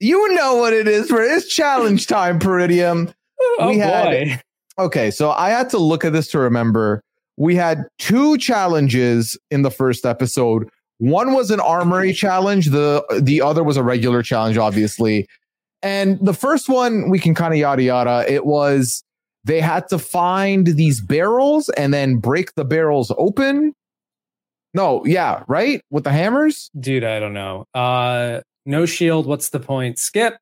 You 0.00 0.34
know 0.34 0.56
what 0.56 0.72
it 0.72 0.88
is 0.88 1.08
for 1.08 1.22
it's 1.22 1.46
challenge 1.46 2.06
time, 2.08 2.38
Peridiam. 2.40 3.12
Oh 3.40 3.68
We 3.68 3.78
had- 3.78 4.04
boy 4.28 4.40
Okay, 4.78 5.10
so 5.10 5.30
I 5.30 5.48
had 5.48 5.70
to 5.70 5.78
look 5.78 6.04
at 6.04 6.12
this 6.12 6.28
to 6.32 6.38
remember. 6.38 7.02
We 7.38 7.54
had 7.54 7.84
two 7.98 8.36
challenges 8.36 9.38
in 9.50 9.62
the 9.62 9.70
first 9.70 10.04
episode. 10.04 10.68
One 10.98 11.32
was 11.32 11.50
an 11.50 11.60
armory 11.60 12.12
challenge. 12.24 12.66
The 12.66 13.02
the 13.22 13.40
other 13.40 13.64
was 13.64 13.76
a 13.78 13.82
regular 13.82 14.22
challenge, 14.22 14.58
obviously. 14.58 15.26
And 15.82 16.18
the 16.20 16.34
first 16.34 16.68
one 16.68 17.08
we 17.10 17.18
can 17.18 17.34
kind 17.34 17.54
of 17.54 17.58
yada 17.60 17.82
yada. 17.82 18.24
It 18.30 18.44
was 18.44 19.02
they 19.44 19.60
had 19.62 19.88
to 19.88 19.98
find 19.98 20.66
these 20.66 21.00
barrels 21.00 21.68
and 21.70 21.94
then 21.94 22.16
break 22.16 22.54
the 22.54 22.64
barrels 22.64 23.10
open. 23.16 23.72
No, 24.74 25.04
yeah, 25.06 25.42
right 25.48 25.80
with 25.90 26.04
the 26.04 26.12
hammers. 26.12 26.70
dude 26.78 27.02
i 27.04 27.18
don't 27.18 27.32
know 27.32 27.64
uh 27.74 28.40
no 28.66 28.84
shield 28.84 29.24
what's 29.26 29.48
the 29.50 29.60
point 29.60 29.98
skip 29.98 30.34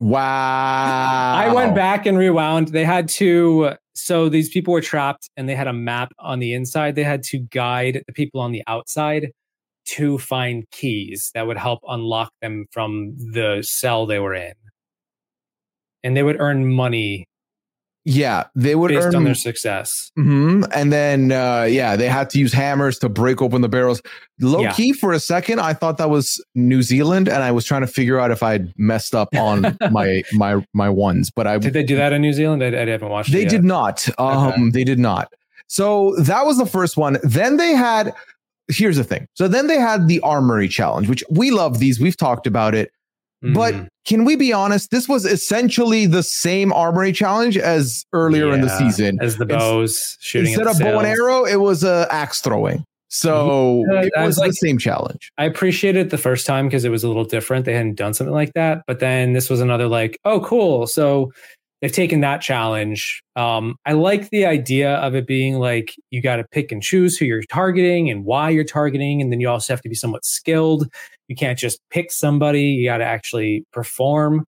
Wow. 0.00 1.34
I 1.36 1.52
went 1.52 1.74
back 1.74 2.06
and 2.06 2.16
rewound. 2.16 2.68
They 2.68 2.86
had 2.86 3.06
to, 3.10 3.72
so 3.94 4.30
these 4.30 4.48
people 4.48 4.72
were 4.72 4.80
trapped 4.80 5.28
and 5.36 5.46
they 5.46 5.54
had 5.54 5.66
a 5.66 5.74
map 5.74 6.12
on 6.18 6.38
the 6.38 6.54
inside. 6.54 6.94
They 6.94 7.04
had 7.04 7.22
to 7.24 7.38
guide 7.38 8.02
the 8.06 8.12
people 8.14 8.40
on 8.40 8.52
the 8.52 8.62
outside 8.66 9.32
to 9.88 10.18
find 10.18 10.64
keys 10.70 11.30
that 11.34 11.46
would 11.46 11.58
help 11.58 11.80
unlock 11.86 12.32
them 12.40 12.64
from 12.72 13.14
the 13.32 13.62
cell 13.62 14.06
they 14.06 14.18
were 14.18 14.34
in. 14.34 14.54
And 16.02 16.16
they 16.16 16.22
would 16.22 16.40
earn 16.40 16.72
money 16.72 17.26
Yeah, 18.06 18.44
they 18.54 18.74
would 18.74 18.88
based 18.88 19.08
earn 19.08 19.16
on 19.16 19.24
their 19.24 19.34
success. 19.34 20.10
hmm 20.16 20.64
And 20.72 20.90
then, 20.90 21.32
uh, 21.32 21.64
yeah, 21.68 21.96
they 21.96 22.08
had 22.08 22.30
to 22.30 22.38
use 22.38 22.52
hammers 22.52 22.98
to 23.00 23.10
break 23.10 23.42
open 23.42 23.60
the 23.60 23.68
barrels. 23.68 24.00
Low 24.40 24.62
Yeah. 24.62 24.72
key, 24.72 24.92
for 24.94 25.12
a 25.12 25.20
second, 25.20 25.60
I 25.60 25.74
thought 25.74 25.98
that 25.98 26.08
was 26.08 26.42
New 26.54 26.82
Zealand, 26.82 27.28
and 27.28 27.42
I 27.42 27.52
was 27.52 27.66
trying 27.66 27.82
to 27.82 27.86
figure 27.86 28.18
out 28.18 28.30
if 28.30 28.42
I'd 28.42 28.72
messed 28.78 29.14
up 29.14 29.28
on 29.36 29.76
my 29.90 30.22
my 30.32 30.64
my 30.72 30.88
ones, 30.88 31.30
but 31.30 31.46
I 31.46 31.58
Did 31.58 31.74
they 31.74 31.82
do 31.82 31.96
that 31.96 32.14
in 32.14 32.22
New 32.22 32.32
Zealand? 32.32 32.64
I, 32.64 32.68
I 32.68 32.86
haven't 32.86 33.10
watched 33.10 33.32
they 33.32 33.44
did 33.44 33.64
not. 33.64 34.08
Um, 34.18 34.70
they 34.70 34.84
did 34.84 34.98
not. 34.98 35.30
So 35.66 36.14
that 36.16 36.46
was 36.46 36.56
the 36.58 36.66
first 36.66 36.96
one. 36.96 37.18
Then 37.22 37.58
they 37.58 37.72
had. 37.74 38.14
Here's 38.68 38.96
the 38.96 39.04
thing. 39.04 39.26
So 39.34 39.46
then 39.48 39.66
they 39.66 39.78
had 39.78 40.06
the 40.08 40.20
armory 40.20 40.68
challenge, 40.68 41.08
which 41.08 41.24
we 41.28 41.50
love 41.50 41.80
these. 41.80 42.00
We've 42.00 42.16
talked 42.16 42.46
about 42.46 42.74
it. 42.74 42.92
But 43.42 43.74
Mhm. 43.74 43.86
can 44.06 44.24
we 44.24 44.36
be 44.36 44.52
honest? 44.52 44.90
This 44.90 45.08
was 45.08 45.24
essentially 45.24 46.04
the 46.06 46.22
same 46.22 46.72
armory 46.72 47.12
challenge 47.12 47.56
as 47.56 48.04
earlier 48.12 48.52
in 48.52 48.60
the 48.60 48.68
season. 48.78 49.18
as 49.22 49.36
the 49.38 49.46
bows 49.46 50.18
shooting 50.20 50.52
Instead 50.52 50.66
of 50.66 50.76
the 50.78 50.84
bow 50.84 50.98
and 50.98 51.06
arrow, 51.08 51.44
it 51.46 51.56
was 51.60 51.82
a 51.82 52.06
axe 52.10 52.40
throwing. 52.40 52.84
So 53.08 53.84
Yeah, 53.90 54.02
it 54.02 54.10
was 54.18 54.26
was 54.26 54.38
like- 54.38 54.50
the 54.50 54.54
same 54.56 54.78
challenge. 54.78 55.32
I 55.38 55.44
appreciated 55.46 56.06
it 56.06 56.10
the 56.10 56.18
first 56.18 56.46
time 56.46 56.66
because 56.68 56.84
it 56.84 56.90
was 56.90 57.02
a 57.02 57.08
little 57.08 57.24
different. 57.24 57.64
They 57.64 57.72
hadn't 57.74 57.96
done 57.96 58.14
something 58.14 58.34
like 58.34 58.52
that. 58.54 58.82
But 58.86 59.00
then 59.00 59.32
this 59.32 59.50
was 59.50 59.60
another 59.60 59.88
like, 59.88 60.16
oh, 60.24 60.40
cool. 60.40 60.86
So 60.86 61.32
they've 61.82 61.90
taken 61.90 62.20
that 62.20 62.40
challenge. 62.42 63.22
Um, 63.36 63.74
I 63.86 63.94
like 63.94 64.28
the 64.30 64.44
idea 64.46 64.96
of 64.96 65.14
it 65.16 65.26
being 65.26 65.54
like 65.58 65.94
you 66.10 66.20
got 66.22 66.36
to 66.36 66.44
pick 66.52 66.70
and 66.70 66.82
choose 66.82 67.16
who 67.16 67.24
you're 67.24 67.42
targeting 67.50 68.10
and 68.10 68.24
why 68.24 68.50
you're 68.50 68.64
targeting. 68.64 69.20
And 69.22 69.32
then 69.32 69.40
you 69.40 69.48
also 69.48 69.72
have 69.72 69.80
to 69.82 69.88
be 69.88 69.94
somewhat 69.96 70.24
skilled. 70.24 70.86
You 71.30 71.36
can't 71.36 71.58
just 71.58 71.80
pick 71.90 72.12
somebody, 72.12 72.64
you 72.64 72.86
got 72.86 72.98
to 72.98 73.06
actually 73.06 73.64
perform. 73.72 74.44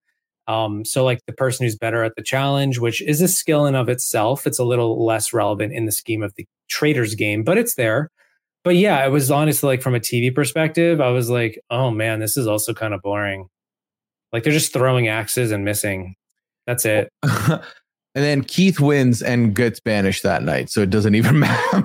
Um, 0.47 0.85
so 0.85 1.03
like 1.03 1.19
the 1.25 1.33
person 1.33 1.65
who's 1.65 1.75
better 1.75 2.03
at 2.03 2.15
the 2.15 2.21
challenge, 2.21 2.77
which 2.77 3.01
is 3.01 3.21
a 3.21 3.27
skill 3.27 3.65
in 3.65 3.73
of 3.73 3.89
itself, 3.89 4.45
it's 4.45 4.59
a 4.59 4.63
little 4.63 5.03
less 5.03 5.33
relevant 5.33 5.73
in 5.73 5.85
the 5.85 5.91
scheme 5.91 6.21
of 6.21 6.35
the 6.35 6.45
trader's 6.69 7.15
game, 7.15 7.43
but 7.43 7.57
it's 7.57 7.73
there 7.73 8.11
but 8.63 8.77
yeah, 8.77 9.05
it 9.05 9.09
was 9.09 9.29
honestly 9.29 9.67
like 9.67 9.81
from 9.81 9.95
a 9.95 9.99
TV 9.99 10.33
perspective, 10.33 11.01
I 11.01 11.09
was 11.09 11.29
like, 11.29 11.59
oh 11.69 11.91
man, 11.91 12.19
this 12.19 12.37
is 12.37 12.47
also 12.47 12.73
kind 12.73 12.93
of 12.93 13.01
boring. 13.01 13.47
Like 14.31 14.43
they're 14.43 14.53
just 14.53 14.73
throwing 14.73 15.07
axes 15.09 15.51
and 15.51 15.65
missing. 15.65 16.15
That's 16.65 16.85
it. 16.85 17.09
and 18.15 18.23
then 18.23 18.43
Keith 18.43 18.79
wins 18.79 19.21
and 19.21 19.55
gets 19.55 19.79
banished 19.79 20.23
that 20.23 20.43
night, 20.43 20.69
so 20.69 20.81
it 20.81 20.89
doesn't 20.89 21.15
even 21.15 21.39
matter. 21.41 21.81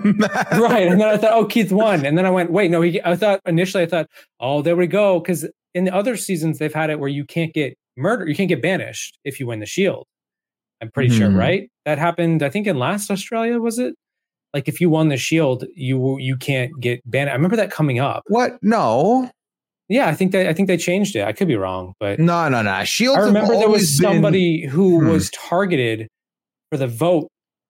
right. 0.61 0.87
And 0.89 1.01
then 1.01 1.09
I 1.09 1.17
thought, 1.17 1.33
oh, 1.33 1.47
Keith 1.47 1.73
won. 1.73 2.05
And 2.05 2.19
then 2.19 2.27
I 2.27 2.31
went, 2.31 2.51
wait, 2.53 2.71
no, 2.71 2.83
he, 2.83 3.01
I 3.05 3.17
thought 3.17 3.41
initially, 3.47 3.83
I 3.83 3.87
thought, 3.87 4.07
oh, 4.41 4.63
there 4.63 4.77
we 4.77 4.87
go. 4.87 5.21
Cause 5.21 5.47
in 5.75 5.85
the 5.85 5.95
other 5.95 6.17
seasons, 6.17 6.59
they've 6.59 6.73
had 6.75 6.91
it 6.91 6.99
where 7.01 7.09
you 7.09 7.25
can't 7.25 7.53
get 7.55 7.75
murdered, 7.97 8.29
you 8.29 8.35
can't 8.35 8.49
get 8.49 8.61
banished 8.63 9.19
if 9.25 9.39
you 9.41 9.47
win 9.47 9.61
the 9.61 9.67
shield. 9.67 10.07
I'm 10.81 10.91
pretty 10.91 11.15
sure, 11.17 11.29
Mhm. 11.29 11.39
right? 11.39 11.71
That 11.87 11.99
happened. 11.99 12.43
I 12.43 12.51
think 12.51 12.67
in 12.67 12.79
last 12.79 13.11
Australia 13.11 13.59
was 13.59 13.79
it? 13.79 13.95
Like 14.55 14.69
if 14.69 14.81
you 14.81 14.89
won 14.89 15.09
the 15.09 15.17
Shield, 15.19 15.65
you 15.75 16.17
you 16.19 16.37
can't 16.37 16.73
get 16.81 17.01
banned. 17.05 17.29
I 17.29 17.35
remember 17.35 17.57
that 17.57 17.71
coming 17.71 17.99
up. 17.99 18.23
What? 18.29 18.59
No, 18.63 19.31
Yeah, 19.91 20.09
I 20.09 20.15
think 20.15 20.33
they 20.33 20.49
I 20.49 20.55
think 20.55 20.69
they 20.69 20.77
changed 20.79 21.17
it. 21.17 21.23
I 21.25 21.33
could 21.33 21.49
be 21.49 21.57
wrong, 21.57 21.93
but 22.01 22.19
no, 22.19 22.49
no, 22.49 22.63
no. 22.63 22.83
Shields. 22.85 23.19
I 23.19 23.23
remember 23.27 23.49
there 23.55 23.59
was 23.59 23.67
always 23.67 24.01
been- 24.01 24.13
somebody 24.13 24.65
who 24.67 25.01
Hmm. 25.01 25.09
was 25.09 25.31
targeted 25.33 26.09
for 26.71 26.77
the 26.77 26.87
vote, 26.87 27.29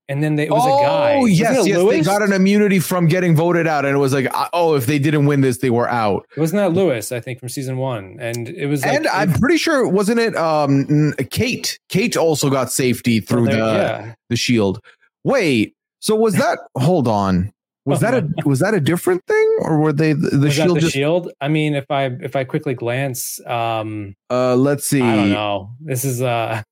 and 0.09 0.23
then 0.23 0.37
they, 0.37 0.45
it 0.45 0.51
was 0.51 0.63
oh, 0.65 0.79
a 0.79 0.83
guy. 0.83 1.17
Wasn't 1.19 1.37
yes, 1.37 1.67
it 1.67 1.69
yes. 1.69 1.91
They 1.91 2.01
got 2.01 2.23
an 2.23 2.33
immunity 2.33 2.79
from 2.79 3.07
getting 3.07 3.37
voted 3.37 3.67
out, 3.67 3.85
and 3.85 3.95
it 3.95 3.99
was 3.99 4.13
like, 4.13 4.27
uh, 4.35 4.49
oh, 4.53 4.75
if 4.75 4.87
they 4.87 4.99
didn't 4.99 5.27
win 5.27 5.43
this, 5.43 5.59
they 5.59 5.71
were 5.71 5.89
out. 5.89 6.27
Wasn't 6.37 6.57
that 6.59 6.73
Lewis? 6.73 7.13
I 7.13 7.21
think 7.21 7.41
from 7.41 7.49
season 7.49 7.77
one, 7.77 8.17
and 8.19 8.49
it 8.49 8.67
was 8.67 8.83
like 8.83 8.95
and 8.95 9.07
I'm 9.09 9.33
pretty 9.35 9.59
sure, 9.59 9.87
wasn't 9.87 10.21
it? 10.21 10.37
Um, 10.37 11.13
Kate. 11.31 11.79
Kate 11.89 12.17
also 12.17 12.51
got 12.51 12.73
safety 12.73 13.21
through 13.21 13.47
there- 13.47 13.57
the 13.57 13.73
yeah. 13.73 14.15
the 14.31 14.37
shield. 14.37 14.81
Wait, 15.25 15.75
so 16.01 16.15
was 16.15 16.35
that? 16.35 16.59
hold 16.77 17.07
on. 17.07 17.53
Was 17.85 18.01
that 18.01 18.13
a 18.13 18.29
was 18.45 18.59
that 18.61 18.75
a 18.75 18.81
different 18.81 19.25
thing, 19.27 19.59
or 19.61 19.79
were 19.79 19.95
they 19.95 20.13
the, 20.13 20.29
the 20.29 20.51
shield 20.51 20.77
the 20.77 20.81
just? 20.83 20.93
shield? 20.93 21.33
I 21.41 21.49
mean, 21.49 21.75
if 21.75 21.91
I 21.91 22.05
if 22.21 22.37
I 22.37 22.45
quickly 22.45 22.75
glance, 22.75 23.41
um, 23.47 24.15
Uh, 24.29 24.57
let's 24.57 24.85
see. 24.85 25.01
I 25.01 25.17
don't 25.17 25.31
know. 25.31 25.71
This 25.81 26.05
is 26.05 26.21
uh 26.21 26.63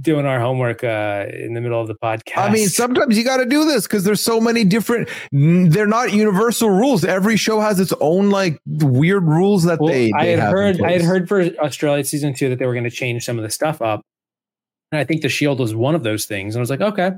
doing 0.00 0.26
our 0.26 0.40
homework 0.40 0.82
uh 0.82 1.26
in 1.32 1.54
the 1.54 1.60
middle 1.60 1.80
of 1.80 1.88
the 1.88 1.94
podcast. 1.94 2.36
I 2.38 2.50
mean, 2.50 2.68
sometimes 2.68 3.16
you 3.16 3.24
got 3.24 3.38
to 3.38 3.46
do 3.46 3.64
this 3.64 3.84
because 3.84 4.04
there's 4.04 4.20
so 4.20 4.40
many 4.40 4.64
different. 4.64 5.08
They're 5.32 5.86
not 5.86 6.12
universal 6.12 6.70
rules. 6.70 7.04
Every 7.04 7.36
show 7.36 7.60
has 7.60 7.78
its 7.80 7.92
own 8.00 8.30
like 8.30 8.60
weird 8.66 9.24
rules 9.24 9.64
that 9.64 9.80
Well, 9.80 9.92
they. 9.92 10.12
I 10.18 10.26
had 10.26 10.38
have 10.38 10.50
heard 10.50 10.82
I 10.82 10.92
had 10.92 11.02
heard 11.02 11.28
for 11.28 11.42
Australia 11.60 12.04
season 12.04 12.34
two 12.34 12.48
that 12.48 12.58
they 12.58 12.66
were 12.66 12.74
going 12.74 12.84
to 12.84 12.90
change 12.90 13.24
some 13.24 13.38
of 13.38 13.44
the 13.44 13.50
stuff 13.50 13.80
up, 13.80 14.02
and 14.92 15.00
I 15.00 15.04
think 15.04 15.22
the 15.22 15.28
Shield 15.28 15.60
was 15.60 15.74
one 15.74 15.94
of 15.94 16.02
those 16.02 16.26
things. 16.26 16.54
And 16.54 16.60
I 16.60 16.62
was 16.62 16.70
like, 16.70 16.80
okay. 16.80 17.12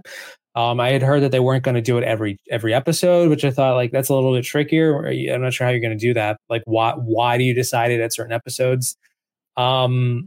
Um, 0.54 0.80
I 0.80 0.90
had 0.90 1.02
heard 1.02 1.22
that 1.22 1.30
they 1.30 1.38
weren't 1.38 1.62
going 1.62 1.76
to 1.76 1.80
do 1.80 1.98
it 1.98 2.04
every 2.04 2.36
every 2.50 2.74
episode, 2.74 3.30
which 3.30 3.44
I 3.44 3.50
thought 3.50 3.76
like 3.76 3.92
that's 3.92 4.08
a 4.08 4.14
little 4.14 4.34
bit 4.34 4.44
trickier. 4.44 5.06
I'm 5.06 5.40
not 5.40 5.52
sure 5.52 5.66
how 5.66 5.70
you're 5.70 5.80
going 5.80 5.96
to 5.96 6.06
do 6.06 6.14
that. 6.14 6.38
Like, 6.48 6.62
why 6.64 6.94
why 6.96 7.38
do 7.38 7.44
you 7.44 7.54
decide 7.54 7.92
it 7.92 8.00
at 8.00 8.12
certain 8.12 8.32
episodes? 8.32 8.96
Um, 9.56 10.26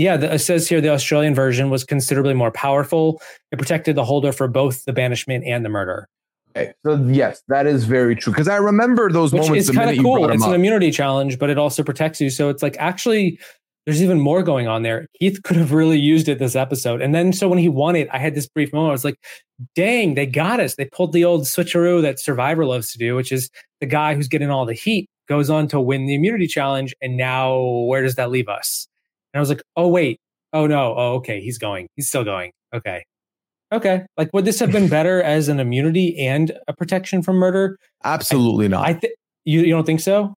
yeah, 0.00 0.16
the, 0.16 0.34
it 0.34 0.38
says 0.38 0.68
here 0.68 0.80
the 0.80 0.90
Australian 0.90 1.34
version 1.34 1.70
was 1.70 1.84
considerably 1.84 2.34
more 2.34 2.50
powerful. 2.50 3.20
It 3.52 3.58
protected 3.58 3.96
the 3.96 4.04
holder 4.04 4.32
for 4.32 4.48
both 4.48 4.84
the 4.84 4.92
banishment 4.92 5.44
and 5.44 5.64
the 5.64 5.68
murder, 5.68 6.08
Okay, 6.56 6.72
so 6.84 6.96
yes, 7.06 7.42
that 7.48 7.66
is 7.66 7.84
very 7.84 8.16
true 8.16 8.32
because 8.32 8.48
I 8.48 8.56
remember 8.56 9.10
those 9.10 9.32
which 9.32 9.42
moments. 9.42 9.68
It's 9.68 9.76
kind 9.76 9.90
of 9.90 10.02
cool. 10.02 10.28
It's 10.30 10.42
an 10.42 10.50
up. 10.50 10.56
immunity 10.56 10.90
challenge, 10.90 11.38
but 11.38 11.48
it 11.48 11.58
also 11.58 11.84
protects 11.84 12.20
you. 12.20 12.28
So 12.28 12.48
it's 12.48 12.62
like 12.62 12.76
actually, 12.78 13.38
there's 13.86 14.02
even 14.02 14.18
more 14.18 14.42
going 14.42 14.66
on 14.66 14.82
there. 14.82 15.06
Keith 15.20 15.40
could 15.44 15.56
have 15.56 15.72
really 15.72 15.98
used 15.98 16.28
it 16.28 16.40
this 16.40 16.56
episode, 16.56 17.02
and 17.02 17.14
then 17.14 17.32
so 17.32 17.48
when 17.48 17.58
he 17.58 17.68
won 17.68 17.94
it, 17.94 18.08
I 18.12 18.18
had 18.18 18.34
this 18.34 18.48
brief 18.48 18.72
moment. 18.72 18.90
I 18.90 18.92
was 18.92 19.04
like, 19.04 19.18
"Dang, 19.76 20.14
they 20.14 20.26
got 20.26 20.58
us! 20.58 20.74
They 20.74 20.86
pulled 20.86 21.12
the 21.12 21.24
old 21.24 21.42
switcheroo 21.42 22.02
that 22.02 22.18
Survivor 22.18 22.66
loves 22.66 22.90
to 22.92 22.98
do, 22.98 23.14
which 23.14 23.30
is 23.30 23.48
the 23.80 23.86
guy 23.86 24.14
who's 24.16 24.28
getting 24.28 24.50
all 24.50 24.66
the 24.66 24.74
heat 24.74 25.08
goes 25.28 25.50
on 25.50 25.68
to 25.68 25.80
win 25.80 26.06
the 26.06 26.16
immunity 26.16 26.48
challenge, 26.48 26.94
and 27.00 27.16
now 27.16 27.60
where 27.60 28.02
does 28.02 28.16
that 28.16 28.30
leave 28.30 28.48
us?" 28.48 28.88
And 29.32 29.38
I 29.38 29.40
was 29.40 29.48
like, 29.48 29.62
"Oh 29.76 29.88
wait, 29.88 30.18
oh 30.52 30.66
no, 30.66 30.94
oh 30.96 31.14
okay, 31.16 31.40
he's 31.40 31.58
going, 31.58 31.86
he's 31.96 32.08
still 32.08 32.24
going, 32.24 32.52
okay." 32.74 33.04
Okay, 33.72 34.04
like 34.16 34.30
would 34.32 34.44
this 34.44 34.58
have 34.58 34.72
been 34.72 34.88
better 34.88 35.22
as 35.36 35.48
an 35.48 35.60
immunity 35.60 36.18
and 36.18 36.52
a 36.66 36.72
protection 36.72 37.22
from 37.22 37.36
murder? 37.36 37.78
Absolutely 38.04 38.66
not. 38.66 38.86
I 38.86 38.94
think 38.94 39.14
you 39.44 39.60
you 39.60 39.70
don't 39.70 39.86
think 39.86 40.00
so? 40.00 40.34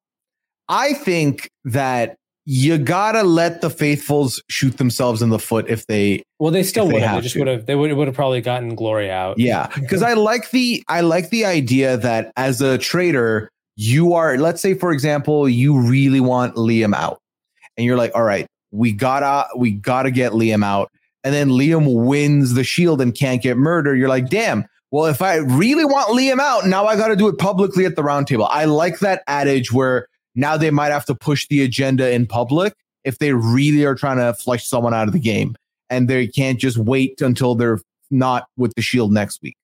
I 0.70 0.94
think 0.94 1.50
that 1.66 2.16
you 2.46 2.78
gotta 2.78 3.24
let 3.24 3.62
the 3.62 3.70
faithfuls 3.70 4.42
shoot 4.50 4.78
themselves 4.78 5.22
in 5.22 5.30
the 5.30 5.40
foot 5.40 5.66
if 5.70 5.88
they 5.88 6.22
Well, 6.40 6.52
they 6.52 6.64
still 6.64 6.88
would 6.92 7.02
have. 7.02 7.16
They 7.16 7.22
just 7.22 7.36
would 7.38 7.48
have. 7.48 7.66
They 7.66 7.76
would 7.76 7.92
would 7.94 8.08
have 8.08 8.16
probably 8.16 8.42
gotten 8.42 8.76
Gloria 8.76 9.14
out. 9.14 9.40
yeah 9.40 9.68
because 9.76 10.04
i 10.04 10.14
like 10.14 10.52
the 10.52 10.84
i 10.88 11.02
like 11.02 11.30
the 11.30 11.46
idea 11.46 11.98
that 11.98 12.32
as 12.36 12.62
a 12.62 12.78
trader 12.78 13.50
you 13.76 14.14
are 14.14 14.38
let's 14.38 14.62
say 14.62 14.74
for 14.74 14.92
example 14.92 15.50
you 15.50 15.80
really 15.80 16.20
want 16.20 16.56
liam 16.56 16.94
out 16.94 17.18
and 17.78 17.86
you're 17.86 17.98
like 17.98 18.12
all 18.14 18.24
right 18.24 18.46
we 18.74 18.92
gotta 18.92 19.48
we 19.56 19.72
gotta 19.72 20.10
get 20.12 20.32
liam 20.34 20.64
out 20.66 20.92
and 21.24 21.34
then 21.34 21.50
liam 21.50 22.06
wins 22.06 22.56
the 22.56 22.64
shield 22.64 23.00
and 23.00 23.16
can't 23.16 23.42
get 23.44 23.56
murdered 23.56 23.96
you're 24.00 24.10
like 24.10 24.30
damn 24.30 24.66
well 24.92 25.06
if 25.06 25.22
i 25.22 25.36
really 25.36 25.86
want 25.86 26.10
liam 26.10 26.40
out 26.40 26.66
now 26.66 26.86
i 26.86 26.96
gotta 26.98 27.16
do 27.16 27.28
it 27.28 27.38
publicly 27.38 27.86
at 27.86 27.96
the 27.96 28.02
roundtable. 28.02 28.48
i 28.50 28.66
like 28.66 28.98
that 29.00 29.22
adage 29.28 29.72
where 29.72 30.08
now 30.36 30.58
they 30.58 30.72
might 30.72 30.92
have 30.92 31.06
to 31.06 31.14
push 31.14 31.48
the 31.50 31.62
agenda 31.62 32.12
in 32.12 32.26
public 32.26 32.74
if 33.04 33.20
they 33.20 33.32
really 33.34 33.86
are 33.86 33.96
trying 33.96 34.18
to 34.18 34.34
flush 34.34 34.66
someone 34.66 34.94
out 34.94 35.08
of 35.08 35.14
the 35.14 35.20
game 35.20 35.56
and 35.92 36.10
they 36.10 36.26
can't 36.28 36.60
just 36.60 36.78
wait 36.78 37.22
until 37.22 37.54
they're 37.54 37.80
not 38.10 38.48
with 38.58 38.74
the 38.76 38.82
shield 38.82 39.12
next 39.14 39.40
week 39.44 39.56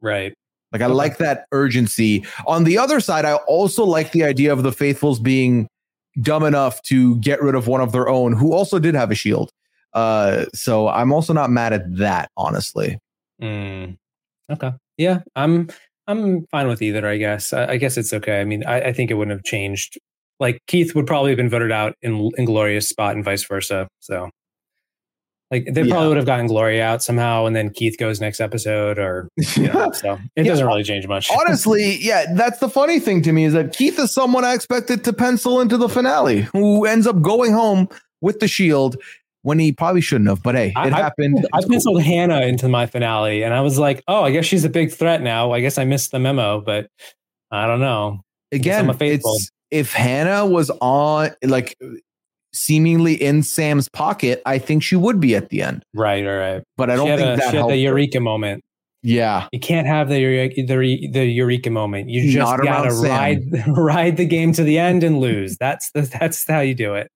Right. 0.00 0.32
like 0.72 0.82
I 0.82 0.84
Okay. 0.86 0.94
like 0.94 1.18
that 1.18 1.46
urgency. 1.52 2.24
On 2.46 2.64
the 2.64 2.78
other 2.78 2.98
side, 3.00 3.24
I 3.24 3.34
also 3.46 3.84
like 3.84 4.12
the 4.12 4.24
idea 4.24 4.52
of 4.52 4.62
the 4.62 4.72
faithfuls 4.72 5.20
being 5.20 5.68
dumb 6.20 6.44
enough 6.44 6.82
to 6.82 7.16
get 7.16 7.42
rid 7.42 7.54
of 7.54 7.66
one 7.66 7.80
of 7.80 7.92
their 7.92 8.08
own 8.08 8.32
who 8.32 8.52
also 8.52 8.78
did 8.78 8.94
have 8.94 9.10
a 9.10 9.14
shield. 9.14 9.50
Uh, 9.94 10.46
so 10.54 10.88
I'm 10.88 11.12
also 11.12 11.32
not 11.32 11.50
mad 11.50 11.72
at 11.72 11.96
that, 11.96 12.30
honestly. 12.36 12.98
Mm. 13.40 13.96
Okay. 14.50 14.72
Yeah. 14.96 15.20
I'm. 15.36 15.68
I'm 16.08 16.46
fine 16.46 16.66
with 16.66 16.82
either. 16.82 17.06
I 17.06 17.16
guess. 17.16 17.52
I, 17.52 17.72
I 17.72 17.76
guess 17.76 17.96
it's 17.96 18.12
okay. 18.12 18.40
I 18.40 18.44
mean, 18.44 18.64
I, 18.64 18.88
I 18.88 18.92
think 18.92 19.10
it 19.10 19.14
wouldn't 19.14 19.36
have 19.36 19.44
changed. 19.44 19.98
Like 20.40 20.60
Keith 20.66 20.94
would 20.94 21.06
probably 21.06 21.30
have 21.30 21.36
been 21.36 21.48
voted 21.48 21.70
out 21.70 21.94
in 22.02 22.30
Inglorious 22.36 22.88
spot 22.88 23.14
and 23.14 23.24
vice 23.24 23.44
versa. 23.44 23.86
So, 24.00 24.28
like 25.52 25.66
they 25.70 25.82
Yeah. 25.82 25.90
probably 25.92 26.08
would 26.08 26.16
have 26.16 26.26
gotten 26.26 26.48
Gloria 26.48 26.82
out 26.84 27.02
somehow, 27.02 27.46
and 27.46 27.54
then 27.54 27.70
Keith 27.70 27.96
goes 27.98 28.20
next 28.20 28.40
episode, 28.40 28.98
or 28.98 29.28
you 29.54 29.68
know, 29.72 29.92
so 29.92 30.14
it 30.34 30.44
Yeah. 30.44 30.50
doesn't 30.50 30.66
really 30.66 30.82
change 30.82 31.06
much. 31.06 31.30
Honestly, 31.38 31.98
yeah, 32.00 32.24
that's 32.34 32.58
the 32.58 32.68
funny 32.68 32.98
thing 32.98 33.22
to 33.22 33.32
me 33.32 33.44
is 33.44 33.52
that 33.52 33.72
Keith 33.76 33.98
is 34.00 34.10
someone 34.12 34.44
I 34.44 34.54
expected 34.54 35.04
to 35.04 35.12
pencil 35.12 35.60
into 35.60 35.76
the 35.76 35.88
finale, 35.88 36.40
who 36.52 36.86
ends 36.86 37.06
up 37.06 37.20
going 37.22 37.52
home 37.52 37.88
with 38.20 38.40
the 38.40 38.48
shield 38.48 38.96
when 39.42 39.58
he 39.58 39.72
probably 39.72 40.00
shouldn't 40.00 40.30
have. 40.30 40.42
But 40.42 40.54
hey, 40.54 40.68
it 40.68 40.76
I- 40.76 40.86
I- 40.86 40.90
happened. 40.90 41.46
I 41.52 41.60
cool. 41.60 41.68
penciled 41.70 42.02
Hannah 42.02 42.40
into 42.42 42.68
my 42.68 42.86
finale, 42.86 43.42
and 43.42 43.52
I 43.52 43.60
was 43.60 43.78
like, 43.78 44.02
"Oh, 44.08 44.22
I 44.24 44.30
guess 44.30 44.46
she's 44.46 44.64
a 44.64 44.68
big 44.70 44.92
threat 44.92 45.20
now. 45.22 45.52
I 45.52 45.60
guess 45.60 45.76
I 45.78 45.84
missed 45.84 46.10
the 46.12 46.18
memo, 46.18 46.60
but 46.60 46.88
I 47.50 47.66
don't 47.66 47.80
know." 47.80 48.20
again, 48.52 48.84
I'm 48.84 48.90
a 48.90 48.94
faithful. 48.94 49.34
it's 49.34 49.50
if 49.70 49.92
Hannah 49.94 50.44
was 50.46 50.70
on 50.80 51.30
like 51.42 51.76
seemingly 52.54 53.14
in 53.14 53.42
Sam's 53.42 53.88
pocket, 53.88 54.42
I 54.46 54.58
think 54.58 54.82
she 54.82 54.96
would 54.96 55.20
be 55.20 55.34
at 55.34 55.48
the 55.50 55.62
end. 55.62 55.84
Right, 55.94 56.26
all 56.26 56.36
right. 56.36 56.62
But 56.76 56.90
I 56.90 56.96
don't 56.96 57.06
think 57.08 57.20
a, 57.20 57.36
that 57.40 57.50
she 57.50 57.56
had 57.56 57.66
the 57.66 57.70
her. 57.70 57.74
eureka 57.76 58.20
moment. 58.20 58.62
Yeah, 59.04 59.48
You 59.52 59.58
can't 59.58 59.88
have 59.88 60.08
the 60.08 60.20
eureka, 60.20 60.62
the, 60.64 61.08
the 61.10 61.24
eureka 61.26 61.70
moment. 61.70 62.08
You 62.08 62.22
just 62.30 62.38
Not 62.38 62.62
gotta 62.62 62.92
Sam. 62.92 63.10
ride 63.10 63.42
ride 63.76 64.16
the 64.16 64.24
game 64.26 64.52
to 64.52 64.62
the 64.62 64.78
end 64.78 65.02
and 65.02 65.18
lose. 65.18 65.56
That's 65.58 65.90
the, 65.90 66.02
that's 66.02 66.46
how 66.48 66.60
you 66.60 66.74
do 66.76 66.94
it. 66.94 67.08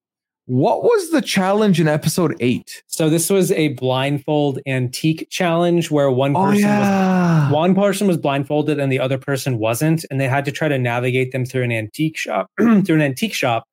what 0.47 0.83
was 0.83 1.11
the 1.11 1.21
challenge 1.21 1.79
in 1.79 1.87
episode 1.87 2.35
eight? 2.41 2.83
So 2.87 3.09
this 3.09 3.29
was 3.29 3.53
a 3.53 3.69
blindfold 3.75 4.59
antique 4.67 5.27
challenge 5.29 5.89
where 5.89 6.11
one 6.11 6.35
Oh 6.35 6.45
person 6.47 6.55
was 6.55 6.61
yeah, 6.61 7.51
one 7.53 7.73
person 7.73 8.05
was 8.05 8.17
blindfolded 8.17 8.79
and 8.81 8.91
the 8.91 8.99
other 8.99 9.17
person 9.17 9.57
wasn't 9.57 10.03
and 10.11 10.19
they 10.19 10.27
had 10.27 10.43
to 10.43 10.51
try 10.51 10.67
to 10.67 10.77
navigate 10.77 11.31
them 11.31 11.45
through 11.45 11.63
an 11.63 11.71
antique 11.71 12.17
shop 12.17 12.49
through 12.57 12.95
an 12.95 13.01
antique 13.01 13.33
shop 13.33 13.63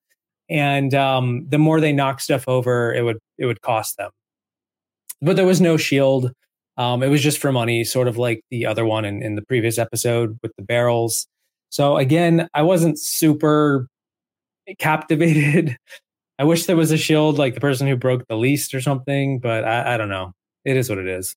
and 0.49 0.95
um, 0.95 1.47
the 1.49 1.59
more 1.59 1.81
they 1.81 1.93
knocked 1.93 2.23
stuff 2.23 2.47
over 2.49 2.93
it 2.93 3.03
would 3.03 3.19
it 3.39 3.47
would 3.47 3.61
cost 3.63 3.97
them. 3.97 4.11
But 5.23 5.37
there 5.37 5.47
was 5.47 5.61
no 5.61 5.77
shield. 5.77 6.33
Um, 6.77 7.03
it 7.03 7.09
was 7.09 7.23
just 7.23 7.39
for 7.39 7.53
money 7.53 7.85
sort 7.85 8.09
of 8.09 8.19
like 8.19 8.43
the 8.51 8.67
other 8.67 8.85
one 8.85 9.05
in, 9.05 9.23
in 9.23 9.37
the 9.37 9.43
previous 9.43 9.79
episode 9.79 10.39
with 10.43 10.53
the 10.57 10.65
barrels. 10.65 11.27
So 11.71 11.97
again 11.97 12.49
i 12.55 12.63
wasn't 12.63 12.99
super 12.99 13.89
captivated. 14.79 15.77
I 16.39 16.43
wish 16.43 16.67
there 16.67 16.77
was 16.77 16.91
a 16.91 16.97
shield 16.97 17.39
like 17.39 17.55
the 17.55 17.61
person 17.61 17.87
who 17.87 17.95
broke 17.97 18.27
the 18.27 18.37
least 18.37 18.75
or 18.75 18.81
something 18.81 19.39
but 19.39 19.65
i, 19.65 19.95
I 19.95 19.97
don't 19.97 20.09
know. 20.09 20.33
It 20.65 20.77
is 20.77 20.89
what 20.89 20.99
it 20.99 21.07
is. 21.07 21.37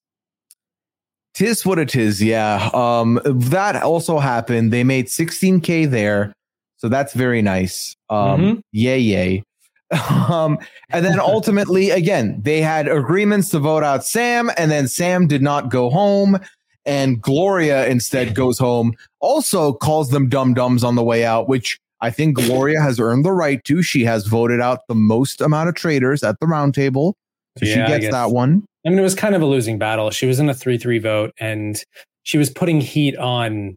Tis 1.38 1.64
what 1.64 1.78
it 1.78 1.94
is. 1.94 2.20
Yeah, 2.20 2.68
um, 2.74 3.20
that 3.24 3.80
also 3.82 4.18
happened. 4.18 4.72
They 4.72 4.82
made 4.82 5.06
16k 5.06 5.88
there, 5.88 6.32
so 6.78 6.88
that's 6.88 7.12
very 7.12 7.42
nice. 7.42 7.94
Um, 8.10 8.40
Mhm. 8.40 8.60
yay, 8.72 8.98
yay. 8.98 9.42
um, 10.28 10.58
and 10.90 11.04
then 11.04 11.18
ultimately, 11.20 11.90
again, 11.90 12.40
they 12.42 12.60
had 12.60 12.88
agreements 12.88 13.48
to 13.50 13.58
vote 13.58 13.82
out 13.84 14.04
Sam, 14.04 14.50
and 14.56 14.70
then 14.70 14.88
Sam 14.88 15.26
did 15.26 15.42
not 15.42 15.70
go 15.70 15.90
home, 15.90 16.38
and 16.84 17.20
Gloria 17.20 17.86
instead 17.86 18.34
goes 18.34 18.58
home. 18.58 18.94
Also 19.20 19.72
calls 19.72 20.10
them 20.10 20.28
dum 20.28 20.54
dums 20.54 20.84
on 20.84 20.94
the 20.94 21.04
way 21.04 21.24
out, 21.24 21.48
which 21.48 21.78
I 22.00 22.10
think 22.10 22.36
Gloria 22.36 22.80
has 22.80 23.00
earned 23.00 23.24
the 23.24 23.32
right 23.32 23.62
to. 23.64 23.82
She 23.82 24.04
has 24.04 24.26
voted 24.26 24.60
out 24.60 24.80
the 24.88 24.94
most 24.94 25.40
amount 25.40 25.68
of 25.68 25.74
traitors 25.74 26.22
at 26.22 26.38
the 26.40 26.46
round 26.46 26.74
table, 26.74 27.16
so 27.58 27.64
Yeah, 27.66 27.86
she 27.86 27.92
gets 28.00 28.12
that 28.12 28.30
one. 28.30 28.64
I 28.86 28.90
mean, 28.90 28.98
it 28.98 29.02
was 29.02 29.14
kind 29.16 29.34
of 29.34 29.42
a 29.42 29.46
losing 29.46 29.78
battle. 29.78 30.10
She 30.10 30.24
was 30.26 30.38
in 30.38 30.48
a 30.48 30.54
3 30.54 30.78
3 30.78 30.98
vote 31.00 31.32
and 31.40 31.82
she 32.22 32.38
was 32.38 32.48
putting 32.50 32.80
heat 32.80 33.16
on. 33.16 33.74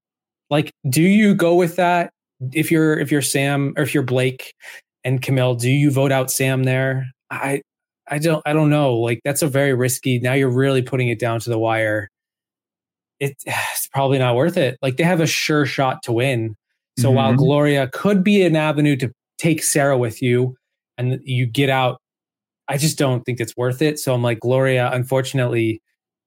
Like, 0.50 0.72
do 0.90 1.02
you 1.02 1.34
go 1.34 1.56
with 1.56 1.78
that? 1.78 2.12
If 2.54 2.72
you're 2.72 3.00
if 3.00 3.12
you're 3.12 3.22
Sam 3.22 3.74
or 3.78 3.84
if 3.84 3.94
you're 3.94 4.04
Blake 4.04 4.54
and 5.04 5.22
Camille, 5.22 5.56
do 5.56 5.70
you 5.70 5.92
vote 5.92 6.12
out 6.12 6.32
Sam 6.32 6.64
there? 6.64 7.06
I 7.30 7.62
I 8.08 8.20
don't 8.20 8.42
I 8.46 8.54
don't 8.54 8.70
know. 8.70 8.96
Like 8.96 9.22
that's 9.24 9.42
a 9.42 9.48
very 9.48 9.74
risky. 9.74 10.20
Now 10.20 10.34
you're 10.34 10.50
really 10.50 10.82
putting 10.82 11.10
it 11.10 11.20
down 11.20 11.40
to 11.42 11.50
the 11.50 11.60
wire. 11.60 12.10
It, 13.20 13.36
it's 13.46 13.88
probably 13.88 14.20
not 14.20 14.36
worth 14.36 14.58
it. 14.58 14.78
Like 14.82 14.98
they 14.98 15.04
have 15.04 15.22
a 15.22 15.28
sure 15.28 15.66
shot 15.66 16.04
to 16.04 16.12
win. 16.12 16.56
So 16.98 17.08
mm-hmm. 17.08 17.16
while 17.16 17.34
Gloria 17.36 17.88
could 17.88 18.24
be 18.24 18.42
an 18.44 18.56
avenue 18.56 18.96
to 18.98 19.12
take 19.38 19.64
Sarah 19.64 19.98
with 19.98 20.22
you 20.22 20.56
and 20.98 21.20
you 21.24 21.46
get 21.46 21.70
out, 21.70 22.02
I 22.68 22.78
just 22.78 22.98
don't 22.98 23.24
think 23.24 23.40
it's 23.40 23.56
worth 23.56 23.82
it. 23.82 24.00
So 24.00 24.14
I'm 24.14 24.22
like, 24.22 24.40
Gloria, 24.40 24.92
unfortunately, 24.92 25.82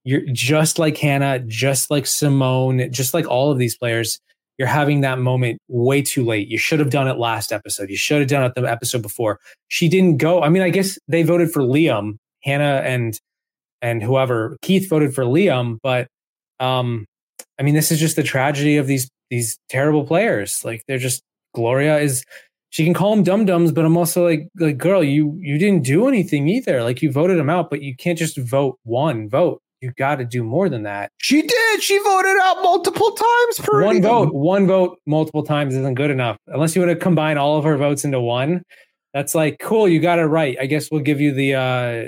you're 0.04 0.22
just 0.32 0.78
like 0.78 0.96
Hannah, 0.96 1.38
just 1.40 1.90
like 1.90 2.06
Simone, 2.06 2.90
just 2.92 3.14
like 3.14 3.26
all 3.26 3.50
of 3.50 3.58
these 3.58 3.76
players, 3.76 4.20
you're 4.59 4.68
having 4.68 5.00
that 5.00 5.18
moment 5.18 5.59
way 5.68 6.02
too 6.02 6.24
late. 6.24 6.48
You 6.48 6.59
should 6.59 6.78
have 6.78 6.90
done 6.90 7.09
it 7.09 7.18
last 7.18 7.52
episode. 7.52 7.90
You 7.90 7.96
should 7.96 8.20
have 8.20 8.28
done 8.28 8.44
it 8.44 8.55
the 8.55 8.62
episode 8.62 9.02
before. 9.02 9.40
She 9.68 9.88
didn't 9.88 10.18
go. 10.18 10.42
I 10.42 10.48
mean, 10.48 10.62
I 10.62 10.70
guess 10.70 10.98
they 11.09 11.22
voted 11.22 11.50
for 11.50 11.62
Liam, 11.62 12.18
Hannah 12.42 12.82
and 12.84 13.18
and 13.82 14.02
whoever 14.02 14.57
Keith 14.62 14.88
voted 14.88 15.14
for 15.14 15.24
Liam, 15.24 15.78
but 15.82 16.09
um 16.61 17.07
I 17.59 17.62
mean, 17.62 17.74
this 17.74 17.92
is 17.92 18.00
just 18.00 18.16
the 18.16 18.22
tragedy 18.22 18.76
of 18.76 18.86
these 18.86 19.09
these 19.30 19.59
terrible 19.68 20.07
players. 20.07 20.64
Like 20.64 20.84
they're 20.86 20.98
just 20.98 21.22
Gloria 21.55 21.98
is 21.98 22.24
she 22.70 22.84
can 22.84 22.94
call 22.94 23.14
them 23.14 23.22
dum 23.22 23.44
dums, 23.44 23.72
but 23.72 23.84
I'm 23.84 23.96
also 23.96 24.24
like 24.24 24.48
like 24.59 24.78
girl, 24.78 25.02
you 25.02 25.38
you 25.40 25.59
didn't 25.59 25.84
do 25.84 26.09
anything 26.09 26.48
either. 26.48 26.82
Like 26.82 27.02
you 27.02 27.11
voted 27.11 27.38
them 27.38 27.50
out, 27.50 27.70
but 27.70 27.82
you 27.82 27.96
can't 27.96 28.18
just 28.18 28.36
vote 28.36 28.78
one 28.84 29.28
vote 29.28 29.61
you 29.85 29.93
got 29.99 30.16
to 30.16 30.24
do 30.24 30.43
more 30.43 30.68
than 30.68 30.85
that. 30.85 31.12
She 31.18 31.43
did. 31.43 31.82
She 31.82 31.99
voted 31.99 32.37
out 32.43 32.62
multiple 32.62 33.12
times 33.12 33.59
per 33.59 33.85
one 33.85 34.01
vote. 34.01 34.32
One 34.32 34.66
vote 34.66 34.99
multiple 35.07 35.43
times 35.43 35.74
isn't 35.74 35.95
good 35.95 36.11
enough 36.11 36.39
unless 36.47 36.74
you 36.74 36.82
want 36.82 36.91
to 36.91 37.03
combine 37.03 37.37
all 37.37 37.59
of 37.59 37.64
her 37.64 37.76
votes 37.76 38.05
into 38.05 38.20
one. 38.20 38.62
That's 39.12 39.35
like 39.35 39.59
cool. 39.61 39.87
You 39.87 40.01
got 40.01 40.18
it 40.18 40.24
right. 40.24 40.57
I 40.61 40.66
guess 40.66 40.91
we'll 40.91 41.03
give 41.03 41.20
you 41.20 41.32
the 41.32 41.55
uh, 41.55 41.61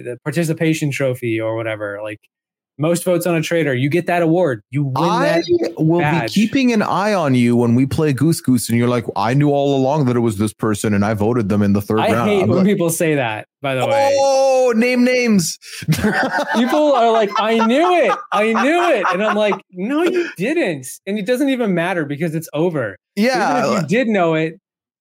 the 0.02 0.18
participation 0.24 0.90
trophy 0.90 1.38
or 1.38 1.54
whatever. 1.54 2.00
Like 2.02 2.18
most 2.78 3.04
votes 3.04 3.26
on 3.26 3.34
a 3.34 3.42
trader, 3.42 3.74
you 3.74 3.88
get 3.88 4.06
that 4.06 4.22
award. 4.22 4.62
You 4.70 4.84
win 4.84 4.94
that. 4.94 5.44
I 5.48 5.82
will 5.82 6.00
badge. 6.00 6.34
be 6.34 6.46
keeping 6.46 6.72
an 6.72 6.82
eye 6.82 7.14
on 7.14 7.34
you 7.34 7.56
when 7.56 7.74
we 7.74 7.86
play 7.86 8.12
Goose 8.12 8.40
Goose, 8.40 8.68
and 8.68 8.78
you're 8.78 8.88
like, 8.88 9.04
I 9.16 9.34
knew 9.34 9.50
all 9.50 9.76
along 9.76 10.06
that 10.06 10.16
it 10.16 10.20
was 10.20 10.38
this 10.38 10.52
person, 10.52 10.92
and 10.94 11.04
I 11.04 11.14
voted 11.14 11.48
them 11.48 11.62
in 11.62 11.72
the 11.72 11.80
third 11.80 12.00
I 12.00 12.12
round. 12.12 12.30
I 12.30 12.34
hate 12.34 12.42
I'm 12.42 12.48
when 12.48 12.58
like, 12.58 12.66
people 12.66 12.90
say 12.90 13.14
that. 13.14 13.46
By 13.62 13.74
the 13.74 13.86
way, 13.86 14.14
oh, 14.18 14.72
name 14.76 15.04
names. 15.04 15.58
people 16.54 16.92
are 16.92 17.10
like, 17.10 17.30
I 17.38 17.64
knew 17.66 17.92
it, 17.94 18.16
I 18.32 18.52
knew 18.52 18.90
it, 18.90 19.06
and 19.12 19.24
I'm 19.24 19.36
like, 19.36 19.54
no, 19.72 20.02
you 20.02 20.28
didn't, 20.36 20.86
and 21.06 21.18
it 21.18 21.26
doesn't 21.26 21.48
even 21.48 21.74
matter 21.74 22.04
because 22.04 22.34
it's 22.34 22.48
over. 22.52 22.96
Yeah, 23.16 23.58
even 23.58 23.72
if 23.72 23.82
you 23.82 23.88
did 23.88 24.08
know 24.08 24.34
it, 24.34 24.60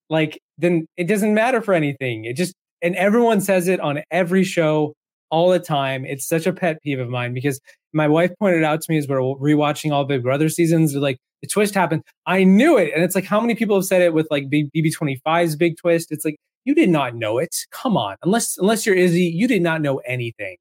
like 0.09 0.39
then 0.57 0.87
it 0.97 1.07
doesn't 1.07 1.33
matter 1.33 1.61
for 1.61 1.73
anything. 1.73 2.25
It 2.25 2.37
just 2.37 2.53
and 2.81 2.95
everyone 2.95 3.41
says 3.41 3.67
it 3.67 3.79
on 3.79 4.01
every 4.11 4.43
show 4.43 4.93
all 5.29 5.49
the 5.49 5.59
time. 5.59 6.05
It's 6.05 6.25
such 6.25 6.45
a 6.45 6.53
pet 6.53 6.81
peeve 6.81 6.99
of 6.99 7.09
mine 7.09 7.33
because 7.33 7.59
my 7.93 8.07
wife 8.07 8.31
pointed 8.39 8.63
out 8.63 8.81
to 8.81 8.91
me 8.91 8.97
as 8.97 9.07
we're 9.07 9.17
rewatching 9.17 9.91
all 9.91 10.05
Big 10.05 10.23
Brother 10.23 10.49
seasons, 10.49 10.95
like 10.95 11.17
the 11.41 11.47
twist 11.47 11.73
happened. 11.73 12.03
I 12.25 12.43
knew 12.43 12.77
it. 12.77 12.91
And 12.93 13.03
it's 13.03 13.15
like, 13.15 13.25
how 13.25 13.39
many 13.39 13.55
people 13.55 13.75
have 13.75 13.85
said 13.85 14.01
it 14.01 14.13
with 14.13 14.27
like 14.29 14.49
BB25's 14.49 15.55
big 15.55 15.77
twist? 15.77 16.11
It's 16.11 16.25
like, 16.25 16.37
you 16.65 16.75
did 16.75 16.89
not 16.89 17.15
know 17.15 17.37
it. 17.37 17.55
Come 17.71 17.95
on. 17.95 18.15
Unless, 18.23 18.57
unless 18.57 18.85
you're 18.85 18.95
Izzy, 18.95 19.23
you 19.23 19.47
did 19.47 19.61
not 19.61 19.81
know 19.81 19.97
anything. 19.99 20.57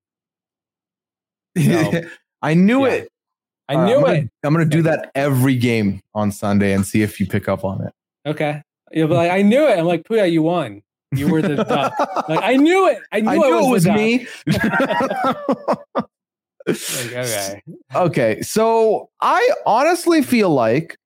So, 1.56 2.02
I 2.42 2.54
knew 2.54 2.86
yeah. 2.86 2.92
it. 2.92 3.08
I 3.68 3.86
knew 3.86 4.00
uh, 4.00 4.00
I'm 4.00 4.04
it. 4.04 4.18
Gonna, 4.18 4.28
I'm 4.44 4.54
going 4.54 4.68
to 4.68 4.76
do 4.76 4.82
that 4.82 5.10
every 5.14 5.56
game 5.56 6.02
on 6.14 6.30
Sunday 6.30 6.72
and 6.72 6.86
see 6.86 7.02
if 7.02 7.18
you 7.18 7.26
pick 7.26 7.48
up 7.48 7.64
on 7.64 7.82
it. 7.82 7.92
Okay. 8.26 8.62
You'll 8.92 9.08
be 9.08 9.14
like, 9.14 9.30
I 9.30 9.42
knew 9.42 9.66
it. 9.66 9.78
I'm 9.78 9.86
like, 9.86 10.04
Pooya, 10.04 10.30
you 10.30 10.42
won. 10.42 10.82
You 11.12 11.28
were 11.28 11.42
the 11.42 11.56
duck. 11.56 11.92
Like 12.28 12.40
I 12.42 12.56
knew 12.56 12.88
it. 12.88 12.98
I 13.12 13.20
knew, 13.20 13.30
I 13.30 13.36
knew 13.36 13.66
it 13.66 13.70
was, 13.70 13.86
me. 13.86 14.26
like, 14.46 14.64
okay. 16.68 17.62
Okay. 17.94 18.40
So 18.42 19.10
I 19.20 19.48
honestly 19.66 20.22
feel 20.22 20.50
like 20.50 20.96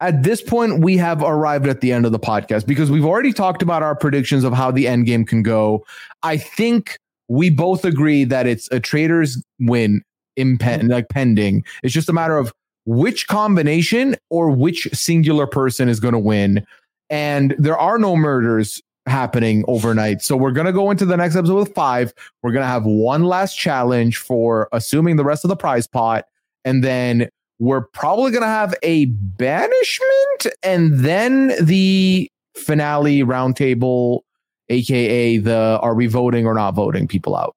at 0.00 0.22
this 0.22 0.40
point 0.42 0.82
we 0.82 0.96
have 0.96 1.22
arrived 1.22 1.66
at 1.66 1.80
the 1.80 1.92
end 1.92 2.06
of 2.06 2.12
the 2.12 2.18
podcast 2.18 2.66
because 2.66 2.90
we've 2.90 3.04
already 3.04 3.32
talked 3.32 3.62
about 3.62 3.82
our 3.82 3.94
predictions 3.94 4.44
of 4.44 4.52
how 4.52 4.70
the 4.70 4.86
end 4.86 5.06
game 5.06 5.24
can 5.24 5.42
go. 5.42 5.84
I 6.22 6.36
think 6.36 6.98
we 7.28 7.50
both 7.50 7.84
agree 7.84 8.24
that 8.24 8.46
it's 8.46 8.68
a 8.72 8.80
trader's 8.80 9.42
win 9.58 10.02
impen- 10.38 10.88
like 10.88 11.08
pending. 11.08 11.64
It's 11.82 11.94
just 11.94 12.08
a 12.08 12.12
matter 12.12 12.36
of 12.36 12.52
which 12.86 13.28
combination 13.28 14.16
or 14.30 14.50
which 14.50 14.88
singular 14.92 15.46
person 15.46 15.88
is 15.88 16.00
going 16.00 16.14
to 16.14 16.18
win. 16.18 16.66
And 17.08 17.54
there 17.58 17.78
are 17.78 17.98
no 17.98 18.16
murders 18.16 18.80
happening 19.06 19.64
overnight. 19.68 20.22
So 20.22 20.36
we're 20.36 20.52
going 20.52 20.66
to 20.66 20.72
go 20.72 20.90
into 20.90 21.04
the 21.04 21.16
next 21.16 21.36
episode 21.36 21.56
with 21.56 21.74
five. 21.74 22.12
We're 22.42 22.52
going 22.52 22.62
to 22.62 22.68
have 22.68 22.84
one 22.84 23.24
last 23.24 23.56
challenge 23.56 24.18
for 24.18 24.68
assuming 24.72 25.16
the 25.16 25.24
rest 25.24 25.44
of 25.44 25.48
the 25.48 25.56
prize 25.56 25.86
pot. 25.86 26.26
And 26.64 26.84
then 26.84 27.28
we're 27.58 27.82
probably 27.82 28.30
going 28.30 28.42
to 28.42 28.48
have 28.48 28.74
a 28.82 29.06
banishment 29.06 30.46
and 30.62 31.00
then 31.00 31.52
the 31.62 32.30
finale 32.54 33.20
roundtable, 33.20 34.20
aka 34.68 35.38
the 35.38 35.78
are 35.82 35.94
we 35.94 36.06
voting 36.06 36.46
or 36.46 36.54
not 36.54 36.74
voting 36.74 37.08
people 37.08 37.36
out. 37.36 37.54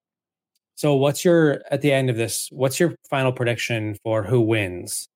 So 0.76 0.96
what's 0.96 1.24
your 1.24 1.62
at 1.72 1.82
the 1.82 1.92
end 1.92 2.10
of 2.10 2.18
this? 2.18 2.50
What's 2.52 2.80
your 2.80 2.96
final 3.10 3.32
prediction 3.32 3.98
for 4.04 4.24
who 4.24 4.42
wins? 4.42 5.08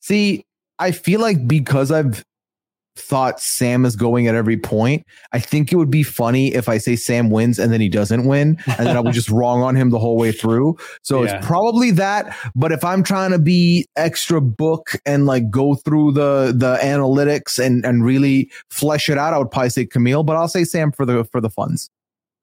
See, 0.00 0.44
I 0.78 0.90
feel 0.90 1.20
like 1.20 1.48
because 1.48 1.90
I've 1.90 2.24
thought 2.96 3.40
Sam 3.40 3.84
is 3.84 3.96
going 3.96 4.28
at 4.28 4.34
every 4.34 4.56
point. 4.56 5.04
I 5.32 5.40
think 5.40 5.72
it 5.72 5.76
would 5.76 5.90
be 5.90 6.02
funny 6.02 6.54
if 6.54 6.68
I 6.68 6.78
say 6.78 6.96
Sam 6.96 7.30
wins 7.30 7.58
and 7.58 7.72
then 7.72 7.80
he 7.80 7.88
doesn't 7.88 8.26
win, 8.26 8.58
and 8.78 8.86
then 8.86 8.96
I 8.96 9.00
was 9.00 9.14
just 9.14 9.30
wrong 9.30 9.62
on 9.62 9.76
him 9.76 9.90
the 9.90 9.98
whole 9.98 10.16
way 10.16 10.32
through. 10.32 10.76
So 11.02 11.22
yeah. 11.22 11.36
it's 11.36 11.46
probably 11.46 11.90
that. 11.92 12.36
But 12.54 12.72
if 12.72 12.84
I'm 12.84 13.02
trying 13.02 13.30
to 13.32 13.38
be 13.38 13.86
extra 13.96 14.40
book 14.40 14.92
and 15.06 15.26
like 15.26 15.50
go 15.50 15.74
through 15.74 16.12
the 16.12 16.54
the 16.56 16.76
analytics 16.82 17.58
and 17.58 17.84
and 17.84 18.04
really 18.04 18.50
flesh 18.70 19.08
it 19.08 19.18
out, 19.18 19.34
I 19.34 19.38
would 19.38 19.50
probably 19.50 19.70
say 19.70 19.86
Camille. 19.86 20.22
But 20.22 20.36
I'll 20.36 20.48
say 20.48 20.64
Sam 20.64 20.92
for 20.92 21.04
the 21.04 21.24
for 21.24 21.40
the 21.40 21.50
funds. 21.50 21.90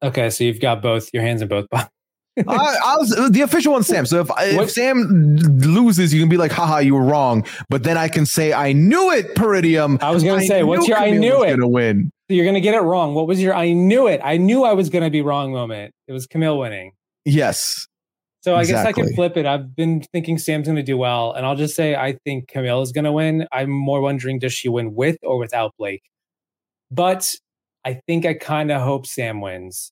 Okay, 0.03 0.29
so 0.31 0.43
you've 0.43 0.59
got 0.59 0.81
both 0.81 1.13
your 1.13 1.21
hands 1.23 1.41
in 1.41 1.47
both 1.47 1.67
I, 2.37 2.77
I, 2.85 2.97
was 2.97 3.09
the 3.31 3.41
official 3.41 3.73
one, 3.73 3.83
Sam. 3.83 4.05
So 4.05 4.21
if, 4.21 4.29
if 4.39 4.71
Sam 4.71 5.35
loses, 5.37 6.13
you 6.13 6.21
can 6.21 6.29
be 6.29 6.37
like, 6.37 6.51
haha, 6.51 6.77
you 6.77 6.95
were 6.95 7.03
wrong. 7.03 7.45
But 7.69 7.83
then 7.83 7.97
I 7.97 8.07
can 8.07 8.25
say, 8.25 8.53
I 8.53 8.71
knew 8.71 9.11
it, 9.11 9.35
Peridiam. 9.35 10.01
I 10.01 10.11
was 10.11 10.23
going 10.23 10.39
to 10.39 10.45
say, 10.45 10.63
what's 10.63 10.87
your 10.87 10.97
Camille 10.97 11.13
I 11.13 11.17
knew 11.17 11.43
it? 11.43 11.57
To 11.57 11.67
win. 11.67 12.11
So 12.29 12.35
you're 12.35 12.45
going 12.45 12.55
to 12.55 12.61
get 12.61 12.73
it 12.73 12.81
wrong. 12.81 13.13
What 13.13 13.27
was 13.27 13.41
your 13.41 13.53
I 13.53 13.73
knew 13.73 14.07
it? 14.07 14.21
I 14.23 14.37
knew 14.37 14.63
I 14.63 14.73
was 14.73 14.89
going 14.89 15.03
to 15.03 15.09
be 15.09 15.21
wrong 15.21 15.51
moment. 15.51 15.93
It 16.07 16.13
was 16.13 16.25
Camille 16.25 16.57
winning. 16.57 16.93
Yes. 17.25 17.87
So 18.41 18.55
I 18.55 18.61
exactly. 18.61 18.73
guess 18.73 18.87
I 18.87 19.07
can 19.07 19.15
flip 19.15 19.37
it. 19.37 19.45
I've 19.45 19.75
been 19.75 20.01
thinking 20.13 20.37
Sam's 20.37 20.67
going 20.67 20.77
to 20.77 20.83
do 20.83 20.97
well, 20.97 21.33
and 21.33 21.45
I'll 21.45 21.55
just 21.55 21.75
say 21.75 21.95
I 21.95 22.17
think 22.23 22.47
Camille 22.47 22.81
is 22.81 22.91
going 22.91 23.05
to 23.05 23.11
win. 23.11 23.45
I'm 23.51 23.69
more 23.69 24.01
wondering 24.01 24.39
does 24.39 24.53
she 24.53 24.69
win 24.69 24.95
with 24.95 25.17
or 25.21 25.37
without 25.37 25.73
Blake? 25.77 26.01
But 26.89 27.35
I 27.85 27.99
think 28.07 28.25
I 28.25 28.33
kind 28.33 28.71
of 28.71 28.81
hope 28.81 29.05
Sam 29.05 29.41
wins 29.41 29.91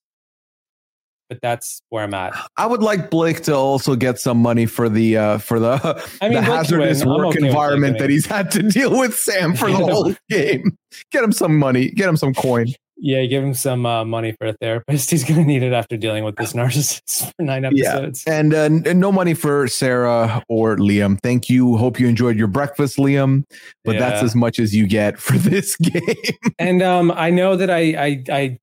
but 1.30 1.38
that's 1.40 1.80
where 1.88 2.04
I'm 2.04 2.12
at. 2.12 2.34
I 2.58 2.66
would 2.66 2.82
like 2.82 3.08
Blake 3.08 3.42
to 3.44 3.54
also 3.54 3.96
get 3.96 4.18
some 4.18 4.36
money 4.38 4.66
for 4.66 4.88
the 4.90 5.16
uh, 5.16 5.38
for 5.38 5.58
the, 5.58 6.02
I 6.20 6.28
mean, 6.28 6.34
the 6.34 6.42
hazardous 6.42 7.04
work 7.04 7.28
okay 7.28 7.46
environment 7.46 7.98
that 8.00 8.10
he's 8.10 8.26
had 8.26 8.50
to 8.50 8.62
deal 8.62 8.98
with 8.98 9.14
Sam 9.14 9.54
for 9.54 9.70
the 9.70 9.76
whole 9.76 10.14
game. 10.28 10.76
Get 11.12 11.24
him 11.24 11.32
some 11.32 11.56
money. 11.56 11.90
Get 11.92 12.08
him 12.08 12.16
some 12.16 12.34
coin. 12.34 12.66
Yeah, 13.02 13.24
give 13.24 13.42
him 13.42 13.54
some 13.54 13.86
uh, 13.86 14.04
money 14.04 14.32
for 14.32 14.48
a 14.48 14.52
therapist. 14.60 15.10
He's 15.10 15.24
going 15.24 15.40
to 15.40 15.46
need 15.46 15.62
it 15.62 15.72
after 15.72 15.96
dealing 15.96 16.22
with 16.22 16.36
this 16.36 16.52
narcissist 16.52 17.32
for 17.36 17.42
nine 17.42 17.64
episodes. 17.64 18.24
Yeah. 18.26 18.38
And, 18.38 18.52
uh, 18.52 18.64
and 18.90 19.00
no 19.00 19.10
money 19.10 19.32
for 19.32 19.66
Sarah 19.68 20.44
or 20.48 20.76
Liam. 20.76 21.18
Thank 21.22 21.48
you. 21.48 21.78
Hope 21.78 21.98
you 21.98 22.08
enjoyed 22.08 22.36
your 22.36 22.46
breakfast, 22.46 22.98
Liam. 22.98 23.44
But 23.84 23.94
yeah. 23.94 24.00
that's 24.00 24.22
as 24.22 24.36
much 24.36 24.58
as 24.58 24.76
you 24.76 24.86
get 24.86 25.18
for 25.18 25.38
this 25.38 25.76
game. 25.76 26.14
and 26.58 26.82
um, 26.82 27.10
I 27.10 27.30
know 27.30 27.56
that 27.56 27.70
I, 27.70 27.80
I 27.80 28.24
I 28.30 28.58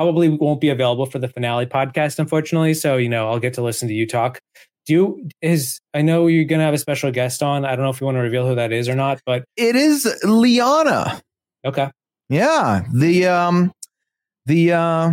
probably 0.00 0.30
won't 0.30 0.62
be 0.62 0.70
available 0.70 1.04
for 1.04 1.18
the 1.18 1.28
finale 1.28 1.66
podcast, 1.66 2.18
unfortunately. 2.18 2.72
So, 2.72 2.96
you 2.96 3.10
know, 3.10 3.28
I'll 3.28 3.38
get 3.38 3.52
to 3.54 3.62
listen 3.62 3.86
to 3.88 3.92
you 3.92 4.06
talk. 4.06 4.40
Do 4.86 4.94
you 4.94 5.28
is 5.42 5.78
I 5.92 6.00
know 6.00 6.26
you're 6.26 6.44
gonna 6.44 6.62
have 6.62 6.72
a 6.72 6.78
special 6.78 7.10
guest 7.10 7.42
on. 7.42 7.66
I 7.66 7.76
don't 7.76 7.84
know 7.84 7.90
if 7.90 8.00
you 8.00 8.06
want 8.06 8.16
to 8.16 8.22
reveal 8.22 8.48
who 8.48 8.54
that 8.54 8.72
is 8.72 8.88
or 8.88 8.94
not, 8.94 9.20
but 9.26 9.44
it 9.58 9.76
is 9.76 10.10
Liana. 10.24 11.20
Okay. 11.66 11.90
Yeah. 12.30 12.86
The 12.94 13.26
um 13.26 13.72
the 14.46 14.72
uh 14.72 15.10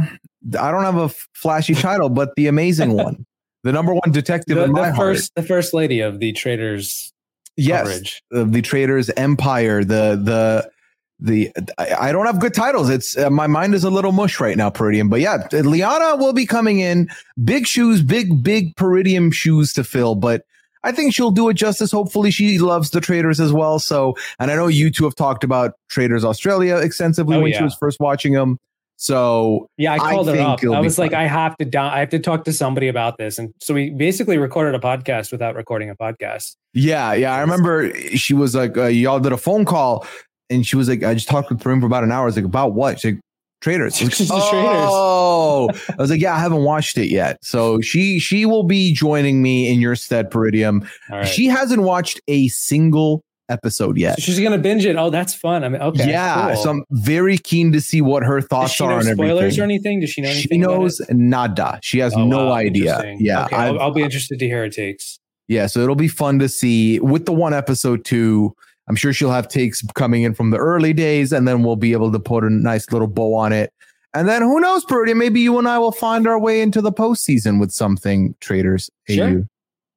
I 0.58 0.72
don't 0.72 0.84
have 0.86 0.96
a 0.96 1.10
flashy 1.34 1.76
title, 1.76 2.08
but 2.08 2.30
the 2.38 2.48
amazing 2.48 2.94
one. 2.94 3.26
The 3.66 3.74
number 3.74 3.94
one 3.94 4.12
detective 4.12 4.56
the, 4.56 4.64
in 4.64 4.72
my 4.72 4.92
the 4.92 4.96
first, 4.96 5.34
heart. 5.36 5.44
The 5.44 5.48
first 5.48 5.74
lady 5.74 6.00
of 6.00 6.20
the 6.22 6.32
traders 6.32 7.12
yes, 7.58 7.82
coverage. 7.82 8.24
the 8.32 8.62
traders 8.62 9.10
empire, 9.18 9.84
the 9.84 10.18
the 10.24 10.72
the 11.20 11.52
I, 11.78 12.12
don't 12.12 12.26
have 12.26 12.40
good 12.40 12.54
titles. 12.54 12.90
It's 12.90 13.18
uh, 13.18 13.30
my 13.30 13.48
mind 13.48 13.74
is 13.74 13.84
a 13.84 13.90
little 13.90 14.12
mush 14.12 14.40
right 14.40 14.56
now, 14.56 14.70
Peridiam. 14.70 15.10
But 15.10 15.20
yeah, 15.20 15.48
Liana 15.52 16.16
will 16.16 16.34
be 16.34 16.46
coming 16.46 16.80
in. 16.80 17.10
Big 17.44 17.66
shoes, 17.66 18.02
big 18.02 18.44
big 18.44 18.76
Peridiam 18.76 19.34
shoes 19.34 19.74
to 19.74 19.84
fill. 19.84 20.16
But 20.16 20.46
I 20.84 20.92
think 20.92 21.14
she'll 21.14 21.32
do 21.32 21.50
it 21.50 21.56
justice. 21.56 21.92
Hopefully, 21.92 22.30
she 22.30 22.60
loves 22.60 22.92
the 22.92 23.02
traders 23.02 23.40
as 23.40 23.52
well. 23.52 23.80
So, 23.80 24.16
and 24.40 24.52
I 24.52 24.56
know 24.56 24.68
you 24.68 24.92
two 24.92 25.06
have 25.06 25.16
talked 25.16 25.44
about 25.44 25.74
Traitors 25.90 26.24
Australia 26.24 26.78
extensively 26.78 27.38
oh, 27.38 27.42
when 27.42 27.52
yeah. 27.52 27.58
she 27.58 27.64
was 27.64 27.76
first 27.76 28.00
watching 28.00 28.34
them. 28.34 28.60
So 28.98 29.70
yeah, 29.78 29.94
I 29.94 30.00
called 30.00 30.28
I 30.30 30.38
her 30.38 30.42
up. 30.42 30.64
I 30.64 30.80
was 30.80 30.98
like, 30.98 31.12
fun. 31.12 31.22
I 31.22 31.28
have 31.28 31.56
to 31.58 31.66
down. 31.66 31.94
I 31.94 32.00
have 32.00 32.10
to 32.10 32.20
talk 32.20 32.46
to 32.46 32.54
somebody 32.54 32.88
about 32.88 33.18
this, 33.18 33.38
and 33.38 33.54
so 33.60 33.76
we 33.76 33.92
basically 33.92 34.40
recorded 34.40 34.74
a 34.74 34.80
podcast 34.80 35.32
without 35.32 35.56
recording 35.56 35.92
a 35.92 35.96
podcast. 35.96 36.56
Yeah, 36.74 37.14
yeah. 37.14 37.34
I 37.34 37.42
remember 37.42 37.94
she 38.16 38.34
was 38.34 38.56
like, 38.56 38.76
uh, 38.76 38.86
y'all 38.86 39.20
did 39.20 39.34
a 39.34 39.38
phone 39.38 39.66
call, 39.66 40.08
and 40.50 40.66
she 40.66 40.76
was 40.76 40.88
like, 40.90 41.04
I 41.04 41.14
just 41.14 41.28
talked 41.28 41.50
with 41.50 41.60
Prim 41.60 41.80
for 41.80 41.88
about 41.88 42.04
an 42.04 42.12
hour. 42.12 42.24
I 42.24 42.26
was 42.26 42.36
like, 42.36 42.46
about 42.46 42.74
what? 42.74 43.00
She's 43.00 43.14
like, 43.14 43.22
traders. 43.62 44.02
I 44.02 44.06
like, 44.06 44.30
oh, 44.32 45.70
I 45.90 45.96
was 46.02 46.10
like, 46.10 46.22
yeah, 46.22 46.36
I 46.36 46.40
haven't 46.40 46.64
watched 46.64 46.98
it 46.98 47.08
yet. 47.10 47.38
So 47.44 47.82
she 47.82 48.20
she 48.20 48.46
will 48.46 48.64
be 48.64 48.94
joining 48.94 49.42
me 49.42 49.72
in 49.72 49.80
your 49.80 49.96
stead, 49.96 50.30
Peridiam. 50.32 50.88
All 51.12 51.18
right. 51.20 51.28
She 51.28 51.48
hasn't 51.48 51.82
watched 51.84 52.22
a 52.28 52.48
single 52.50 53.24
episode 53.50 53.98
yet. 53.98 54.18
So 54.18 54.24
she's 54.24 54.40
gonna 54.42 54.58
binge 54.58 54.86
it. 54.86 54.96
Oh, 54.98 55.10
that's 55.10 55.34
fun. 55.34 55.64
I 55.64 55.70
mean, 55.70 55.82
okay. 55.82 56.10
yeah, 56.10 56.54
cool. 56.54 56.64
so 56.64 56.70
I'm 56.70 56.84
very 56.92 57.38
keen 57.38 57.72
to 57.72 57.80
see 57.82 58.02
what 58.02 58.24
her 58.24 58.42
Does 58.42 58.50
thoughts 58.50 58.72
she 58.74 58.84
are 58.84 58.90
know 58.90 58.96
on 58.98 59.04
spoilers 59.04 59.40
everything. 59.58 59.60
or 59.60 59.64
anything? 59.64 60.00
Does 60.02 60.10
she 60.10 60.22
know 60.22 60.30
she 60.32 60.40
anything? 60.40 60.64
about 60.66 60.80
knows 60.82 61.00
it? 61.00 61.16
nada. 61.16 61.80
She 61.82 62.00
has 62.00 62.14
Oh, 62.14 62.26
no 62.26 62.48
wow, 62.48 62.54
idea. 62.54 63.02
Yeah, 63.20 63.46
okay, 63.46 63.56
I've- 63.56 63.78
I'll, 63.78 63.84
I'll 63.86 63.92
be 63.94 64.04
interested 64.04 64.38
to 64.40 64.46
hear 64.46 64.58
her 64.64 64.70
takes. 64.70 65.18
Yeah, 65.48 65.68
so 65.68 65.80
it'll 65.80 65.96
be 65.96 66.10
fun 66.10 66.40
to 66.40 66.50
see 66.50 67.00
with 67.00 67.26
the 67.26 67.32
one 67.32 67.54
episode 67.54 68.04
too. 68.04 68.54
I'm 68.88 68.96
sure 68.96 69.12
she'll 69.14 69.32
have 69.32 69.48
takes 69.48 69.82
coming 69.96 70.24
in 70.24 70.34
from 70.34 70.52
the 70.52 70.58
early 70.58 70.94
days, 70.94 71.34
and 71.34 71.48
then 71.48 71.64
we'll 71.64 71.76
be 71.76 71.92
able 71.92 72.12
to 72.12 72.20
put 72.20 72.44
a 72.44 72.50
nice 72.50 72.92
little 72.92 73.08
bow 73.08 73.34
on 73.36 73.52
it. 73.52 73.72
And 74.14 74.28
then 74.28 74.42
who 74.42 74.60
knows, 74.60 74.86
Purdy? 74.86 75.14
Maybe 75.14 75.42
you 75.42 75.60
and 75.60 75.68
I 75.68 75.78
will 75.78 75.92
find 75.92 76.26
our 76.28 76.40
way 76.40 76.62
into 76.62 76.82
the 76.82 76.92
postseason 76.92 77.60
with 77.60 77.72
something, 77.72 78.36
Traitors. 78.40 78.90
Sure. 79.10 79.28
AU. 79.28 79.44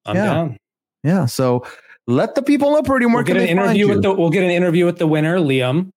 I'm 0.07 0.17
Yeah. 0.17 0.25
down. 0.27 0.57
Yeah. 1.05 1.27
So 1.27 1.65
let 2.07 2.35
the 2.35 2.43
people 2.43 2.73
know, 2.73 2.83
Purdy. 2.83 3.07
Where 3.07 3.17
We'll 3.17 3.25
get 3.25 3.37
an 3.37 3.49
interview 3.49 3.89
with 3.89 4.03
the. 4.03 4.13
We'll 4.13 4.31
get 4.31 4.43
an 4.43 4.51
interview 4.51 4.85
with 4.85 4.99
the 4.99 5.07
winner, 5.07 5.39
Liam. 5.39 5.91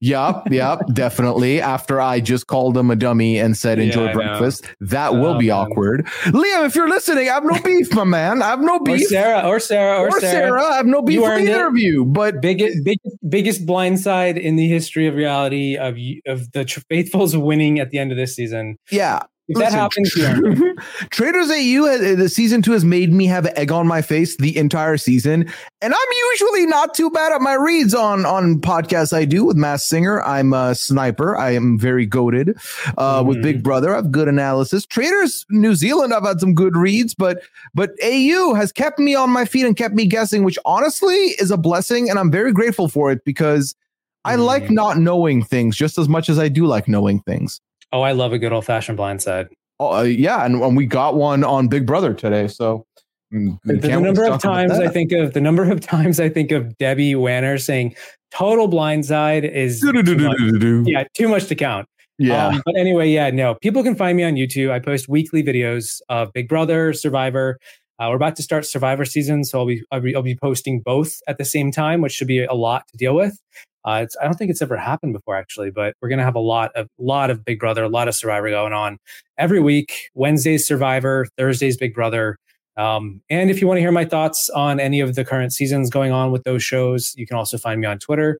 Yep, 0.00 0.48
yep, 0.50 0.80
definitely. 0.92 1.60
After 1.60 2.00
I 2.00 2.20
just 2.20 2.46
called 2.46 2.76
him 2.76 2.90
a 2.90 2.96
dummy 2.96 3.38
and 3.38 3.56
said 3.56 3.78
enjoy 3.78 4.06
know. 4.06 4.12
breakfast, 4.12 4.66
that 4.80 5.12
oh, 5.12 5.20
will 5.20 5.34
Oh, 5.34 5.38
be 5.38 5.48
man. 5.48 5.56
awkward. 5.56 6.06
Liam, 6.26 6.66
if 6.66 6.74
you're 6.74 6.88
listening, 6.88 7.28
I 7.28 7.32
have 7.34 7.44
no 7.44 7.58
beef, 7.64 7.92
my 7.94 8.04
man. 8.04 8.42
I 8.42 8.50
have 8.50 8.60
no 8.60 8.74
Or 8.76 8.80
beef. 8.84 9.08
Sarah, 9.08 9.48
or 9.48 9.58
Sarah, 9.58 9.98
or, 10.00 10.08
Or 10.08 10.20
Sarah. 10.20 10.32
Sarah, 10.32 10.64
I 10.64 10.76
have 10.76 10.86
no 10.86 11.00
beef 11.02 11.20
with 11.20 11.44
the 11.46 11.50
interview. 11.50 12.04
But 12.04 12.40
Biggest, 12.42 12.84
biggest, 12.84 13.16
biggest 13.28 13.66
blindside 13.66 14.38
in 14.38 14.56
the 14.56 14.68
history 14.68 15.06
of 15.06 15.14
reality 15.14 15.76
of 15.76 15.96
of 16.26 16.52
the 16.52 16.66
faithfuls 16.90 17.36
winning 17.36 17.78
at 17.80 17.90
the 17.90 17.98
end 17.98 18.12
of 18.12 18.18
this 18.18 18.34
season. 18.36 18.76
yeah, 18.90 19.20
If 19.48 19.58
that 19.58 19.72
Listen, 19.72 19.78
happens, 19.78 20.14
you. 20.16 20.74
Traitors 21.10 21.50
AU, 21.50 21.84
has- 21.86 22.16
the 22.16 22.28
season 22.28 22.62
two 22.62 22.72
has 22.72 22.84
made 22.84 23.12
me 23.12 23.26
have 23.26 23.46
egg 23.46 23.70
on 23.70 23.86
my 23.86 24.02
face 24.02 24.36
the 24.38 24.56
entire 24.56 24.96
season. 24.96 25.42
And 25.80 25.94
I'm 25.94 26.08
usually 26.32 26.66
not 26.66 26.94
too 26.94 27.10
bad 27.10 27.30
at 27.32 27.40
my 27.40 27.54
reads 27.54 27.94
on, 27.94 28.26
on 28.26 28.60
podcasts 28.60 29.12
I 29.12 29.24
do 29.24 29.44
with 29.44 29.56
Masked 29.56 29.88
Singer. 29.88 30.20
I'm 30.22 30.52
a 30.52 30.74
sniper. 30.74 31.36
I 31.36 31.52
am 31.52 31.78
very 31.78 32.06
goaded 32.06 32.56
uh, 32.98 33.22
with 33.24 33.38
Mhm. 33.38 33.42
Big 33.42 33.62
Brother. 33.62 33.92
I 33.92 33.96
have 33.96 34.10
good 34.10 34.26
analysis. 34.26 34.84
Traitors 34.84 35.46
New 35.50 35.76
Zealand, 35.76 36.12
I've 36.12 36.24
had 36.24 36.40
some 36.40 36.54
good 36.54 36.76
reads, 36.76 37.14
but 37.14 37.40
but 37.72 37.90
AU 38.02 38.54
has 38.54 38.72
kept 38.72 38.98
me 38.98 39.14
on 39.14 39.30
my 39.30 39.44
feet 39.44 39.64
and 39.64 39.76
kept 39.76 39.94
me 39.94 40.06
guessing, 40.06 40.42
which 40.42 40.58
honestly 40.64 41.14
is 41.38 41.52
a 41.52 41.56
blessing. 41.56 42.10
And 42.10 42.18
I'm 42.18 42.32
very 42.32 42.52
grateful 42.52 42.88
for 42.88 43.12
it 43.12 43.24
because 43.24 43.76
I 44.24 44.34
like 44.34 44.64
Mhm. 44.64 44.70
not 44.70 44.98
knowing 44.98 45.44
things 45.44 45.76
just 45.76 45.98
as 45.98 46.08
much 46.08 46.28
as 46.28 46.36
I 46.36 46.48
do 46.48 46.66
like 46.66 46.88
knowing 46.88 47.20
things. 47.20 47.60
Oh, 47.92 48.02
I 48.02 48.12
love 48.12 48.32
a 48.32 48.38
good 48.38 48.52
old 48.52 48.64
fashioned 48.64 48.98
blindside. 48.98 49.48
Oh, 49.78 49.98
uh, 49.98 50.02
yeah, 50.02 50.44
and, 50.44 50.62
and 50.62 50.76
we 50.76 50.86
got 50.86 51.16
one 51.16 51.44
on 51.44 51.68
Big 51.68 51.86
Brother 51.86 52.14
today. 52.14 52.48
So 52.48 52.86
mm, 53.32 53.58
The, 53.64 53.74
the 53.76 54.00
number 54.00 54.24
of 54.24 54.40
times 54.40 54.72
I 54.72 54.88
think 54.88 55.12
of 55.12 55.34
the 55.34 55.40
number 55.40 55.70
of 55.70 55.80
times 55.94 56.18
I 56.18 56.28
think 56.28 56.50
of 56.52 56.76
Debbie 56.78 57.14
Wanner 57.14 57.58
saying 57.58 57.94
total 58.30 58.68
blindside 58.68 59.48
is 59.50 59.80
too 59.80 59.92
much. 59.92 60.88
yeah 60.88 61.04
too 61.14 61.28
much 61.28 61.46
to 61.46 61.54
count. 61.54 61.86
yeah, 62.18 62.48
Um, 62.48 62.62
but 62.64 62.76
anyway, 62.76 63.08
yeah, 63.10 63.30
no. 63.30 63.54
People 63.56 63.82
can 63.82 63.94
find 63.94 64.16
me 64.16 64.24
on 64.24 64.34
YouTube. 64.34 64.70
I 64.70 64.78
post 64.78 65.08
weekly 65.08 65.42
videos 65.42 66.00
of 66.08 66.32
Big 66.32 66.48
Brother, 66.48 66.92
Survivor. 66.94 67.58
Uh, 67.98 68.08
we're 68.10 68.16
about 68.16 68.36
to 68.36 68.42
start 68.42 68.66
Survivor 68.66 69.04
season, 69.04 69.44
so 69.44 69.60
I'll 69.60 69.66
be, 69.66 69.82
I'll 69.90 70.00
be 70.00 70.14
I'll 70.16 70.22
be 70.22 70.36
posting 70.36 70.80
both 70.80 71.18
at 71.28 71.38
the 71.38 71.44
same 71.44 71.70
time, 71.70 72.00
which 72.00 72.12
should 72.12 72.28
be 72.28 72.44
a 72.44 72.54
lot 72.54 72.86
to 72.88 72.96
deal 72.96 73.14
with. 73.14 73.38
Uh, 73.86 74.00
it's, 74.02 74.16
I 74.20 74.24
don't 74.24 74.34
think 74.34 74.50
it's 74.50 74.60
ever 74.60 74.76
happened 74.76 75.12
before, 75.12 75.36
actually, 75.36 75.70
but 75.70 75.94
we're 76.02 76.08
gonna 76.08 76.24
have 76.24 76.34
a 76.34 76.40
lot 76.40 76.72
of 76.74 76.88
lot 76.98 77.30
of 77.30 77.44
Big 77.44 77.60
Brother, 77.60 77.84
a 77.84 77.88
lot 77.88 78.08
of 78.08 78.14
Survivor 78.16 78.50
going 78.50 78.72
on 78.72 78.98
every 79.38 79.60
week. 79.60 80.10
Wednesdays 80.14 80.66
Survivor, 80.66 81.26
Thursdays 81.38 81.76
Big 81.76 81.94
Brother. 81.94 82.36
Um, 82.76 83.22
and 83.30 83.48
if 83.50 83.60
you 83.60 83.66
want 83.66 83.78
to 83.78 83.80
hear 83.80 83.92
my 83.92 84.04
thoughts 84.04 84.50
on 84.50 84.80
any 84.80 85.00
of 85.00 85.14
the 85.14 85.24
current 85.24 85.52
seasons 85.52 85.88
going 85.88 86.12
on 86.12 86.30
with 86.30 86.42
those 86.44 86.62
shows, 86.62 87.14
you 87.16 87.26
can 87.26 87.36
also 87.36 87.56
find 87.56 87.80
me 87.80 87.86
on 87.86 87.98
Twitter 87.98 88.38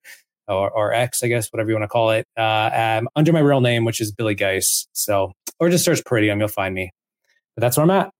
or, 0.48 0.70
or 0.70 0.92
X, 0.92 1.22
I 1.22 1.28
guess, 1.28 1.48
whatever 1.52 1.70
you 1.70 1.74
want 1.74 1.84
to 1.84 1.88
call 1.88 2.10
it, 2.10 2.26
uh, 2.36 3.00
under 3.16 3.32
my 3.32 3.40
real 3.40 3.60
name, 3.60 3.84
which 3.84 4.00
is 4.00 4.12
Billy 4.12 4.34
Giese. 4.34 4.88
So, 4.92 5.32
or 5.58 5.70
just 5.70 5.84
search 5.84 6.02
Peridiam, 6.04 6.38
you'll 6.38 6.48
find 6.48 6.74
me. 6.74 6.92
But 7.54 7.62
that's 7.62 7.76
where 7.76 7.84
I'm 7.84 7.90
at. 7.90 8.10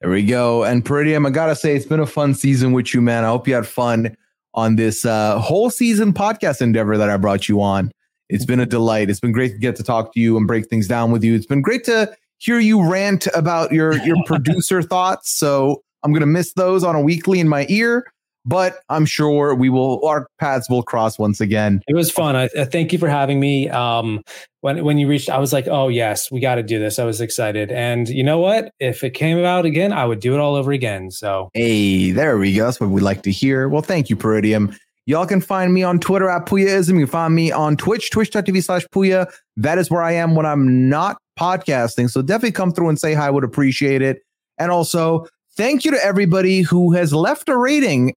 there 0.00 0.10
we 0.10 0.24
go. 0.24 0.64
And 0.64 0.84
Peridiam, 0.84 1.26
I 1.26 1.30
gotta 1.30 1.54
say, 1.54 1.76
it's 1.76 1.84
been 1.84 2.00
a 2.00 2.06
fun 2.06 2.34
season 2.34 2.72
with 2.72 2.94
you, 2.94 3.02
man. 3.02 3.24
I 3.24 3.28
hope 3.28 3.46
you 3.46 3.54
had 3.54 3.66
fun 3.66 4.16
on 4.58 4.74
this 4.74 5.04
uh, 5.04 5.38
whole 5.38 5.70
season 5.70 6.12
podcast 6.12 6.60
endeavor 6.60 6.98
that 6.98 7.08
I 7.08 7.16
brought 7.16 7.48
you 7.48 7.62
on. 7.62 7.92
It's 8.28 8.44
been 8.44 8.60
a 8.60 8.66
delight. 8.66 9.08
It's 9.08 9.20
been 9.20 9.32
great 9.32 9.52
to 9.52 9.58
get 9.58 9.76
to 9.76 9.84
talk 9.84 10.12
to 10.14 10.20
you 10.20 10.36
and 10.36 10.46
break 10.46 10.68
things 10.68 10.88
down 10.88 11.12
with 11.12 11.22
you. 11.22 11.34
It's 11.34 11.46
been 11.46 11.62
great 11.62 11.84
to 11.84 12.12
hear 12.38 12.58
you 12.58 12.84
rant 12.84 13.28
about 13.34 13.72
your 13.72 13.96
your 14.04 14.16
producer 14.26 14.82
thoughts. 14.82 15.30
So 15.30 15.82
I'm 16.02 16.12
gonna 16.12 16.26
miss 16.26 16.52
those 16.54 16.82
on 16.82 16.96
a 16.96 17.00
weekly 17.00 17.38
in 17.38 17.48
my 17.48 17.66
ear, 17.68 18.04
but 18.48 18.80
I'm 18.88 19.04
sure 19.04 19.54
we 19.54 19.68
will. 19.68 20.04
Our 20.06 20.26
paths 20.40 20.70
will 20.70 20.82
cross 20.82 21.18
once 21.18 21.40
again. 21.40 21.82
It 21.86 21.94
was 21.94 22.10
fun. 22.10 22.34
I, 22.34 22.48
I 22.58 22.64
thank 22.64 22.94
you 22.94 22.98
for 22.98 23.08
having 23.08 23.38
me. 23.38 23.68
Um, 23.68 24.22
when 24.62 24.84
when 24.84 24.98
you 24.98 25.06
reached, 25.06 25.28
I 25.28 25.38
was 25.38 25.52
like, 25.52 25.68
oh 25.68 25.88
yes, 25.88 26.30
we 26.30 26.40
got 26.40 26.54
to 26.54 26.62
do 26.62 26.78
this. 26.78 26.98
I 26.98 27.04
was 27.04 27.20
excited, 27.20 27.70
and 27.70 28.08
you 28.08 28.24
know 28.24 28.38
what? 28.38 28.72
If 28.80 29.04
it 29.04 29.10
came 29.10 29.44
out 29.44 29.66
again, 29.66 29.92
I 29.92 30.06
would 30.06 30.20
do 30.20 30.34
it 30.34 30.40
all 30.40 30.54
over 30.54 30.72
again. 30.72 31.10
So 31.10 31.50
Hey, 31.52 32.10
there 32.10 32.38
we 32.38 32.54
go. 32.54 32.64
That's 32.64 32.80
what 32.80 32.90
we 32.90 33.02
like 33.02 33.22
to 33.24 33.30
hear. 33.30 33.68
Well, 33.68 33.82
thank 33.82 34.08
you, 34.08 34.16
Peridiam. 34.16 34.76
Y'all 35.04 35.26
can 35.26 35.40
find 35.40 35.72
me 35.72 35.82
on 35.82 35.98
Twitter 35.98 36.28
at 36.28 36.46
Pooyaism. 36.46 36.94
You 36.94 37.06
can 37.06 37.06
find 37.06 37.34
me 37.34 37.50
on 37.52 37.76
Twitch, 37.76 38.10
twitch.tv 38.10 38.62
slash 38.62 38.84
Pooya. 38.94 39.30
That 39.56 39.78
is 39.78 39.90
where 39.90 40.02
I 40.02 40.12
am 40.12 40.34
when 40.34 40.44
I'm 40.44 40.88
not 40.88 41.16
podcasting. 41.38 42.10
So 42.10 42.20
definitely 42.20 42.52
come 42.52 42.72
through 42.72 42.90
and 42.90 42.98
say 42.98 43.14
hi. 43.14 43.30
Would 43.30 43.44
appreciate 43.44 44.02
it. 44.02 44.22
And 44.58 44.70
also, 44.70 45.26
thank 45.56 45.84
you 45.84 45.90
to 45.92 46.04
everybody 46.04 46.60
who 46.60 46.92
has 46.92 47.14
left 47.14 47.48
a 47.48 47.56
rating 47.56 48.12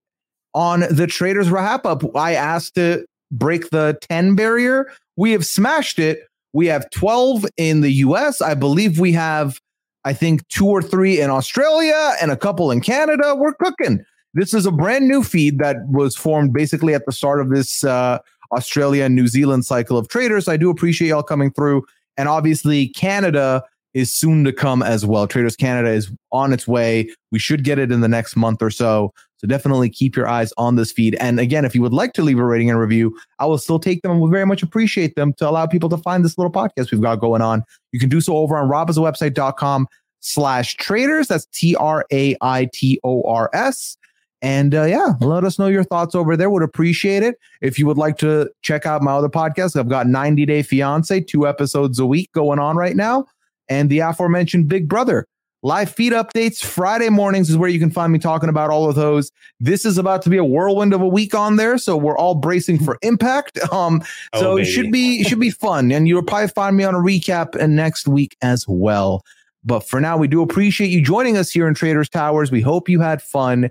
on 0.53 0.81
the 0.89 1.07
Traitors 1.07 1.49
RHAP 1.49 1.85
up. 1.85 2.03
I 2.15 2.33
asked 2.33 2.75
to 2.75 3.05
break 3.31 3.69
the 3.69 3.97
10 4.09 4.35
barrier. 4.35 4.91
We 5.15 5.31
have 5.31 5.45
smashed 5.45 5.99
it. 5.99 6.19
We 6.53 6.67
have 6.67 6.89
12 6.91 7.45
in 7.57 7.81
the 7.81 7.91
US. 7.91 8.41
I 8.41 8.53
believe 8.53 8.99
we 8.99 9.13
have, 9.13 9.59
I 10.03 10.13
think, 10.13 10.47
two 10.49 10.67
or 10.67 10.81
three 10.81 11.21
in 11.21 11.29
Australia 11.29 12.13
and 12.21 12.31
a 12.31 12.37
couple 12.37 12.71
in 12.71 12.81
Canada. 12.81 13.35
We're 13.35 13.53
cooking. 13.53 14.03
This 14.33 14.53
is 14.53 14.65
a 14.65 14.71
brand 14.71 15.07
new 15.07 15.23
feed 15.23 15.59
that 15.59 15.77
was 15.87 16.15
formed 16.15 16.53
basically 16.53 16.93
at 16.93 17.05
the 17.05 17.11
start 17.11 17.41
of 17.41 17.49
this 17.49 17.83
uh, 17.83 18.19
Australia 18.51 19.05
and 19.05 19.15
New 19.15 19.27
Zealand 19.27 19.65
cycle 19.65 19.97
of 19.97 20.07
Traitors. 20.09 20.47
I 20.47 20.57
do 20.57 20.69
appreciate 20.69 21.09
y'all 21.09 21.23
coming 21.23 21.51
through. 21.51 21.83
And 22.17 22.27
obviously, 22.27 22.89
Canada 22.89 23.63
is 23.93 24.11
soon 24.11 24.43
to 24.45 24.53
come 24.53 24.81
as 24.81 25.05
well. 25.05 25.27
Traders 25.27 25.55
Canada 25.55 25.89
is 25.89 26.11
on 26.31 26.53
its 26.53 26.67
way. 26.67 27.09
We 27.31 27.39
should 27.39 27.63
get 27.63 27.79
it 27.79 27.91
in 27.91 28.01
the 28.01 28.07
next 28.07 28.35
month 28.35 28.61
or 28.61 28.69
so. 28.69 29.13
So 29.41 29.47
definitely 29.47 29.89
keep 29.89 30.15
your 30.15 30.27
eyes 30.27 30.53
on 30.55 30.75
this 30.75 30.91
feed. 30.91 31.15
And 31.15 31.39
again, 31.39 31.65
if 31.65 31.73
you 31.73 31.81
would 31.81 31.93
like 31.93 32.13
to 32.13 32.21
leave 32.21 32.37
a 32.37 32.45
rating 32.45 32.69
and 32.69 32.79
review, 32.79 33.17
I 33.39 33.47
will 33.47 33.57
still 33.57 33.79
take 33.79 34.03
them 34.03 34.11
and 34.11 34.21
would 34.21 34.29
very 34.29 34.45
much 34.45 34.61
appreciate 34.61 35.15
them 35.15 35.33
to 35.33 35.49
allow 35.49 35.65
people 35.65 35.89
to 35.89 35.97
find 35.97 36.23
this 36.23 36.37
little 36.37 36.51
podcast 36.51 36.91
we've 36.91 37.01
got 37.01 37.15
going 37.15 37.41
on. 37.41 37.63
You 37.91 37.99
can 37.99 38.07
do 38.07 38.21
so 38.21 38.37
over 38.37 38.55
on 38.55 38.69
robhasawebsite.com 38.69 39.87
slash 40.19 40.75
traitors. 40.75 41.27
That's 41.27 41.47
T 41.47 41.75
R 41.75 42.05
A 42.11 42.35
I 42.41 42.69
T 42.71 42.99
O 43.03 43.23
R 43.23 43.49
S. 43.51 43.97
And 44.43 44.75
uh, 44.75 44.83
yeah, 44.83 45.13
let 45.21 45.43
us 45.43 45.57
know 45.57 45.65
your 45.65 45.83
thoughts 45.83 46.13
over 46.13 46.37
there. 46.37 46.51
Would 46.51 46.61
appreciate 46.61 47.23
it. 47.23 47.39
If 47.61 47.79
you 47.79 47.87
would 47.87 47.97
like 47.97 48.19
to 48.19 48.47
check 48.61 48.85
out 48.85 49.01
my 49.01 49.13
other 49.13 49.29
podcast, 49.29 49.75
I've 49.75 49.89
got 49.89 50.05
90 50.05 50.45
Day 50.45 50.61
Fiance, 50.61 51.19
two 51.21 51.47
episodes 51.47 51.97
a 51.97 52.05
week 52.05 52.31
going 52.31 52.59
on 52.59 52.75
right 52.75 52.95
now. 52.95 53.25
And 53.69 53.89
the 53.89 53.99
aforementioned 53.99 54.67
Big 54.67 54.87
Brother. 54.87 55.25
Live 55.63 55.91
feed 55.91 56.11
updates 56.11 56.63
Friday 56.63 57.09
mornings 57.09 57.49
is 57.51 57.55
where 57.57 57.69
you 57.69 57.79
can 57.79 57.91
find 57.91 58.11
me 58.11 58.17
talking 58.17 58.49
about 58.49 58.71
all 58.71 58.89
of 58.89 58.95
those. 58.95 59.31
This 59.59 59.85
is 59.85 59.99
about 59.99 60.23
to 60.23 60.29
be 60.31 60.37
a 60.37 60.43
whirlwind 60.43 60.91
of 60.91 61.01
a 61.01 61.07
week 61.07 61.35
on 61.35 61.57
there, 61.57 61.77
so 61.77 61.95
we're 61.95 62.17
all 62.17 62.33
bracing 62.33 62.83
for 62.83 62.97
impact. 63.03 63.59
Um, 63.71 64.01
so 64.35 64.53
Oh, 64.53 64.57
it 64.57 64.65
should 64.65 64.91
be 64.91 65.21
it 65.21 65.27
should 65.27 65.39
be 65.39 65.51
fun, 65.51 65.91
and 65.91 66.07
you'll 66.07 66.23
probably 66.23 66.47
find 66.47 66.75
me 66.75 66.83
on 66.83 66.95
a 66.95 66.99
recap 66.99 67.55
and 67.55 67.75
next 67.75 68.07
week 68.07 68.35
as 68.41 68.65
well. 68.67 69.23
But 69.63 69.81
for 69.81 70.01
now, 70.01 70.17
we 70.17 70.27
do 70.27 70.41
appreciate 70.41 70.89
you 70.89 71.01
joining 71.03 71.37
us 71.37 71.51
here 71.51 71.67
in 71.67 71.75
Traitors 71.75 72.09
Towers. 72.09 72.51
We 72.51 72.61
hope 72.61 72.89
you 72.89 72.99
had 72.99 73.21
fun, 73.21 73.69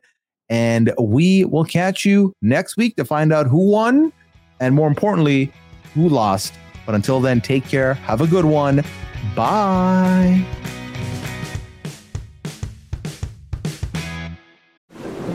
and 0.49 0.93
we 1.01 1.45
will 1.47 1.64
catch 1.64 2.05
you 2.05 2.32
next 2.41 2.76
week 2.76 2.95
to 2.97 3.05
find 3.05 3.32
out 3.32 3.49
who 3.49 3.68
won, 3.68 4.12
and 4.61 4.76
more 4.76 4.86
importantly, 4.86 5.53
who 5.95 6.09
lost. 6.09 6.55
But 6.86 6.95
until 6.95 7.18
then, 7.20 7.41
take 7.41 7.64
care. 7.64 7.95
Have 7.95 8.20
a 8.20 8.28
good 8.28 8.45
one. 8.45 8.84
Bye. 9.34 10.47